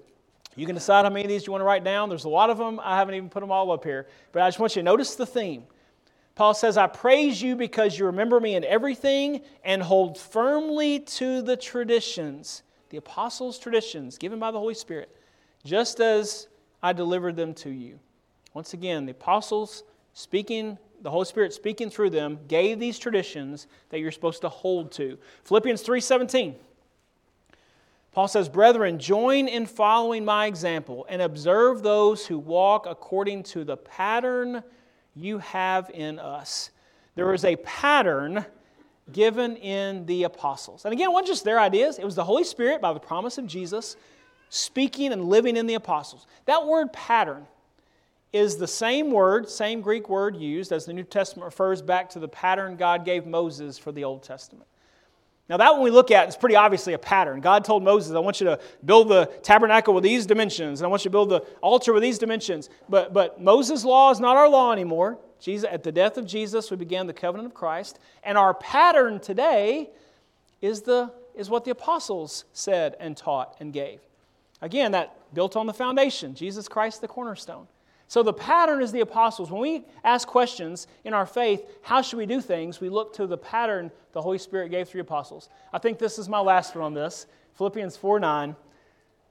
You 0.56 0.66
can 0.66 0.74
decide 0.74 1.04
how 1.04 1.10
many 1.10 1.24
of 1.24 1.28
these 1.28 1.46
you 1.46 1.52
want 1.52 1.62
to 1.62 1.66
write 1.66 1.84
down. 1.84 2.08
There's 2.08 2.24
a 2.24 2.28
lot 2.28 2.50
of 2.50 2.58
them. 2.58 2.80
I 2.82 2.96
haven't 2.96 3.14
even 3.14 3.30
put 3.30 3.40
them 3.40 3.50
all 3.50 3.70
up 3.70 3.84
here. 3.84 4.08
But 4.32 4.42
I 4.42 4.48
just 4.48 4.58
want 4.58 4.76
you 4.76 4.82
to 4.82 4.84
notice 4.84 5.14
the 5.14 5.24
theme. 5.24 5.64
Paul 6.34 6.52
says, 6.52 6.76
I 6.76 6.86
praise 6.86 7.40
you 7.40 7.56
because 7.56 7.98
you 7.98 8.06
remember 8.06 8.40
me 8.40 8.56
in 8.56 8.64
everything 8.64 9.40
and 9.64 9.82
hold 9.82 10.18
firmly 10.18 11.00
to 11.00 11.42
the 11.42 11.56
traditions, 11.56 12.62
the 12.90 12.96
apostles' 12.96 13.58
traditions 13.58 14.18
given 14.18 14.38
by 14.38 14.50
the 14.50 14.58
Holy 14.58 14.74
Spirit, 14.74 15.16
just 15.64 16.00
as 16.00 16.48
I 16.82 16.92
delivered 16.92 17.36
them 17.36 17.54
to 17.54 17.70
you. 17.70 17.98
Once 18.54 18.74
again, 18.74 19.06
the 19.06 19.12
apostles 19.12 19.84
speaking, 20.14 20.76
the 21.02 21.11
Holy 21.11 21.24
Spirit 21.24 21.52
speaking 21.52 21.90
through 21.90 22.11
them, 22.11 22.40
gave 22.48 22.78
these 22.78 22.98
traditions 22.98 23.66
that 23.90 24.00
you're 24.00 24.11
supposed 24.11 24.40
to 24.40 24.48
hold 24.48 24.90
to. 24.92 25.18
Philippians 25.44 25.82
3:17. 25.82 26.54
Paul 28.12 28.26
says, 28.26 28.48
Brethren, 28.48 28.98
join 28.98 29.46
in 29.46 29.66
following 29.66 30.24
my 30.24 30.46
example 30.46 31.06
and 31.08 31.22
observe 31.22 31.82
those 31.82 32.26
who 32.26 32.38
walk 32.38 32.87
according 32.87 33.44
to 33.44 33.62
the 33.62 33.76
pattern 33.76 34.64
you 35.14 35.38
have 35.38 35.88
in 35.94 36.18
us. 36.18 36.70
There 37.14 37.32
is 37.32 37.44
a 37.44 37.54
pattern 37.56 38.44
given 39.12 39.56
in 39.56 40.04
the 40.06 40.24
apostles. 40.24 40.84
And 40.84 40.92
again, 40.92 41.11
it 41.11 41.12
wasn't 41.12 41.28
just 41.28 41.44
their 41.44 41.61
ideas, 41.61 41.98
it 41.98 42.04
was 42.04 42.14
the 42.14 42.24
Holy 42.24 42.44
Spirit, 42.44 42.80
by 42.80 42.92
the 42.92 43.00
promise 43.00 43.38
of 43.38 43.46
Jesus, 43.46 43.96
speaking 44.48 45.12
and 45.12 45.26
living 45.26 45.56
in 45.56 45.66
the 45.66 45.74
apostles. 45.74 46.26
That 46.46 46.66
word 46.66 46.92
pattern 46.92 47.46
is 48.32 48.56
the 48.56 48.66
same 48.66 49.10
word, 49.10 49.48
same 49.48 49.80
Greek 49.80 50.08
word 50.08 50.36
used 50.36 50.72
as 50.72 50.84
the 50.84 50.92
New 50.92 51.02
Testament 51.02 51.44
refers 51.44 51.80
back 51.80 52.10
to 52.10 52.18
the 52.18 52.28
pattern 52.28 52.76
God 52.76 53.04
gave 53.04 53.26
Moses 53.26 53.78
for 53.78 53.92
the 53.92 54.04
Old 54.04 54.22
Testament. 54.22 54.68
Now, 55.48 55.56
that 55.56 55.72
one 55.72 55.82
we 55.82 55.90
look 55.90 56.10
at 56.10 56.28
is 56.28 56.36
pretty 56.36 56.56
obviously 56.56 56.92
a 56.92 56.98
pattern. 56.98 57.40
God 57.40 57.64
told 57.64 57.82
Moses, 57.82 58.14
I 58.14 58.18
want 58.18 58.38
you 58.38 58.44
to 58.46 58.60
build 58.84 59.08
the 59.08 59.26
tabernacle 59.42 59.94
with 59.94 60.04
these 60.04 60.26
dimensions, 60.26 60.80
and 60.80 60.86
I 60.86 60.90
want 60.90 61.06
you 61.06 61.08
to 61.08 61.12
build 61.12 61.30
the 61.30 61.40
altar 61.62 61.94
with 61.94 62.02
these 62.02 62.18
dimensions. 62.18 62.68
But, 62.88 63.14
but 63.14 63.40
Moses' 63.40 63.82
law 63.82 64.10
is 64.10 64.20
not 64.20 64.36
our 64.36 64.48
law 64.48 64.72
anymore. 64.72 65.18
Jesus, 65.40 65.66
at 65.72 65.82
the 65.82 65.92
death 65.92 66.18
of 66.18 66.26
Jesus, 66.26 66.70
we 66.70 66.76
began 66.76 67.06
the 67.06 67.14
covenant 67.14 67.46
of 67.46 67.54
Christ. 67.54 67.98
And 68.22 68.36
our 68.36 68.52
pattern 68.52 69.20
today 69.20 69.88
is, 70.60 70.82
the, 70.82 71.12
is 71.34 71.48
what 71.48 71.64
the 71.64 71.70
apostles 71.70 72.44
said 72.52 72.94
and 73.00 73.16
taught 73.16 73.56
and 73.58 73.72
gave. 73.72 74.00
Again, 74.60 74.92
that 74.92 75.16
built 75.32 75.56
on 75.56 75.66
the 75.66 75.72
foundation 75.72 76.34
Jesus 76.34 76.68
Christ, 76.68 77.00
the 77.00 77.08
cornerstone. 77.08 77.68
So 78.09 78.23
the 78.23 78.33
pattern 78.33 78.83
is 78.83 78.90
the 78.90 79.01
apostles. 79.01 79.51
When 79.51 79.61
we 79.61 79.85
ask 80.03 80.27
questions 80.27 80.87
in 81.05 81.12
our 81.12 81.27
faith, 81.27 81.62
how 81.83 82.01
should 82.01 82.16
we 82.16 82.25
do 82.25 82.40
things? 82.40 82.81
We 82.81 82.88
look 82.88 83.12
to 83.14 83.27
the 83.27 83.37
pattern 83.37 83.90
the 84.12 84.23
Holy 84.23 84.38
Spirit 84.38 84.71
gave 84.71 84.88
through 84.88 85.03
the 85.03 85.07
apostles. 85.07 85.51
I 85.75 85.79
think 85.79 85.99
this 85.99 86.18
is 86.18 86.27
my 86.27 86.40
last 86.40 86.75
one 86.75 86.85
on 86.85 86.94
this. 86.94 87.27
Philippians 87.57 87.99
4 87.99 88.18
9. 88.18 88.57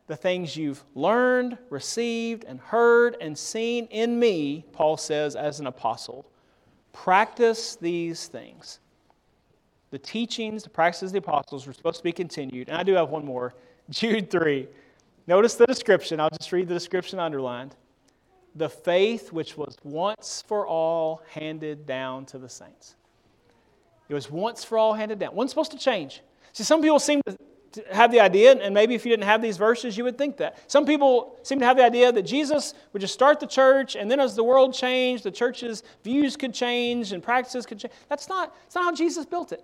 The 0.06 0.16
things 0.16 0.56
you've 0.56 0.84
learned, 0.94 1.58
received, 1.70 2.46
and 2.46 2.60
heard 2.60 3.18
and 3.20 3.36
seen 3.36 3.88
in 3.88 4.18
me, 4.20 4.64
Paul 4.72 4.96
says, 4.96 5.36
as 5.36 5.60
an 5.60 5.68
apostle. 5.68 6.30
Practice 6.94 7.76
these 7.76 8.28
things. 8.28 8.80
The 9.90 10.00
teachings, 10.00 10.64
the 10.64 10.70
practices 10.70 11.10
of 11.10 11.14
the 11.14 11.20
apostles 11.20 11.66
were 11.66 11.74
supposed 11.74 11.98
to 11.98 12.04
be 12.04 12.12
continued. 12.12 12.70
And 12.70 12.78
I 12.78 12.84
do 12.84 12.94
have 12.94 13.10
one 13.10 13.26
more. 13.26 13.56
Jude 13.90 14.30
3. 14.30 14.68
Notice 15.26 15.56
the 15.56 15.66
description. 15.66 16.20
I'll 16.20 16.30
just 16.30 16.52
read 16.52 16.68
the 16.68 16.76
description 16.76 17.18
underlined 17.20 17.76
the 18.58 18.70
faith 18.70 19.32
which 19.32 19.56
was 19.56 19.78
once 19.84 20.44
for 20.48 20.66
all 20.66 21.22
handed 21.30 21.86
down 21.86 22.26
to 22.26 22.38
the 22.38 22.50
saints. 22.50 22.96
It 24.10 24.14
was 24.14 24.32
once 24.32 24.64
for 24.64 24.78
all 24.78 24.94
handed 24.94 25.20
down. 25.20 25.36
Wasn't 25.36 25.52
supposed 25.52 25.72
to 25.72 25.78
change. 25.78 26.22
See, 26.54 26.64
some 26.64 26.82
people 26.82 27.00
seem 27.00 27.22
to 27.28 27.84
have 27.92 28.12
the 28.12 28.20
idea, 28.20 28.54
and 28.54 28.74
maybe 28.74 28.96
if 28.96 29.06
you 29.06 29.12
didn't 29.12 29.26
have 29.26 29.42
these 29.42 29.58
verses, 29.58 29.98
you 29.98 30.04
would 30.06 30.18
think 30.18 30.38
that. 30.38 30.58
Some 30.72 30.86
people 30.86 31.38
seem 31.44 31.60
to 31.60 31.66
have 31.66 31.78
the 31.78 31.84
idea 31.84 32.12
that 32.12 32.24
Jesus 32.24 32.74
would 32.94 33.02
just 33.02 33.14
start 33.14 33.40
the 33.40 33.48
church, 33.48 33.96
and 33.96 34.10
then 34.10 34.20
as 34.20 34.36
the 34.36 34.44
world 34.44 34.74
changed, 34.74 35.24
the 35.24 35.32
church's 35.32 35.84
views 36.04 36.36
could 36.36 36.54
change 36.54 37.12
and 37.12 37.22
practices 37.22 37.66
could 37.66 37.80
change. 37.80 37.94
That's 38.10 38.28
not, 38.28 38.56
that's 38.64 38.76
not 38.76 38.86
how 38.86 38.94
Jesus 38.94 39.26
built 39.26 39.52
it. 39.52 39.64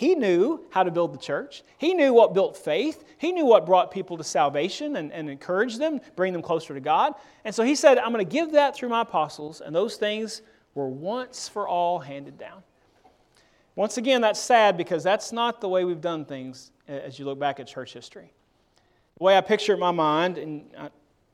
He 0.00 0.14
knew 0.14 0.64
how 0.70 0.82
to 0.82 0.90
build 0.90 1.12
the 1.12 1.18
church. 1.18 1.62
He 1.76 1.92
knew 1.92 2.14
what 2.14 2.32
built 2.32 2.56
faith. 2.56 3.04
He 3.18 3.32
knew 3.32 3.44
what 3.44 3.66
brought 3.66 3.90
people 3.90 4.16
to 4.16 4.24
salvation 4.24 4.96
and, 4.96 5.12
and 5.12 5.28
encouraged 5.28 5.78
them, 5.78 6.00
bring 6.16 6.32
them 6.32 6.40
closer 6.40 6.72
to 6.72 6.80
God. 6.80 7.12
And 7.44 7.54
so 7.54 7.62
he 7.62 7.74
said, 7.74 7.98
I'm 7.98 8.10
going 8.10 8.24
to 8.24 8.32
give 8.32 8.52
that 8.52 8.74
through 8.74 8.88
my 8.88 9.02
apostles, 9.02 9.60
and 9.60 9.76
those 9.76 9.96
things 9.96 10.40
were 10.74 10.88
once 10.88 11.50
for 11.50 11.68
all 11.68 11.98
handed 11.98 12.38
down. 12.38 12.62
Once 13.76 13.98
again, 13.98 14.22
that's 14.22 14.40
sad 14.40 14.78
because 14.78 15.02
that's 15.02 15.32
not 15.32 15.60
the 15.60 15.68
way 15.68 15.84
we've 15.84 16.00
done 16.00 16.24
things 16.24 16.72
as 16.88 17.18
you 17.18 17.26
look 17.26 17.38
back 17.38 17.60
at 17.60 17.66
church 17.66 17.92
history. 17.92 18.32
The 19.18 19.24
way 19.24 19.36
I 19.36 19.42
picture 19.42 19.72
it 19.72 19.76
in 19.76 19.80
my 19.80 19.90
mind, 19.90 20.38
and 20.38 20.64
uh, 20.78 20.88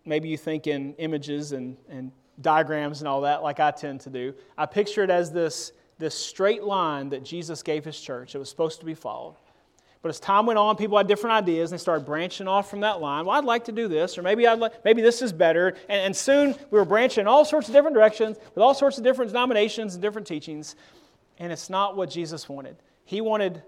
maybe 0.05 0.29
you 0.29 0.37
think 0.37 0.67
in 0.67 0.93
images 0.95 1.53
and, 1.53 1.77
and 1.89 2.11
diagrams 2.41 3.01
and 3.01 3.07
all 3.07 3.21
that, 3.21 3.45
like 3.45 3.61
I 3.61 3.71
tend 3.71 4.01
to 4.01 4.11
do, 4.11 4.35
I 4.59 4.67
picture 4.67 5.05
it 5.05 5.11
as 5.11 5.31
this 5.31 5.71
this 5.99 6.15
straight 6.15 6.63
line 6.63 7.11
that 7.11 7.25
Jesus 7.25 7.63
gave 7.63 7.85
his 7.85 8.01
church. 8.01 8.35
It 8.35 8.39
was 8.39 8.51
supposed 8.51 8.81
to 8.81 8.87
be 8.87 8.95
followed. 8.95 9.37
But 10.03 10.11
as 10.11 10.21
time 10.21 10.47
went 10.47 10.59
on, 10.59 10.77
people 10.77 10.97
had 10.97 11.09
different 11.09 11.35
ideas 11.35 11.73
and 11.73 11.79
they 11.79 11.83
started 11.83 12.07
branching 12.07 12.47
off 12.47 12.71
from 12.71 12.81
that 12.81 13.01
line. 13.01 13.25
Well, 13.25 13.37
I'd 13.37 13.45
like 13.45 13.65
to 13.65 13.73
do 13.73 13.89
this, 13.89 14.17
or 14.17 14.23
maybe, 14.23 14.47
I'd 14.47 14.59
like, 14.59 14.85
maybe 14.85 15.03
this 15.03 15.21
is 15.21 15.33
better. 15.33 15.71
And, 15.89 16.01
and 16.01 16.17
soon 16.17 16.55
we 16.71 16.79
were 16.79 16.85
branching 16.85 17.23
in 17.23 17.27
all 17.27 17.45
sorts 17.45 17.67
of 17.67 17.75
different 17.75 17.97
directions 17.97 18.37
with 18.55 18.63
all 18.63 18.75
sorts 18.75 18.99
of 18.99 19.05
different 19.05 19.31
denominations 19.31 19.95
and 19.95 20.03
different 20.03 20.27
teachings. 20.27 20.77
And 21.39 21.51
it's 21.51 21.69
not 21.69 21.97
what 21.97 22.11
Jesus 22.11 22.49
wanted. 22.49 22.77
He 23.05 23.21
wanted 23.21 23.63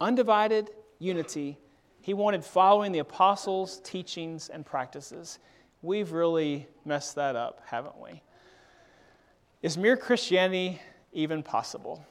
undivided 0.00 0.70
unity, 0.98 1.58
He 2.00 2.14
wanted 2.14 2.44
following 2.44 2.92
the 2.92 3.00
apostles' 3.00 3.80
teachings 3.84 4.48
and 4.48 4.64
practices. 4.64 5.38
We've 5.82 6.12
really 6.12 6.68
messed 6.84 7.16
that 7.16 7.36
up, 7.36 7.60
haven't 7.66 8.00
we? 8.00 8.22
Is 9.62 9.76
mere 9.76 9.96
Christianity 9.96 10.80
even 11.12 11.42
possible. 11.42 12.04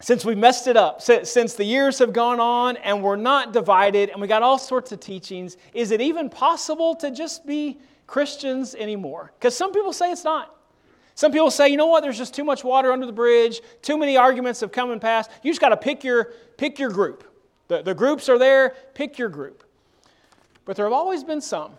Since 0.00 0.26
we 0.26 0.34
messed 0.34 0.66
it 0.66 0.76
up, 0.76 1.00
since 1.00 1.54
the 1.54 1.64
years 1.64 1.98
have 2.00 2.12
gone 2.12 2.38
on 2.38 2.76
and 2.78 3.02
we're 3.02 3.16
not 3.16 3.52
divided 3.52 4.10
and 4.10 4.20
we 4.20 4.28
got 4.28 4.42
all 4.42 4.58
sorts 4.58 4.92
of 4.92 5.00
teachings, 5.00 5.56
is 5.72 5.90
it 5.90 6.02
even 6.02 6.28
possible 6.28 6.94
to 6.96 7.10
just 7.10 7.46
be 7.46 7.78
Christians 8.06 8.74
anymore? 8.74 9.32
Because 9.38 9.56
some 9.56 9.72
people 9.72 9.94
say 9.94 10.12
it's 10.12 10.24
not. 10.24 10.54
Some 11.14 11.32
people 11.32 11.50
say, 11.50 11.70
you 11.70 11.78
know 11.78 11.86
what, 11.86 12.02
there's 12.02 12.18
just 12.18 12.34
too 12.34 12.44
much 12.44 12.62
water 12.62 12.92
under 12.92 13.06
the 13.06 13.12
bridge, 13.12 13.62
too 13.80 13.96
many 13.96 14.18
arguments 14.18 14.60
have 14.60 14.70
come 14.70 14.90
and 14.90 15.00
passed. 15.00 15.30
You 15.42 15.50
just 15.50 15.62
got 15.62 15.70
to 15.70 15.76
pick 15.78 16.04
your, 16.04 16.34
pick 16.58 16.78
your 16.78 16.90
group. 16.90 17.24
The, 17.68 17.80
the 17.80 17.94
groups 17.94 18.28
are 18.28 18.38
there, 18.38 18.74
pick 18.92 19.16
your 19.16 19.30
group. 19.30 19.64
But 20.66 20.76
there 20.76 20.84
have 20.84 20.92
always 20.92 21.24
been 21.24 21.40
some. 21.40 21.72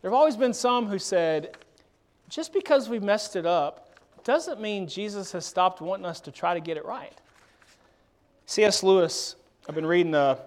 There 0.00 0.10
have 0.10 0.16
always 0.16 0.36
been 0.36 0.54
some 0.54 0.86
who 0.86 0.98
said, 0.98 1.54
just 2.30 2.54
because 2.54 2.88
we 2.88 2.98
messed 2.98 3.36
it 3.36 3.44
up 3.44 3.89
doesn't 4.24 4.60
mean 4.60 4.86
Jesus 4.86 5.32
has 5.32 5.46
stopped 5.46 5.80
wanting 5.80 6.06
us 6.06 6.20
to 6.20 6.32
try 6.32 6.54
to 6.54 6.60
get 6.60 6.76
it 6.76 6.84
right. 6.84 7.18
C.S. 8.46 8.82
Lewis, 8.82 9.36
I've 9.68 9.74
been 9.74 9.86
reading 9.86 10.14
a, 10.14 10.38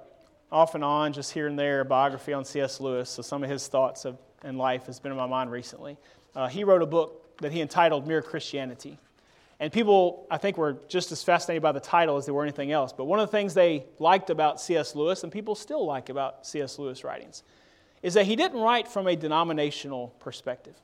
off 0.51 0.75
and 0.75 0.83
on, 0.83 1.13
just 1.13 1.31
here 1.31 1.47
and 1.47 1.57
there, 1.57 1.81
a 1.81 1.85
biography 1.85 2.33
on 2.33 2.45
C.S. 2.45 2.79
Lewis, 2.79 3.09
so 3.09 3.21
some 3.21 3.43
of 3.43 3.49
his 3.49 3.67
thoughts 3.67 4.05
of, 4.05 4.17
in 4.43 4.57
life 4.57 4.85
has 4.87 4.99
been 4.99 5.11
in 5.11 5.17
my 5.17 5.25
mind 5.25 5.51
recently. 5.51 5.97
Uh, 6.35 6.47
he 6.47 6.63
wrote 6.63 6.81
a 6.81 6.85
book 6.85 7.37
that 7.37 7.51
he 7.51 7.61
entitled 7.61 8.07
Mere 8.07 8.21
Christianity. 8.21 8.99
And 9.59 9.71
people, 9.71 10.27
I 10.29 10.37
think, 10.37 10.57
were 10.57 10.77
just 10.89 11.11
as 11.11 11.23
fascinated 11.23 11.63
by 11.63 11.71
the 11.71 11.79
title 11.79 12.17
as 12.17 12.25
they 12.25 12.31
were 12.31 12.43
anything 12.43 12.71
else. 12.71 12.91
But 12.91 13.05
one 13.05 13.19
of 13.19 13.29
the 13.29 13.31
things 13.31 13.53
they 13.53 13.85
liked 13.99 14.29
about 14.29 14.59
C.S. 14.59 14.95
Lewis, 14.95 15.23
and 15.23 15.31
people 15.31 15.55
still 15.55 15.85
like 15.85 16.09
about 16.09 16.45
C.S. 16.45 16.77
Lewis 16.77 17.03
writings, 17.03 17.43
is 18.01 18.15
that 18.15 18.25
he 18.25 18.35
didn't 18.35 18.59
write 18.59 18.87
from 18.87 19.07
a 19.07 19.15
denominational 19.15 20.09
perspective. 20.19 20.75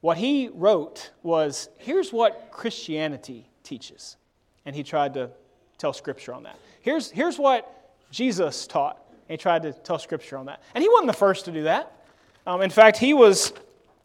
What 0.00 0.18
he 0.18 0.48
wrote 0.52 1.10
was 1.22 1.68
here's 1.78 2.12
what 2.12 2.48
Christianity 2.50 3.48
teaches. 3.62 4.16
And 4.64 4.74
he 4.74 4.82
tried 4.82 5.14
to 5.14 5.30
tell 5.78 5.92
scripture 5.92 6.32
on 6.32 6.44
that. 6.44 6.58
Here's, 6.80 7.10
here's 7.10 7.38
what 7.38 7.94
Jesus 8.10 8.66
taught. 8.66 9.02
And 9.28 9.38
he 9.38 9.42
tried 9.42 9.62
to 9.62 9.72
tell 9.72 9.98
scripture 9.98 10.36
on 10.36 10.46
that. 10.46 10.62
And 10.74 10.82
he 10.82 10.88
wasn't 10.88 11.08
the 11.08 11.18
first 11.18 11.46
to 11.46 11.52
do 11.52 11.64
that. 11.64 11.92
Um, 12.46 12.62
in 12.62 12.70
fact, 12.70 12.96
he 12.96 13.12
was, 13.12 13.52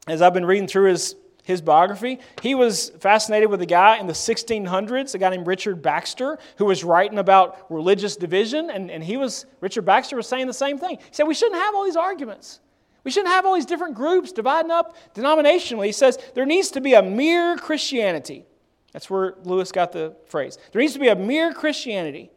as 0.08 0.21
I've 0.21 0.34
been 0.34 0.45
reading 0.45 0.67
through 0.67 0.89
his, 0.89 1.15
his 1.43 1.62
biography, 1.62 2.19
he 2.41 2.56
was 2.56 2.89
fascinated 2.99 3.49
with 3.49 3.62
a 3.62 3.67
guy 3.67 3.97
in 3.97 4.08
the 4.08 4.13
1600s, 4.13 5.13
a 5.13 5.17
guy 5.17 5.30
named 5.30 5.45
Richard 5.45 5.82
Baxter, 5.82 6.39
who 6.58 6.65
was 6.65 6.84
writing 6.84 7.19
about 7.19 7.67
religious 7.69 8.15
division. 8.15 8.71
And, 8.71 8.89
and 8.89 9.04
he 9.04 9.17
was, 9.17 9.45
Richard 9.60 9.84
Baxter 9.84 10.15
was 10.15 10.27
saying 10.27 10.47
the 10.47 10.54
same 10.54 10.80
thing. 10.80 10.97
He 10.97 11.04
said, 11.12 11.27
We 11.27 11.36
shouldn't 11.36 11.62
have 11.62 11.75
all 11.75 11.86
these 11.86 11.95
arguments. 11.95 12.60
We 13.03 13.11
shouldn't 13.11 13.33
have 13.33 13.45
all 13.45 13.55
these 13.55 13.65
different 13.65 13.95
groups 13.95 14.31
dividing 14.31 14.71
up 14.71 14.95
denominationally. 15.15 15.87
He 15.87 15.91
says 15.91 16.19
there 16.35 16.45
needs 16.45 16.71
to 16.71 16.81
be 16.81 16.93
a 16.93 17.01
mere 17.01 17.57
Christianity. 17.57 18.45
That's 18.91 19.09
where 19.09 19.35
Lewis 19.43 19.71
got 19.71 19.91
the 19.91 20.15
phrase. 20.25 20.57
There 20.71 20.81
needs 20.81 20.93
to 20.93 20.99
be 20.99 21.07
a 21.07 21.15
mere 21.15 21.53
Christianity 21.53 22.29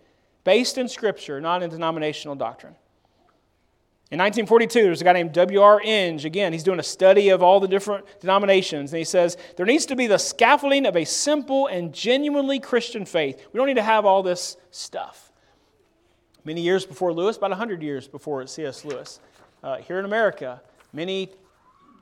based 0.44 0.79
in 0.79 0.88
Scripture, 0.88 1.40
not 1.40 1.62
in 1.62 1.70
denominational 1.70 2.37
doctrine. 2.37 2.77
In 4.11 4.18
1942, 4.18 4.83
there's 4.83 5.00
a 5.00 5.05
guy 5.05 5.14
named 5.14 5.33
W.R. 5.33 5.81
Inge. 5.83 6.24
Again, 6.24 6.53
he's 6.53 6.62
doing 6.62 6.79
a 6.79 6.85
study 6.85 7.31
of 7.31 7.42
all 7.42 7.59
the 7.59 7.66
different 7.66 8.05
denominations, 8.20 8.92
and 8.92 8.98
he 8.98 9.05
says 9.05 9.37
there 9.57 9.66
needs 9.66 9.87
to 9.87 9.96
be 9.96 10.07
the 10.07 10.18
scaffolding 10.18 10.87
of 10.87 10.94
a 10.94 11.05
simple 11.05 11.66
and 11.66 11.92
genuinely 11.92 12.61
Christian 12.61 13.07
faith. 13.07 13.44
We 13.53 13.59
don't 13.59 13.66
need 13.66 13.74
to 13.74 13.83
have 13.83 14.05
all 14.05 14.22
this 14.22 14.57
stuff. 14.70 15.33
Many 16.44 16.61
years 16.61 16.85
before 16.85 17.12
Lewis, 17.12 17.38
about 17.38 17.50
100 17.50 17.83
years 17.83 18.07
before 18.07 18.46
C.S. 18.46 18.85
Lewis, 18.85 19.18
uh, 19.64 19.79
here 19.79 19.98
in 19.98 20.05
America, 20.05 20.61
Many 20.94 21.33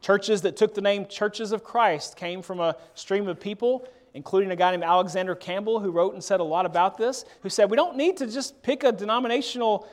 churches 0.03 0.43
that 0.43 0.55
took 0.59 0.75
the 0.75 0.83
name 0.83 1.07
Churches 1.07 1.53
of 1.53 1.65
Christ 1.65 2.15
came 2.15 2.43
from 2.43 2.61
a 2.61 2.77
stream 2.95 3.27
of 3.27 3.41
people, 3.41 3.89
including 4.13 4.51
a 4.51 4.57
guy 4.57 4.71
named 4.71 4.83
Alexander 4.83 5.35
Campbell, 5.35 5.81
who 5.81 5.91
wrote 5.91 6.13
and 6.13 6.23
said 6.23 6.41
a 6.41 6.45
lot 6.45 6.67
about 6.67 6.99
this, 6.99 7.25
who 7.41 7.49
said, 7.49 7.71
We 7.71 7.77
don't 7.77 7.97
need 7.97 8.19
to 8.19 8.27
just 8.27 8.63
pick 8.63 8.85
a 8.85 8.93
denominational 8.93 9.89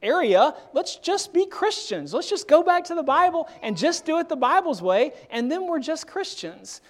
area. 0.00 0.54
Let's 0.72 0.94
just 0.94 1.34
be 1.34 1.44
Christians. 1.44 2.14
Let's 2.14 2.30
just 2.30 2.46
go 2.46 2.62
back 2.62 2.84
to 2.84 2.94
the 2.94 3.02
Bible 3.02 3.48
and 3.62 3.76
just 3.76 4.06
do 4.06 4.20
it 4.20 4.28
the 4.28 4.36
Bible's 4.36 4.80
way, 4.80 5.12
and 5.28 5.50
then 5.50 5.66
we're 5.66 5.80
just 5.80 6.06
Christians. 6.06 6.80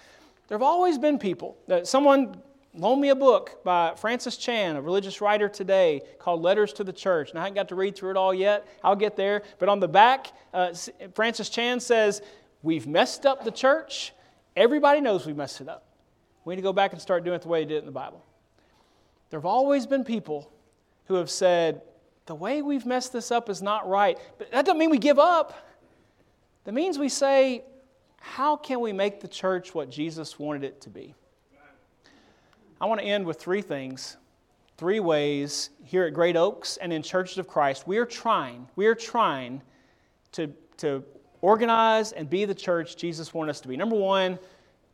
There 0.47 0.55
have 0.55 0.63
always 0.63 0.99
been 0.99 1.17
people. 1.17 1.57
That 1.67 1.87
someone 1.87 2.39
loaned 2.73 3.01
me 3.01 3.09
a 3.09 3.15
book 3.15 3.63
by 3.63 3.93
Francis 3.95 4.37
Chan, 4.37 4.75
a 4.75 4.81
religious 4.81 5.21
writer 5.21 5.49
today, 5.49 6.01
called 6.19 6.41
Letters 6.41 6.73
to 6.73 6.83
the 6.83 6.93
Church. 6.93 7.29
And 7.31 7.39
I 7.39 7.43
haven't 7.43 7.55
got 7.55 7.69
to 7.69 7.75
read 7.75 7.95
through 7.95 8.11
it 8.11 8.17
all 8.17 8.33
yet. 8.33 8.67
I'll 8.83 8.95
get 8.95 9.15
there. 9.15 9.43
But 9.59 9.69
on 9.69 9.79
the 9.79 9.87
back, 9.87 10.27
uh, 10.53 10.73
Francis 11.13 11.49
Chan 11.49 11.81
says, 11.81 12.21
We've 12.63 12.87
messed 12.87 13.25
up 13.25 13.43
the 13.43 13.51
church. 13.51 14.13
Everybody 14.55 15.01
knows 15.01 15.25
we 15.25 15.33
messed 15.33 15.61
it 15.61 15.67
up. 15.67 15.85
We 16.45 16.53
need 16.53 16.61
to 16.61 16.63
go 16.63 16.73
back 16.73 16.93
and 16.93 17.01
start 17.01 17.23
doing 17.23 17.35
it 17.35 17.41
the 17.41 17.47
way 17.47 17.61
he 17.61 17.65
did 17.65 17.75
it 17.75 17.79
in 17.79 17.85
the 17.85 17.91
Bible. 17.91 18.23
There 19.29 19.39
have 19.39 19.45
always 19.45 19.87
been 19.87 20.03
people 20.03 20.51
who 21.05 21.15
have 21.15 21.29
said, 21.29 21.81
the 22.25 22.35
way 22.35 22.61
we've 22.61 22.85
messed 22.85 23.13
this 23.13 23.31
up 23.31 23.49
is 23.49 23.61
not 23.61 23.87
right. 23.87 24.17
But 24.37 24.51
that 24.51 24.65
doesn't 24.65 24.77
mean 24.77 24.89
we 24.89 24.99
give 24.99 25.19
up. 25.19 25.67
That 26.65 26.73
means 26.73 26.99
we 26.99 27.09
say, 27.09 27.63
how 28.17 28.55
can 28.55 28.79
we 28.79 28.93
make 28.93 29.21
the 29.21 29.27
church 29.27 29.73
what 29.73 29.89
Jesus 29.89 30.37
wanted 30.37 30.63
it 30.63 30.81
to 30.81 30.89
be? 30.89 31.15
I 32.81 32.85
want 32.85 32.99
to 32.99 33.05
end 33.05 33.27
with 33.27 33.39
three 33.39 33.61
things, 33.61 34.17
three 34.75 34.99
ways 34.99 35.69
here 35.85 36.05
at 36.05 36.15
Great 36.15 36.35
Oaks 36.35 36.77
and 36.77 36.91
in 36.91 37.03
Churches 37.03 37.37
of 37.37 37.47
Christ. 37.47 37.85
We 37.85 37.99
are 37.99 38.07
trying, 38.07 38.67
we 38.75 38.87
are 38.87 38.95
trying 38.95 39.61
to, 40.31 40.47
to 40.77 41.03
organize 41.41 42.11
and 42.11 42.27
be 42.27 42.43
the 42.45 42.55
church 42.55 42.97
Jesus 42.97 43.35
wanted 43.35 43.51
us 43.51 43.61
to 43.61 43.67
be. 43.67 43.77
Number 43.77 43.95
one, 43.95 44.39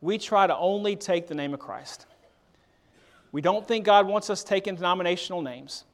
we 0.02 0.18
try 0.18 0.46
to 0.46 0.54
only 0.54 0.96
take 0.96 1.28
the 1.28 1.34
name 1.34 1.54
of 1.54 1.60
Christ. 1.60 2.04
We 3.32 3.40
don't 3.40 3.66
think 3.66 3.86
God 3.86 4.06
wants 4.06 4.28
us 4.28 4.44
taking 4.44 4.74
denominational 4.74 5.40
names. 5.40 5.84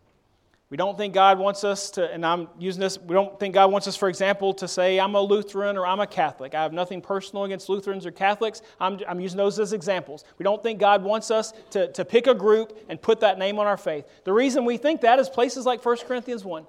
We 0.74 0.76
don't 0.76 0.98
think 0.98 1.14
God 1.14 1.38
wants 1.38 1.62
us 1.62 1.88
to, 1.90 2.12
and 2.12 2.26
I'm 2.26 2.48
using 2.58 2.80
this, 2.80 2.98
we 2.98 3.14
don't 3.14 3.38
think 3.38 3.54
God 3.54 3.70
wants 3.70 3.86
us, 3.86 3.94
for 3.94 4.08
example, 4.08 4.52
to 4.54 4.66
say, 4.66 4.98
I'm 4.98 5.14
a 5.14 5.20
Lutheran 5.20 5.76
or 5.76 5.86
I'm 5.86 6.00
a 6.00 6.06
Catholic. 6.08 6.52
I 6.52 6.64
have 6.64 6.72
nothing 6.72 7.00
personal 7.00 7.44
against 7.44 7.68
Lutherans 7.68 8.04
or 8.04 8.10
Catholics. 8.10 8.60
I'm, 8.80 8.98
I'm 9.06 9.20
using 9.20 9.36
those 9.36 9.60
as 9.60 9.72
examples. 9.72 10.24
We 10.36 10.42
don't 10.42 10.60
think 10.64 10.80
God 10.80 11.04
wants 11.04 11.30
us 11.30 11.52
to, 11.70 11.92
to 11.92 12.04
pick 12.04 12.26
a 12.26 12.34
group 12.34 12.76
and 12.88 13.00
put 13.00 13.20
that 13.20 13.38
name 13.38 13.60
on 13.60 13.68
our 13.68 13.76
faith. 13.76 14.04
The 14.24 14.32
reason 14.32 14.64
we 14.64 14.76
think 14.76 15.02
that 15.02 15.20
is 15.20 15.28
places 15.28 15.64
like 15.64 15.84
1 15.84 15.96
Corinthians 16.08 16.44
1 16.44 16.66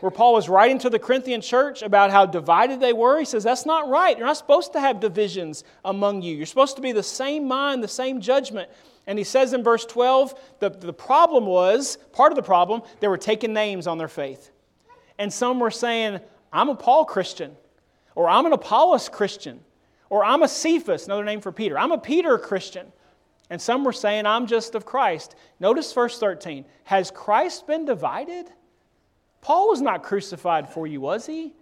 where 0.00 0.10
Paul 0.10 0.32
was 0.32 0.48
writing 0.48 0.80
to 0.80 0.90
the 0.90 0.98
Corinthian 0.98 1.40
church 1.40 1.82
about 1.82 2.10
how 2.10 2.26
divided 2.26 2.80
they 2.80 2.92
were. 2.92 3.20
He 3.20 3.24
says, 3.24 3.44
That's 3.44 3.64
not 3.64 3.88
right. 3.88 4.18
You're 4.18 4.26
not 4.26 4.36
supposed 4.36 4.72
to 4.72 4.80
have 4.80 4.98
divisions 4.98 5.62
among 5.84 6.22
you. 6.22 6.36
You're 6.36 6.44
supposed 6.44 6.74
to 6.74 6.82
be 6.82 6.90
the 6.90 7.04
same 7.04 7.46
mind, 7.46 7.84
the 7.84 7.88
same 7.88 8.20
judgment. 8.20 8.68
And 9.06 9.18
he 9.18 9.24
says 9.24 9.52
in 9.52 9.62
verse 9.62 9.84
12, 9.84 10.34
the, 10.58 10.70
the 10.70 10.92
problem 10.92 11.46
was, 11.46 11.96
part 12.12 12.32
of 12.32 12.36
the 12.36 12.42
problem, 12.42 12.82
they 13.00 13.08
were 13.08 13.18
taking 13.18 13.52
names 13.52 13.86
on 13.86 13.98
their 13.98 14.08
faith. 14.08 14.50
And 15.18 15.32
some 15.32 15.60
were 15.60 15.70
saying, 15.70 16.20
I'm 16.52 16.68
a 16.68 16.74
Paul 16.74 17.04
Christian, 17.04 17.56
or 18.14 18.28
I'm 18.28 18.46
an 18.46 18.52
Apollos 18.52 19.08
Christian, 19.08 19.60
or 20.10 20.24
I'm 20.24 20.42
a 20.42 20.48
Cephas, 20.48 21.06
another 21.06 21.24
name 21.24 21.40
for 21.40 21.52
Peter. 21.52 21.78
I'm 21.78 21.92
a 21.92 21.98
Peter 21.98 22.36
Christian. 22.38 22.92
And 23.48 23.62
some 23.62 23.84
were 23.84 23.92
saying, 23.92 24.26
I'm 24.26 24.46
just 24.46 24.74
of 24.74 24.84
Christ. 24.84 25.36
Notice 25.60 25.92
verse 25.92 26.18
13. 26.18 26.64
Has 26.84 27.10
Christ 27.12 27.66
been 27.66 27.84
divided? 27.84 28.46
Paul 29.40 29.68
was 29.68 29.80
not 29.80 30.02
crucified 30.02 30.68
for 30.68 30.86
you, 30.86 31.00
was 31.00 31.26
he? 31.26 31.54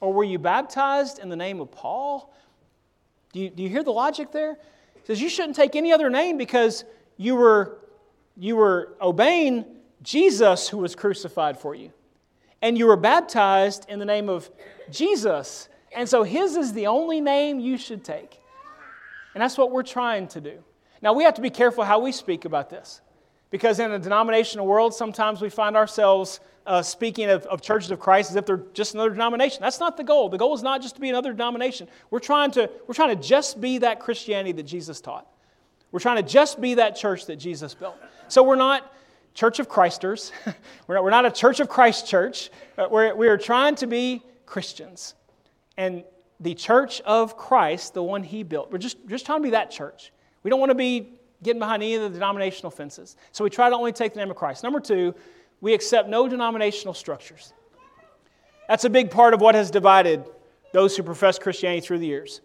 Or 0.00 0.12
were 0.12 0.24
you 0.24 0.38
baptized 0.38 1.18
in 1.18 1.28
the 1.28 1.36
name 1.36 1.60
of 1.60 1.70
Paul? 1.70 2.32
Do 3.32 3.40
you, 3.40 3.50
do 3.50 3.62
you 3.62 3.68
hear 3.68 3.82
the 3.82 3.92
logic 3.92 4.32
there? 4.32 4.56
Says 5.06 5.20
you 5.20 5.28
shouldn't 5.28 5.54
take 5.54 5.76
any 5.76 5.92
other 5.92 6.10
name 6.10 6.36
because 6.36 6.84
you 7.16 7.36
were, 7.36 7.78
you 8.36 8.56
were 8.56 8.96
obeying 9.00 9.64
Jesus 10.02 10.68
who 10.68 10.78
was 10.78 10.96
crucified 10.96 11.58
for 11.58 11.74
you. 11.74 11.92
And 12.60 12.76
you 12.76 12.86
were 12.86 12.96
baptized 12.96 13.86
in 13.88 14.00
the 14.00 14.04
name 14.04 14.28
of 14.28 14.50
Jesus. 14.90 15.68
And 15.94 16.08
so 16.08 16.24
his 16.24 16.56
is 16.56 16.72
the 16.72 16.88
only 16.88 17.20
name 17.20 17.60
you 17.60 17.78
should 17.78 18.04
take. 18.04 18.40
And 19.34 19.42
that's 19.42 19.56
what 19.56 19.70
we're 19.70 19.84
trying 19.84 20.26
to 20.28 20.40
do. 20.40 20.64
Now, 21.02 21.12
we 21.12 21.22
have 21.22 21.34
to 21.34 21.42
be 21.42 21.50
careful 21.50 21.84
how 21.84 22.00
we 22.00 22.10
speak 22.10 22.44
about 22.44 22.68
this. 22.68 23.00
Because 23.50 23.78
in 23.78 23.92
a 23.92 23.98
denominational 23.98 24.66
world, 24.66 24.92
sometimes 24.92 25.40
we 25.40 25.50
find 25.50 25.76
ourselves 25.76 26.40
uh, 26.66 26.82
speaking 26.82 27.30
of, 27.30 27.46
of, 27.46 27.62
churches 27.62 27.90
of 27.90 28.00
Christ 28.00 28.30
as 28.30 28.36
if 28.36 28.46
they're 28.46 28.62
just 28.74 28.94
another 28.94 29.10
denomination. 29.10 29.62
That's 29.62 29.80
not 29.80 29.96
the 29.96 30.04
goal. 30.04 30.28
The 30.28 30.38
goal 30.38 30.54
is 30.54 30.62
not 30.62 30.82
just 30.82 30.96
to 30.96 31.00
be 31.00 31.08
another 31.08 31.32
denomination. 31.32 31.88
We're 32.10 32.18
trying 32.18 32.50
to, 32.52 32.70
we're 32.86 32.94
trying 32.94 33.16
to 33.16 33.22
just 33.22 33.60
be 33.60 33.78
that 33.78 34.00
Christianity 34.00 34.52
that 34.52 34.64
Jesus 34.64 35.00
taught. 35.00 35.26
We're 35.92 36.00
trying 36.00 36.16
to 36.16 36.22
just 36.22 36.60
be 36.60 36.74
that 36.74 36.96
church 36.96 37.26
that 37.26 37.36
Jesus 37.36 37.74
built. 37.74 37.96
So 38.28 38.42
we're 38.42 38.56
not 38.56 38.92
Church 39.34 39.58
of 39.58 39.68
Christers. 39.68 40.32
we're, 40.86 40.94
not, 40.94 41.04
we're 41.04 41.10
not 41.10 41.26
a 41.26 41.30
Church 41.30 41.60
of 41.60 41.68
Christ 41.68 42.06
church. 42.06 42.50
We're, 42.90 43.14
we 43.14 43.28
are 43.28 43.36
trying 43.36 43.74
to 43.76 43.86
be 43.86 44.22
Christians. 44.46 45.14
And 45.76 46.04
the 46.40 46.54
church 46.54 47.00
of 47.02 47.36
Christ, 47.36 47.94
the 47.94 48.02
one 48.02 48.22
he 48.22 48.42
built, 48.42 48.72
we're 48.72 48.78
just, 48.78 48.96
just 49.08 49.26
trying 49.26 49.40
to 49.40 49.44
be 49.44 49.50
that 49.50 49.70
church. 49.70 50.12
We 50.42 50.50
don't 50.50 50.60
want 50.60 50.70
to 50.70 50.76
be 50.76 51.18
getting 51.42 51.60
behind 51.60 51.82
any 51.82 51.94
of 51.94 52.02
the 52.02 52.10
denominational 52.10 52.70
fences. 52.70 53.16
So 53.32 53.44
we 53.44 53.50
try 53.50 53.68
to 53.68 53.76
only 53.76 53.92
take 53.92 54.14
the 54.14 54.20
name 54.20 54.30
of 54.30 54.36
Christ. 54.36 54.62
Number 54.62 54.80
two, 54.80 55.14
we 55.60 55.74
accept 55.74 56.08
no 56.08 56.28
denominational 56.28 56.94
structures. 56.94 57.52
That's 58.68 58.84
a 58.84 58.90
big 58.90 59.10
part 59.10 59.34
of 59.34 59.40
what 59.40 59.54
has 59.54 59.70
divided 59.70 60.24
those 60.72 60.96
who 60.96 61.02
profess 61.02 61.38
Christianity 61.38 61.86
through 61.86 62.00
the 62.00 62.06
years. 62.06 62.40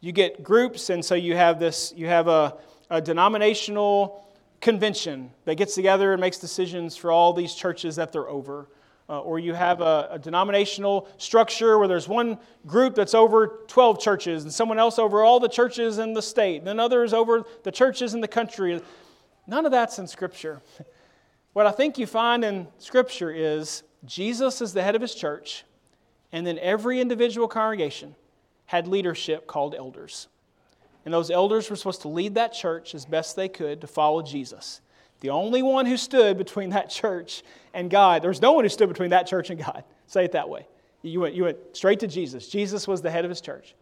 You 0.00 0.12
get 0.12 0.42
groups, 0.42 0.90
and 0.90 1.04
so 1.04 1.14
you 1.14 1.36
have 1.36 1.58
this, 1.58 1.92
you 1.96 2.06
have 2.06 2.28
a, 2.28 2.56
a 2.90 3.00
denominational 3.00 4.24
convention 4.60 5.30
that 5.44 5.56
gets 5.56 5.74
together 5.74 6.12
and 6.12 6.20
makes 6.20 6.38
decisions 6.38 6.96
for 6.96 7.10
all 7.10 7.32
these 7.32 7.54
churches 7.54 7.96
that 7.96 8.12
they're 8.12 8.28
over. 8.28 8.68
Uh, 9.06 9.20
or 9.20 9.38
you 9.38 9.52
have 9.52 9.82
a, 9.82 10.08
a, 10.12 10.18
denominational 10.18 11.06
structure 11.18 11.78
where 11.78 11.86
there's 11.86 12.08
one 12.08 12.38
group 12.64 12.94
that's 12.94 13.12
over 13.12 13.60
12 13.68 14.00
churches 14.00 14.44
and 14.44 14.52
someone 14.52 14.78
else 14.78 14.98
over 14.98 15.22
all 15.22 15.38
the 15.38 15.48
churches 15.48 15.98
in 15.98 16.14
the 16.14 16.22
state, 16.22 16.56
and 16.56 16.66
then 16.66 16.80
others 16.80 17.12
over 17.12 17.44
the 17.64 17.70
churches 17.70 18.14
in 18.14 18.22
the 18.22 18.28
country. 18.28 18.80
None 19.46 19.66
of 19.66 19.72
that's 19.72 19.98
in 19.98 20.06
Scripture. 20.06 20.62
What 21.54 21.66
I 21.66 21.70
think 21.70 21.98
you 21.98 22.06
find 22.06 22.44
in 22.44 22.66
Scripture 22.78 23.30
is 23.30 23.84
Jesus 24.04 24.60
is 24.60 24.72
the 24.74 24.82
head 24.82 24.96
of 24.96 25.00
his 25.00 25.14
church, 25.14 25.64
and 26.32 26.44
then 26.44 26.58
every 26.58 27.00
individual 27.00 27.46
congregation 27.46 28.16
had 28.66 28.88
leadership 28.88 29.46
called 29.46 29.74
elders. 29.74 30.26
And 31.04 31.14
those 31.14 31.30
elders 31.30 31.70
were 31.70 31.76
supposed 31.76 32.02
to 32.02 32.08
lead 32.08 32.34
that 32.34 32.52
church 32.52 32.92
as 32.94 33.04
best 33.04 33.36
they 33.36 33.48
could 33.48 33.80
to 33.82 33.86
follow 33.86 34.20
Jesus. 34.20 34.80
The 35.20 35.30
only 35.30 35.62
one 35.62 35.86
who 35.86 35.96
stood 35.96 36.36
between 36.38 36.70
that 36.70 36.90
church 36.90 37.44
and 37.72 37.88
God, 37.88 38.22
there 38.22 38.30
was 38.30 38.42
no 38.42 38.52
one 38.52 38.64
who 38.64 38.68
stood 38.68 38.88
between 38.88 39.10
that 39.10 39.28
church 39.28 39.50
and 39.50 39.58
God. 39.58 39.84
Say 40.08 40.24
it 40.24 40.32
that 40.32 40.48
way. 40.48 40.66
You 41.02 41.20
went, 41.20 41.34
you 41.34 41.44
went 41.44 41.58
straight 41.72 42.00
to 42.00 42.08
Jesus. 42.08 42.48
Jesus 42.48 42.88
was 42.88 43.00
the 43.00 43.12
head 43.12 43.24
of 43.24 43.28
his 43.28 43.40
church. 43.40 43.76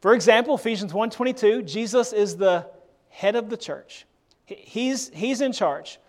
For 0.00 0.14
example, 0.14 0.56
Ephesians 0.56 0.92
1.22, 0.92 1.64
Jesus 1.64 2.12
is 2.12 2.36
the 2.36 2.66
head 3.08 3.36
of 3.36 3.50
the 3.50 3.56
church. 3.56 4.04
He's, 4.46 5.10
he's 5.10 5.40
in 5.40 5.52
charge. 5.52 6.00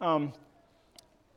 Um, 0.00 0.32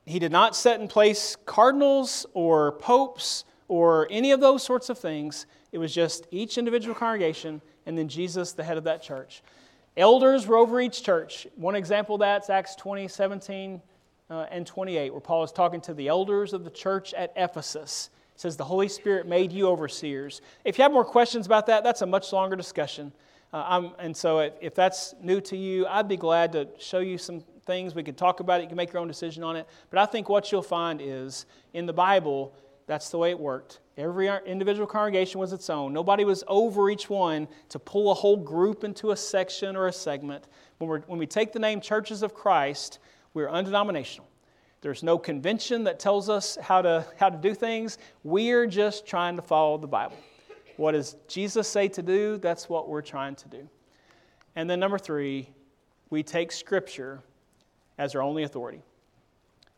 he 0.06 0.20
did 0.20 0.32
not 0.32 0.56
set 0.56 0.80
in 0.80 0.88
place 0.88 1.36
cardinals 1.46 2.26
or 2.34 2.74
popes 2.74 3.44
or 3.68 4.08
any 4.10 4.32
of 4.32 4.40
those 4.40 4.64
sorts 4.64 4.90
of 4.90 4.98
things. 4.98 5.46
It 5.72 5.78
was 5.78 5.94
just 5.94 6.28
each 6.32 6.58
individual 6.58 6.96
congregation 6.96 7.62
and 7.86 7.98
then 7.98 8.08
Jesus, 8.08 8.54
the 8.54 8.64
head 8.64 8.78
of 8.78 8.84
that 8.86 9.02
church. 9.02 9.42
Elders 9.96 10.46
were 10.46 10.58
over 10.58 10.80
each 10.80 11.04
church. 11.04 11.48
One 11.56 11.76
example 11.76 12.16
of 12.16 12.20
that 12.20 12.44
is 12.44 12.50
Acts 12.50 12.76
20, 12.76 13.08
17, 13.08 13.82
uh, 14.30 14.46
and 14.52 14.66
28, 14.68 15.12
where 15.12 15.22
Paul 15.22 15.44
is 15.44 15.52
talking 15.52 15.82
to 15.82 15.94
the 15.94 16.08
elders 16.08 16.54
of 16.54 16.64
the 16.64 16.70
church 16.70 17.14
at 17.14 17.34
Ephesus. 17.36 18.10
Says, 18.36 18.56
The 18.56 18.66
Holy 18.66 18.88
Spirit 18.88 19.28
made 19.28 19.52
you 19.52 19.68
overseers. 19.68 20.42
If 20.64 20.78
you 20.78 20.84
have 20.84 20.92
more 20.92 21.06
questions 21.06 21.46
about 21.46 21.66
that, 21.68 21.84
that's 21.84 22.02
a 22.02 22.06
much 22.06 22.32
longer 22.32 22.56
discussion. 22.56 23.12
Uh, 23.52 23.90
and 23.98 24.16
so 24.16 24.40
if, 24.40 24.54
if 24.62 24.76
that's 24.76 25.16
new 25.22 25.42
to 25.42 25.58
you, 25.58 25.88
I'd 25.88 26.08
be 26.08 26.18
glad 26.18 26.52
to 26.52 26.68
show 26.78 27.00
you 27.00 27.18
some 27.18 27.44
things. 27.68 27.94
We 27.94 28.02
could 28.02 28.18
talk 28.18 28.40
about 28.40 28.60
it. 28.60 28.64
You 28.64 28.70
can 28.70 28.78
make 28.78 28.92
your 28.92 29.02
own 29.02 29.08
decision 29.08 29.44
on 29.44 29.56
it. 29.56 29.68
But 29.92 30.00
I 30.00 30.06
think 30.06 30.30
what 30.30 30.52
you'll 30.52 30.64
find 30.64 31.00
is 31.02 31.46
in 31.74 31.86
the 31.86 31.94
Bible, 31.94 32.56
that's 32.88 33.10
the 33.10 33.18
way 33.20 33.30
it 33.30 33.40
worked. 33.40 33.82
Every 33.98 34.30
individual 34.46 34.88
congregation 34.88 35.40
was 35.40 35.54
its 35.54 35.70
own. 35.70 35.92
Nobody 35.94 36.24
was 36.24 36.44
over 36.48 36.90
each 36.90 37.10
one 37.10 37.48
to 37.70 37.80
pull 37.80 38.12
a 38.12 38.14
whole 38.14 38.38
group 38.38 38.84
into 38.84 39.12
a 39.12 39.16
section 39.16 39.76
or 39.76 39.88
a 39.88 39.94
segment. 39.94 40.48
When, 40.78 41.02
when 41.02 41.20
we 41.20 41.28
take 41.28 41.52
the 41.52 41.60
name 41.60 41.82
Churches 41.82 42.24
of 42.24 42.34
Christ, 42.34 43.00
we're 43.34 43.50
undenominational. 43.50 44.28
There's 44.82 45.04
no 45.04 45.18
convention 45.18 45.84
that 45.86 46.00
tells 46.00 46.30
us 46.30 46.58
how 46.62 46.82
to, 46.84 47.06
how 47.20 47.30
to 47.30 47.38
do 47.38 47.54
things. 47.54 47.98
We're 48.24 48.68
just 48.68 49.06
trying 49.06 49.36
to 49.36 49.42
follow 49.42 49.78
the 49.78 49.88
Bible. 49.88 50.18
What 50.78 50.92
does 50.92 51.16
Jesus 51.28 51.68
say 51.68 51.88
to 51.90 52.04
do? 52.04 52.38
That's 52.38 52.70
what 52.70 52.88
we're 52.88 53.02
trying 53.02 53.36
to 53.36 53.50
do. 53.50 53.68
And 54.56 54.70
then, 54.70 54.80
number 54.80 55.00
three, 55.00 55.50
we 56.10 56.24
take 56.24 56.52
Scripture 56.52 57.22
as 57.98 58.16
our 58.16 58.22
only 58.22 58.44
authority 58.44 58.82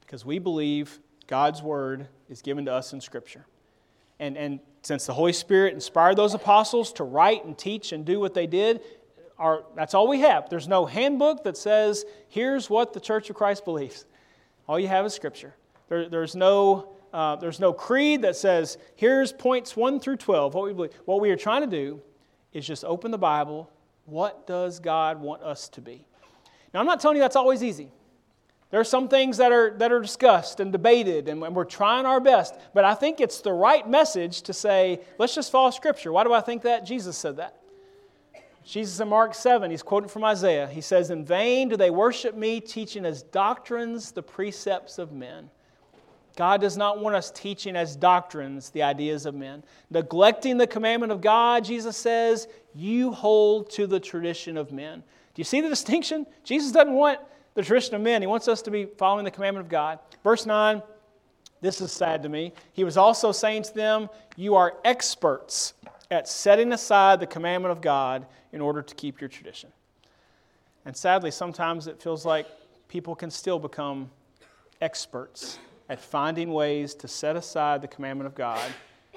because 0.01 0.25
we 0.25 0.39
believe 0.39 0.99
God's 1.27 1.61
word 1.61 2.07
is 2.29 2.41
given 2.41 2.65
to 2.65 2.73
us 2.73 2.93
in 2.93 2.99
Scripture. 2.99 3.45
And, 4.19 4.35
and 4.35 4.59
since 4.81 5.05
the 5.05 5.13
Holy 5.13 5.33
Spirit 5.33 5.75
inspired 5.75 6.15
those 6.15 6.33
apostles 6.33 6.91
to 6.93 7.03
write 7.03 7.45
and 7.45 7.55
teach 7.55 7.91
and 7.91 8.03
do 8.03 8.19
what 8.19 8.33
they 8.33 8.47
did, 8.47 8.81
our, 9.37 9.63
that's 9.75 9.93
all 9.93 10.07
we 10.07 10.21
have. 10.21 10.49
There's 10.49 10.67
no 10.67 10.87
handbook 10.87 11.43
that 11.43 11.57
says, 11.57 12.05
here's 12.27 12.71
what 12.71 12.93
the 12.93 12.99
Church 12.99 13.29
of 13.29 13.35
Christ 13.35 13.63
believes. 13.65 14.05
All 14.67 14.79
you 14.79 14.87
have 14.87 15.05
is 15.05 15.13
Scripture. 15.13 15.53
There, 15.89 16.09
there's, 16.09 16.35
no, 16.35 16.93
uh, 17.13 17.35
there's 17.35 17.59
no 17.59 17.71
creed 17.71 18.23
that 18.23 18.35
says, 18.35 18.79
here's 18.95 19.31
points 19.31 19.77
1 19.77 19.99
through 19.99 20.17
12. 20.17 20.55
What 20.55 20.65
we, 20.65 20.73
believe. 20.73 20.93
what 21.05 21.21
we 21.21 21.29
are 21.29 21.37
trying 21.37 21.61
to 21.61 21.67
do 21.67 22.01
is 22.51 22.65
just 22.65 22.83
open 22.83 23.11
the 23.11 23.17
Bible. 23.19 23.71
What 24.05 24.47
does 24.47 24.79
God 24.79 25.21
want 25.21 25.43
us 25.43 25.69
to 25.69 25.81
be? 25.81 26.07
Now, 26.73 26.79
I'm 26.79 26.87
not 26.87 26.99
telling 26.99 27.17
you 27.17 27.21
that's 27.21 27.35
always 27.35 27.61
easy. 27.61 27.91
There 28.71 28.79
are 28.79 28.85
some 28.85 29.07
things 29.07 29.37
that 29.37 29.51
are, 29.51 29.71
that 29.77 29.91
are 29.91 29.99
discussed 29.99 30.59
and 30.59 30.71
debated, 30.71 31.27
and, 31.27 31.41
we're 31.41 31.63
trying 31.63 32.05
our 32.05 32.19
best. 32.19 32.53
But 32.73 32.85
I 32.85 32.93
think 32.93 33.19
it's 33.19 33.41
the 33.41 33.53
right 33.53 33.87
message 33.89 34.43
to 34.43 34.53
say, 34.53 35.01
let's 35.17 35.33
just 35.33 35.51
follow 35.51 35.71
Scripture. 35.71 36.11
Why 36.11 36.23
do 36.23 36.33
I 36.33 36.41
think 36.41 36.61
that? 36.63 36.85
Jesus 36.85 37.17
said 37.17 37.37
that. 37.37 37.55
Jesus 38.63 38.99
in 38.99 39.07
Mark 39.07 39.33
7, 39.33 39.71
he's 39.71 39.81
quoting 39.81 40.09
from 40.09 40.23
Isaiah. 40.23 40.67
He 40.67 40.81
says, 40.81 41.09
In 41.09 41.25
vain 41.25 41.69
do 41.69 41.77
they 41.77 41.89
worship 41.89 42.35
me, 42.35 42.59
teaching 42.61 43.03
as 43.05 43.23
doctrines 43.23 44.11
the 44.11 44.21
precepts 44.21 44.99
of 44.99 45.11
men. 45.11 45.49
God 46.35 46.61
does 46.61 46.77
not 46.77 46.99
want 46.99 47.15
us 47.15 47.31
teaching 47.31 47.75
as 47.75 47.95
doctrines 47.95 48.69
the 48.69 48.83
ideas 48.83 49.25
of 49.25 49.33
men. 49.33 49.63
Neglecting 49.89 50.57
the 50.57 50.67
commandment 50.67 51.11
of 51.11 51.19
God, 51.19 51.65
Jesus 51.65 51.97
says, 51.97 52.47
you 52.75 53.11
hold 53.11 53.71
to 53.71 53.87
the 53.87 53.99
tradition 53.99 54.55
of 54.55 54.71
men. 54.71 54.99
Do 55.33 55.39
you 55.39 55.43
see 55.43 55.61
the 55.61 55.69
distinction? 55.69 56.27
Jesus 56.43 56.71
doesn't 56.71 56.93
want 56.93 57.19
the 57.53 57.63
tradition 57.63 57.95
of 57.95 58.01
men, 58.01 58.21
He 58.21 58.27
wants 58.27 58.47
us 58.47 58.61
to 58.63 58.71
be 58.71 58.85
following 58.85 59.25
the 59.25 59.31
commandment 59.31 59.65
of 59.65 59.69
God. 59.69 59.99
Verse 60.23 60.45
9, 60.45 60.81
this 61.61 61.81
is 61.81 61.91
sad 61.91 62.23
to 62.23 62.29
me. 62.29 62.53
He 62.73 62.83
was 62.83 62.97
also 62.97 63.31
saying 63.31 63.63
to 63.63 63.73
them, 63.73 64.09
You 64.35 64.55
are 64.55 64.75
experts 64.85 65.73
at 66.11 66.27
setting 66.27 66.71
aside 66.71 67.19
the 67.19 67.27
commandment 67.27 67.71
of 67.71 67.81
God 67.81 68.25
in 68.51 68.61
order 68.61 68.81
to 68.81 68.95
keep 68.95 69.19
your 69.19 69.27
tradition. 69.27 69.71
And 70.85 70.95
sadly, 70.95 71.31
sometimes 71.31 71.87
it 71.87 72.01
feels 72.01 72.25
like 72.25 72.47
people 72.87 73.15
can 73.15 73.29
still 73.29 73.59
become 73.59 74.09
experts 74.81 75.59
at 75.89 75.99
finding 75.99 76.53
ways 76.53 76.93
to 76.95 77.07
set 77.07 77.35
aside 77.35 77.81
the 77.81 77.87
commandment 77.87 78.27
of 78.27 78.35
God 78.35 78.61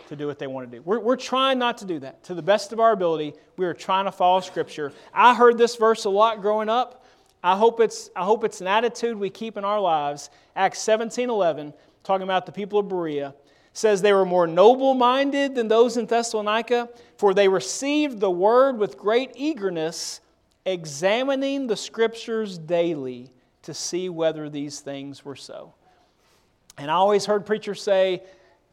to 0.08 0.16
do 0.16 0.26
what 0.26 0.38
they 0.38 0.46
want 0.46 0.70
to 0.70 0.76
do. 0.76 0.82
We're, 0.82 0.98
we're 0.98 1.16
trying 1.16 1.58
not 1.58 1.78
to 1.78 1.84
do 1.84 1.98
that. 2.00 2.24
To 2.24 2.34
the 2.34 2.42
best 2.42 2.72
of 2.72 2.80
our 2.80 2.92
ability, 2.92 3.34
we 3.56 3.66
are 3.66 3.74
trying 3.74 4.06
to 4.06 4.12
follow 4.12 4.40
Scripture. 4.40 4.92
I 5.14 5.34
heard 5.34 5.56
this 5.56 5.76
verse 5.76 6.04
a 6.04 6.10
lot 6.10 6.40
growing 6.40 6.68
up. 6.68 7.01
I 7.42 7.56
hope 7.56 7.80
it's, 7.80 8.10
I 8.14 8.24
hope 8.24 8.44
it's 8.44 8.60
an 8.60 8.68
attitude 8.68 9.18
we 9.18 9.30
keep 9.30 9.56
in 9.56 9.64
our 9.64 9.80
lives. 9.80 10.30
Acts 10.54 10.80
17 10.80 11.28
11, 11.28 11.72
talking 12.04 12.22
about 12.22 12.46
the 12.46 12.52
people 12.52 12.78
of 12.78 12.88
Berea 12.88 13.34
says 13.72 14.02
they 14.02 14.12
were 14.12 14.26
more 14.26 14.46
noble 14.46 14.94
minded 14.94 15.54
than 15.54 15.66
those 15.66 15.96
in 15.96 16.06
Thessalonica, 16.06 16.90
for 17.16 17.32
they 17.32 17.48
received 17.48 18.20
the 18.20 18.30
word 18.30 18.78
with 18.78 18.98
great 18.98 19.32
eagerness, 19.34 20.20
examining 20.66 21.66
the 21.66 21.76
scriptures 21.76 22.58
daily 22.58 23.30
to 23.62 23.72
see 23.72 24.08
whether 24.08 24.50
these 24.50 24.80
things 24.80 25.24
were 25.24 25.36
so. 25.36 25.72
And 26.76 26.90
I 26.90 26.94
always 26.94 27.24
heard 27.24 27.46
preachers 27.46 27.82
say, 27.82 28.22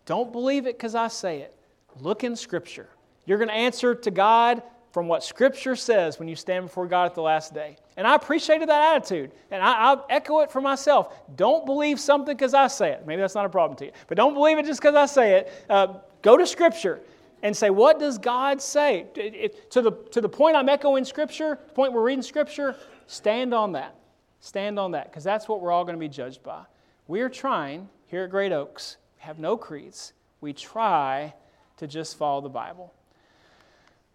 Don't 0.06 0.32
believe 0.32 0.66
it 0.66 0.78
because 0.78 0.96
I 0.96 1.08
say 1.08 1.40
it. 1.40 1.56
Look 2.00 2.24
in 2.24 2.36
scripture. 2.36 2.90
You're 3.26 3.38
going 3.38 3.50
to 3.50 3.56
answer 3.56 3.96
to 3.96 4.12
God 4.12 4.64
from 4.92 5.08
what 5.08 5.24
Scripture 5.24 5.76
says 5.76 6.18
when 6.18 6.28
you 6.28 6.36
stand 6.36 6.66
before 6.66 6.88
God 6.88 7.06
at 7.06 7.14
the 7.14 7.22
last 7.22 7.54
day. 7.54 7.78
And 8.00 8.08
I 8.08 8.16
appreciated 8.16 8.70
that 8.70 8.96
attitude. 8.96 9.34
And 9.52 9.62
I, 9.62 9.94
will 9.94 10.06
echo 10.10 10.40
it 10.40 10.50
for 10.50 10.62
myself. 10.62 11.14
Don't 11.36 11.66
believe 11.66 12.00
something 12.00 12.34
because 12.34 12.54
I 12.54 12.68
say 12.68 12.92
it. 12.92 13.06
Maybe 13.06 13.20
that's 13.20 13.36
not 13.36 13.46
a 13.46 13.50
problem 13.50 13.78
to 13.80 13.88
you. 13.88 13.92
But 14.08 14.16
don't 14.16 14.34
believe 14.34 14.58
it 14.58 14.66
just 14.66 14.80
because 14.80 14.96
I 14.96 15.06
say 15.06 15.40
it. 15.40 15.66
Uh, 15.70 15.96
go 16.22 16.38
to 16.38 16.48
Scripture 16.48 17.02
and 17.44 17.56
say, 17.56 17.70
what 17.70 18.00
does 18.00 18.18
God 18.18 18.62
say? 18.62 19.08
It, 19.18 19.36
it, 19.36 19.72
to, 19.72 19.82
the, 19.82 19.92
to 20.12 20.22
the 20.22 20.30
point 20.30 20.56
I'm 20.56 20.70
echoing 20.70 21.04
Scripture, 21.04 21.60
the 21.68 21.74
point 21.74 21.92
we're 21.92 22.02
reading 22.02 22.22
Scripture, 22.22 22.78
stand 23.08 23.54
on 23.54 23.74
that. 23.74 23.96
Stand 24.40 24.80
on 24.80 24.92
that 24.92 25.12
because 25.12 25.26
that's 25.26 25.50
what 25.50 25.60
we're 25.60 25.74
all 25.74 25.84
going 25.84 25.98
to 25.98 26.00
be 26.00 26.08
judged 26.08 26.42
by. 26.42 26.64
We 27.08 27.20
are 27.20 27.28
trying 27.28 27.90
here 28.06 28.24
at 28.24 28.30
Great 28.30 28.54
Oaks, 28.54 28.96
we 29.18 29.24
have 29.24 29.40
no 29.40 29.58
creeds. 29.58 30.14
We 30.40 30.54
try 30.54 31.34
to 31.76 31.86
just 31.86 32.18
follow 32.18 32.40
the 32.40 32.48
Bible. 32.48 32.94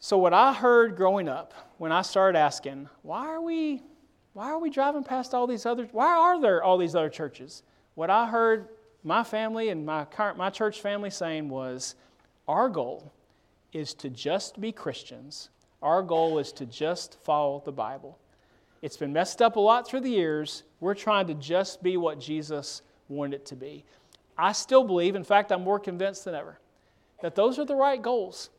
So, 0.01 0.19
what 0.19 0.35
I 0.35 0.53
heard 0.53 0.97
growing 0.97 1.29
up 1.29 1.55
when 1.79 1.93
I 1.93 2.03
started 2.03 2.39
asking, 2.39 2.89
why 3.03 3.27
are 3.27 3.41
we, 3.41 3.83
why 4.33 4.51
are 4.51 4.59
we 4.59 4.71
driving 4.71 5.05
past 5.05 5.35
all 5.35 5.47
these 5.47 5.65
other, 5.65 5.89
why 5.93 6.13
are 6.15 6.41
there 6.41 6.63
all 6.63 6.79
these 6.79 6.95
other 6.95 7.09
churches? 7.09 7.63
What 7.95 8.11
I 8.11 8.27
heard 8.27 8.69
my 9.03 9.23
family 9.23 9.69
and 9.69 9.87
my, 9.87 10.05
current, 10.05 10.37
my 10.37 10.51
church 10.51 10.81
family 10.81 11.11
saying 11.11 11.49
was, 11.49 11.95
our 12.49 12.69
goal 12.69 13.13
is 13.73 13.95
to 13.95 14.11
just 14.11 14.61
be 14.61 14.73
Christians. 14.73 15.51
Our 15.83 16.03
goal 16.03 16.39
is 16.39 16.53
to 16.53 16.67
just 16.67 17.19
follow 17.23 17.63
the 17.65 17.73
Bible. 17.73 18.19
It's 18.83 18.97
been 18.97 19.13
messed 19.13 19.41
up 19.41 19.57
a 19.57 19.61
lot 19.61 19.87
through 19.87 20.01
the 20.01 20.11
years. 20.11 20.63
We're 20.81 20.95
trying 20.95 21.27
to 21.29 21.35
just 21.35 21.83
be 21.83 21.97
what 21.97 22.21
Jesus 22.21 22.83
wanted 23.09 23.37
it 23.37 23.47
to 23.47 23.57
be. 23.57 23.85
I 24.37 24.53
still 24.53 24.85
believe, 24.85 25.15
in 25.15 25.25
fact, 25.25 25.53
I'm 25.53 25.63
more 25.63 25.79
convinced 25.79 26.25
than 26.25 26.35
ever, 26.35 26.59
that 27.23 27.35
those 27.35 27.59
are 27.59 27.65
the 27.65 27.77
right 27.77 28.01
goals. 28.01 28.51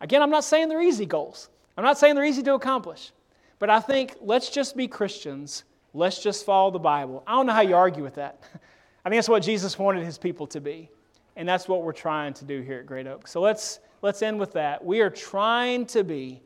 Again, 0.00 0.22
I'm 0.22 0.30
not 0.30 0.44
saying 0.44 0.68
they're 0.68 0.82
easy 0.82 1.06
goals. 1.06 1.48
I'm 1.76 1.84
not 1.84 1.98
saying 1.98 2.14
they're 2.14 2.24
easy 2.24 2.42
to 2.44 2.54
accomplish. 2.54 3.12
But 3.58 3.70
I 3.70 3.80
think 3.80 4.16
let's 4.20 4.50
just 4.50 4.76
be 4.76 4.86
Christians. 4.86 5.64
Let's 5.94 6.22
just 6.22 6.44
follow 6.44 6.70
the 6.70 6.78
Bible. 6.78 7.24
I 7.26 7.32
don't 7.32 7.46
know 7.46 7.52
how 7.52 7.62
you 7.62 7.74
argue 7.74 8.02
with 8.02 8.14
that. 8.14 8.40
I 9.04 9.08
think 9.08 9.18
that's 9.18 9.28
what 9.28 9.42
Jesus 9.42 9.78
wanted 9.78 10.04
his 10.04 10.18
people 10.18 10.46
to 10.48 10.60
be. 10.60 10.90
And 11.36 11.48
that's 11.48 11.68
what 11.68 11.82
we're 11.82 11.92
trying 11.92 12.34
to 12.34 12.44
do 12.44 12.60
here 12.60 12.80
at 12.80 12.86
Great 12.86 13.06
Oak. 13.06 13.28
So 13.28 13.40
let's, 13.40 13.80
let's 14.02 14.22
end 14.22 14.38
with 14.38 14.52
that. 14.54 14.84
We 14.84 15.00
are 15.00 15.10
trying 15.10 15.86
to 15.86 16.04
be, 16.04 16.42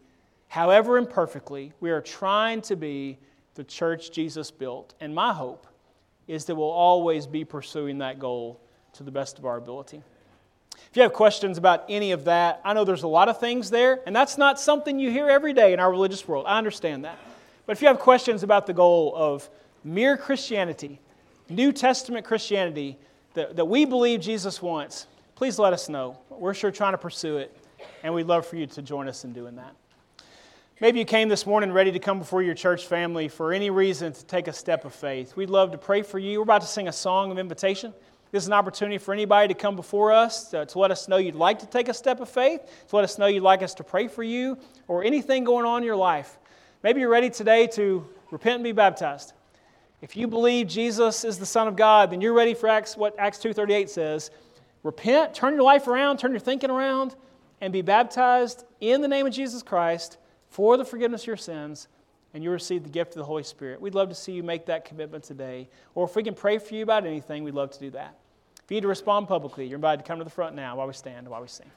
however 0.49 0.99
imperfectly, 0.99 1.73
we 1.81 1.91
are 1.91 2.01
trying 2.01 2.61
to 2.63 2.77
be 2.77 3.19
the 3.55 3.65
church 3.65 4.11
Jesus 4.13 4.51
built. 4.51 4.95
And 5.01 5.15
my 5.15 5.33
hope 5.33 5.67
is 6.29 6.45
that 6.45 6.55
we'll 6.55 6.71
always 6.71 7.27
be 7.27 7.45
pursuing 7.45 7.99
that 7.99 8.19
goal 8.19 8.61
to 8.95 9.03
the 9.03 9.11
best 9.11 9.39
of 9.39 9.47
our 9.47 9.57
ability. 9.57 10.03
If 10.93 10.97
you 10.99 11.03
have 11.05 11.15
questions 11.15 11.57
about 11.57 11.87
any 11.89 12.13
of 12.13 12.27
that, 12.27 12.61
I 12.67 12.75
know 12.75 12.85
there's 12.85 13.03
a 13.03 13.09
lot 13.09 13.31
of 13.31 13.41
things 13.41 13.71
there, 13.71 14.01
and 14.05 14.15
that's 14.15 14.37
not 14.37 14.61
something 14.61 14.99
you 14.99 15.11
hear 15.11 15.27
every 15.27 15.55
day 15.55 15.73
in 15.73 15.81
our 15.81 15.91
religious 15.91 16.29
world. 16.29 16.45
I 16.47 16.59
understand 16.59 17.07
that. 17.07 17.19
But 17.65 17.73
if 17.73 17.81
you 17.81 17.89
have 17.89 17.99
questions 17.99 18.43
about 18.43 18.67
the 18.67 18.75
goal 18.75 19.15
of 19.17 19.49
mere 19.85 20.19
Christianity, 20.19 21.01
New 21.49 21.73
Testament 21.73 22.27
Christianity 22.27 22.99
that, 23.33 23.57
that 23.57 23.65
we 23.65 23.87
believe 23.87 24.21
Jesus 24.21 24.61
wants, 24.61 25.07
please 25.35 25.59
let 25.59 25.73
us 25.73 25.89
know. 25.89 26.19
We're 26.29 26.53
sure 26.53 26.71
trying 26.71 26.93
to 26.93 26.99
pursue 26.99 27.39
it, 27.39 27.57
and 28.03 28.13
we'd 28.13 28.27
love 28.27 28.45
for 28.45 28.57
you 28.57 28.67
to 28.67 28.83
join 28.83 29.09
us 29.09 29.25
in 29.25 29.33
doing 29.33 29.57
that. 29.57 29.75
Maybe 30.79 30.99
you 30.99 31.07
came 31.07 31.31
this 31.31 31.47
morning 31.47 31.73
ready 31.73 31.93
to 31.93 32.01
come 32.01 32.19
before 32.19 32.43
your 32.43 32.55
church 32.55 32.87
family 32.87 33.29
for 33.29 33.55
any 33.55 33.71
reason 33.71 34.13
to 34.13 34.25
take 34.27 34.47
a 34.47 34.53
step 34.53 34.85
of 34.85 34.95
faith. 34.95 35.37
We'd 35.37 35.49
love 35.49 35.73
to 35.73 35.79
pray 35.79 36.03
for 36.03 36.19
you. 36.19 36.41
We're 36.41 36.43
about 36.43 36.61
to 36.61 36.67
sing 36.67 36.87
a 36.87 36.93
song 36.93 37.31
of 37.31 37.39
invitation. 37.39 37.95
This 38.33 38.45
is 38.45 38.47
an 38.47 38.55
opportunity 38.55 38.97
for 38.97 39.13
anybody 39.13 39.53
to 39.53 39.55
come 39.55 39.77
before 39.77 40.11
us 40.11 40.49
to, 40.49 40.65
to, 40.65 40.79
let 40.79 40.91
us 40.91 41.07
know 41.07 41.19
you'd 41.19 41.35
like 41.35 41.59
to 41.59 41.67
take 41.67 41.91
a 41.91 41.95
step 41.95 42.19
of 42.19 42.31
faith, 42.31 42.63
to 42.89 42.97
let 42.97 43.05
us 43.05 43.19
know 43.19 43.27
you'd 43.27 43.43
like 43.43 43.63
us 43.63 43.75
to 43.75 43.85
pray 43.85 44.09
for 44.09 44.23
you, 44.23 44.57
or 44.89 45.05
anything 45.05 45.45
going 45.45 45.67
on 45.67 45.83
in 45.83 45.85
your 45.85 45.97
life. 45.97 46.39
Maybe 46.83 47.01
you're 47.01 47.11
ready 47.11 47.29
today 47.29 47.67
to 47.69 48.07
repent 48.31 48.55
and 48.55 48.65
be 48.65 48.73
baptized. 48.73 49.35
If 50.01 50.17
you 50.17 50.27
believe 50.27 50.67
Jesus 50.67 51.25
is 51.25 51.39
the 51.39 51.45
Son 51.45 51.69
of 51.69 51.77
God, 51.77 52.11
then 52.11 52.23
you're 52.23 52.33
ready 52.33 52.55
for 52.55 52.71
Acts, 52.71 52.97
what 52.97 53.15
Acts 53.19 53.37
2.38 53.37 53.91
says. 53.91 54.31
Repent, 54.83 55.35
turn 55.35 55.53
your 55.53 55.63
life 55.63 55.87
around, 55.87 56.17
turn 56.17 56.31
your 56.31 56.41
thinking 56.41 56.71
around, 56.71 57.15
and 57.61 57.71
be 57.71 57.83
baptized 57.83 58.65
in 58.81 59.03
the 59.03 59.09
name 59.09 59.27
of 59.27 59.35
Jesus 59.35 59.63
Christ 59.63 60.17
for 60.49 60.79
the 60.79 60.87
forgiveness 60.87 61.21
of 61.21 61.27
your 61.27 61.37
sins 61.37 61.87
and 62.35 62.43
you 62.43 62.51
receive 62.51 62.83
the 62.83 62.89
gift 62.89 63.13
of 63.13 63.19
the 63.19 63.25
Holy 63.25 63.43
Spirit. 63.43 63.81
We'd 63.81 63.95
love 63.95 64.09
to 64.09 64.15
see 64.15 64.33
you 64.33 64.43
make 64.43 64.67
that 64.67 64.87
commitment 64.87 65.23
today. 65.23 65.69
Or 65.95 66.07
if 66.07 66.17
we 66.17 66.23
can 66.23 66.35
pray 66.35 66.59
for 66.59 66.75
you 66.75 66.83
about 66.83 67.05
anything, 67.05 67.45
we'd 67.45 67.55
love 67.55 67.71
to 67.73 67.79
do 67.79 67.91
that. 67.91 68.17
Need 68.73 68.81
to 68.81 68.89
respond 68.89 69.29
publicly, 69.29 69.67
you're 69.67 69.77
invited 69.77 70.03
to 70.03 70.09
come 70.09 70.17
to 70.17 70.25
the 70.25 70.31
front 70.31 70.57
now 70.57 70.77
while 70.77 70.87
we 70.87 70.95
stand, 70.95 71.29
while 71.29 71.43
we 71.43 71.47
sing. 71.47 71.71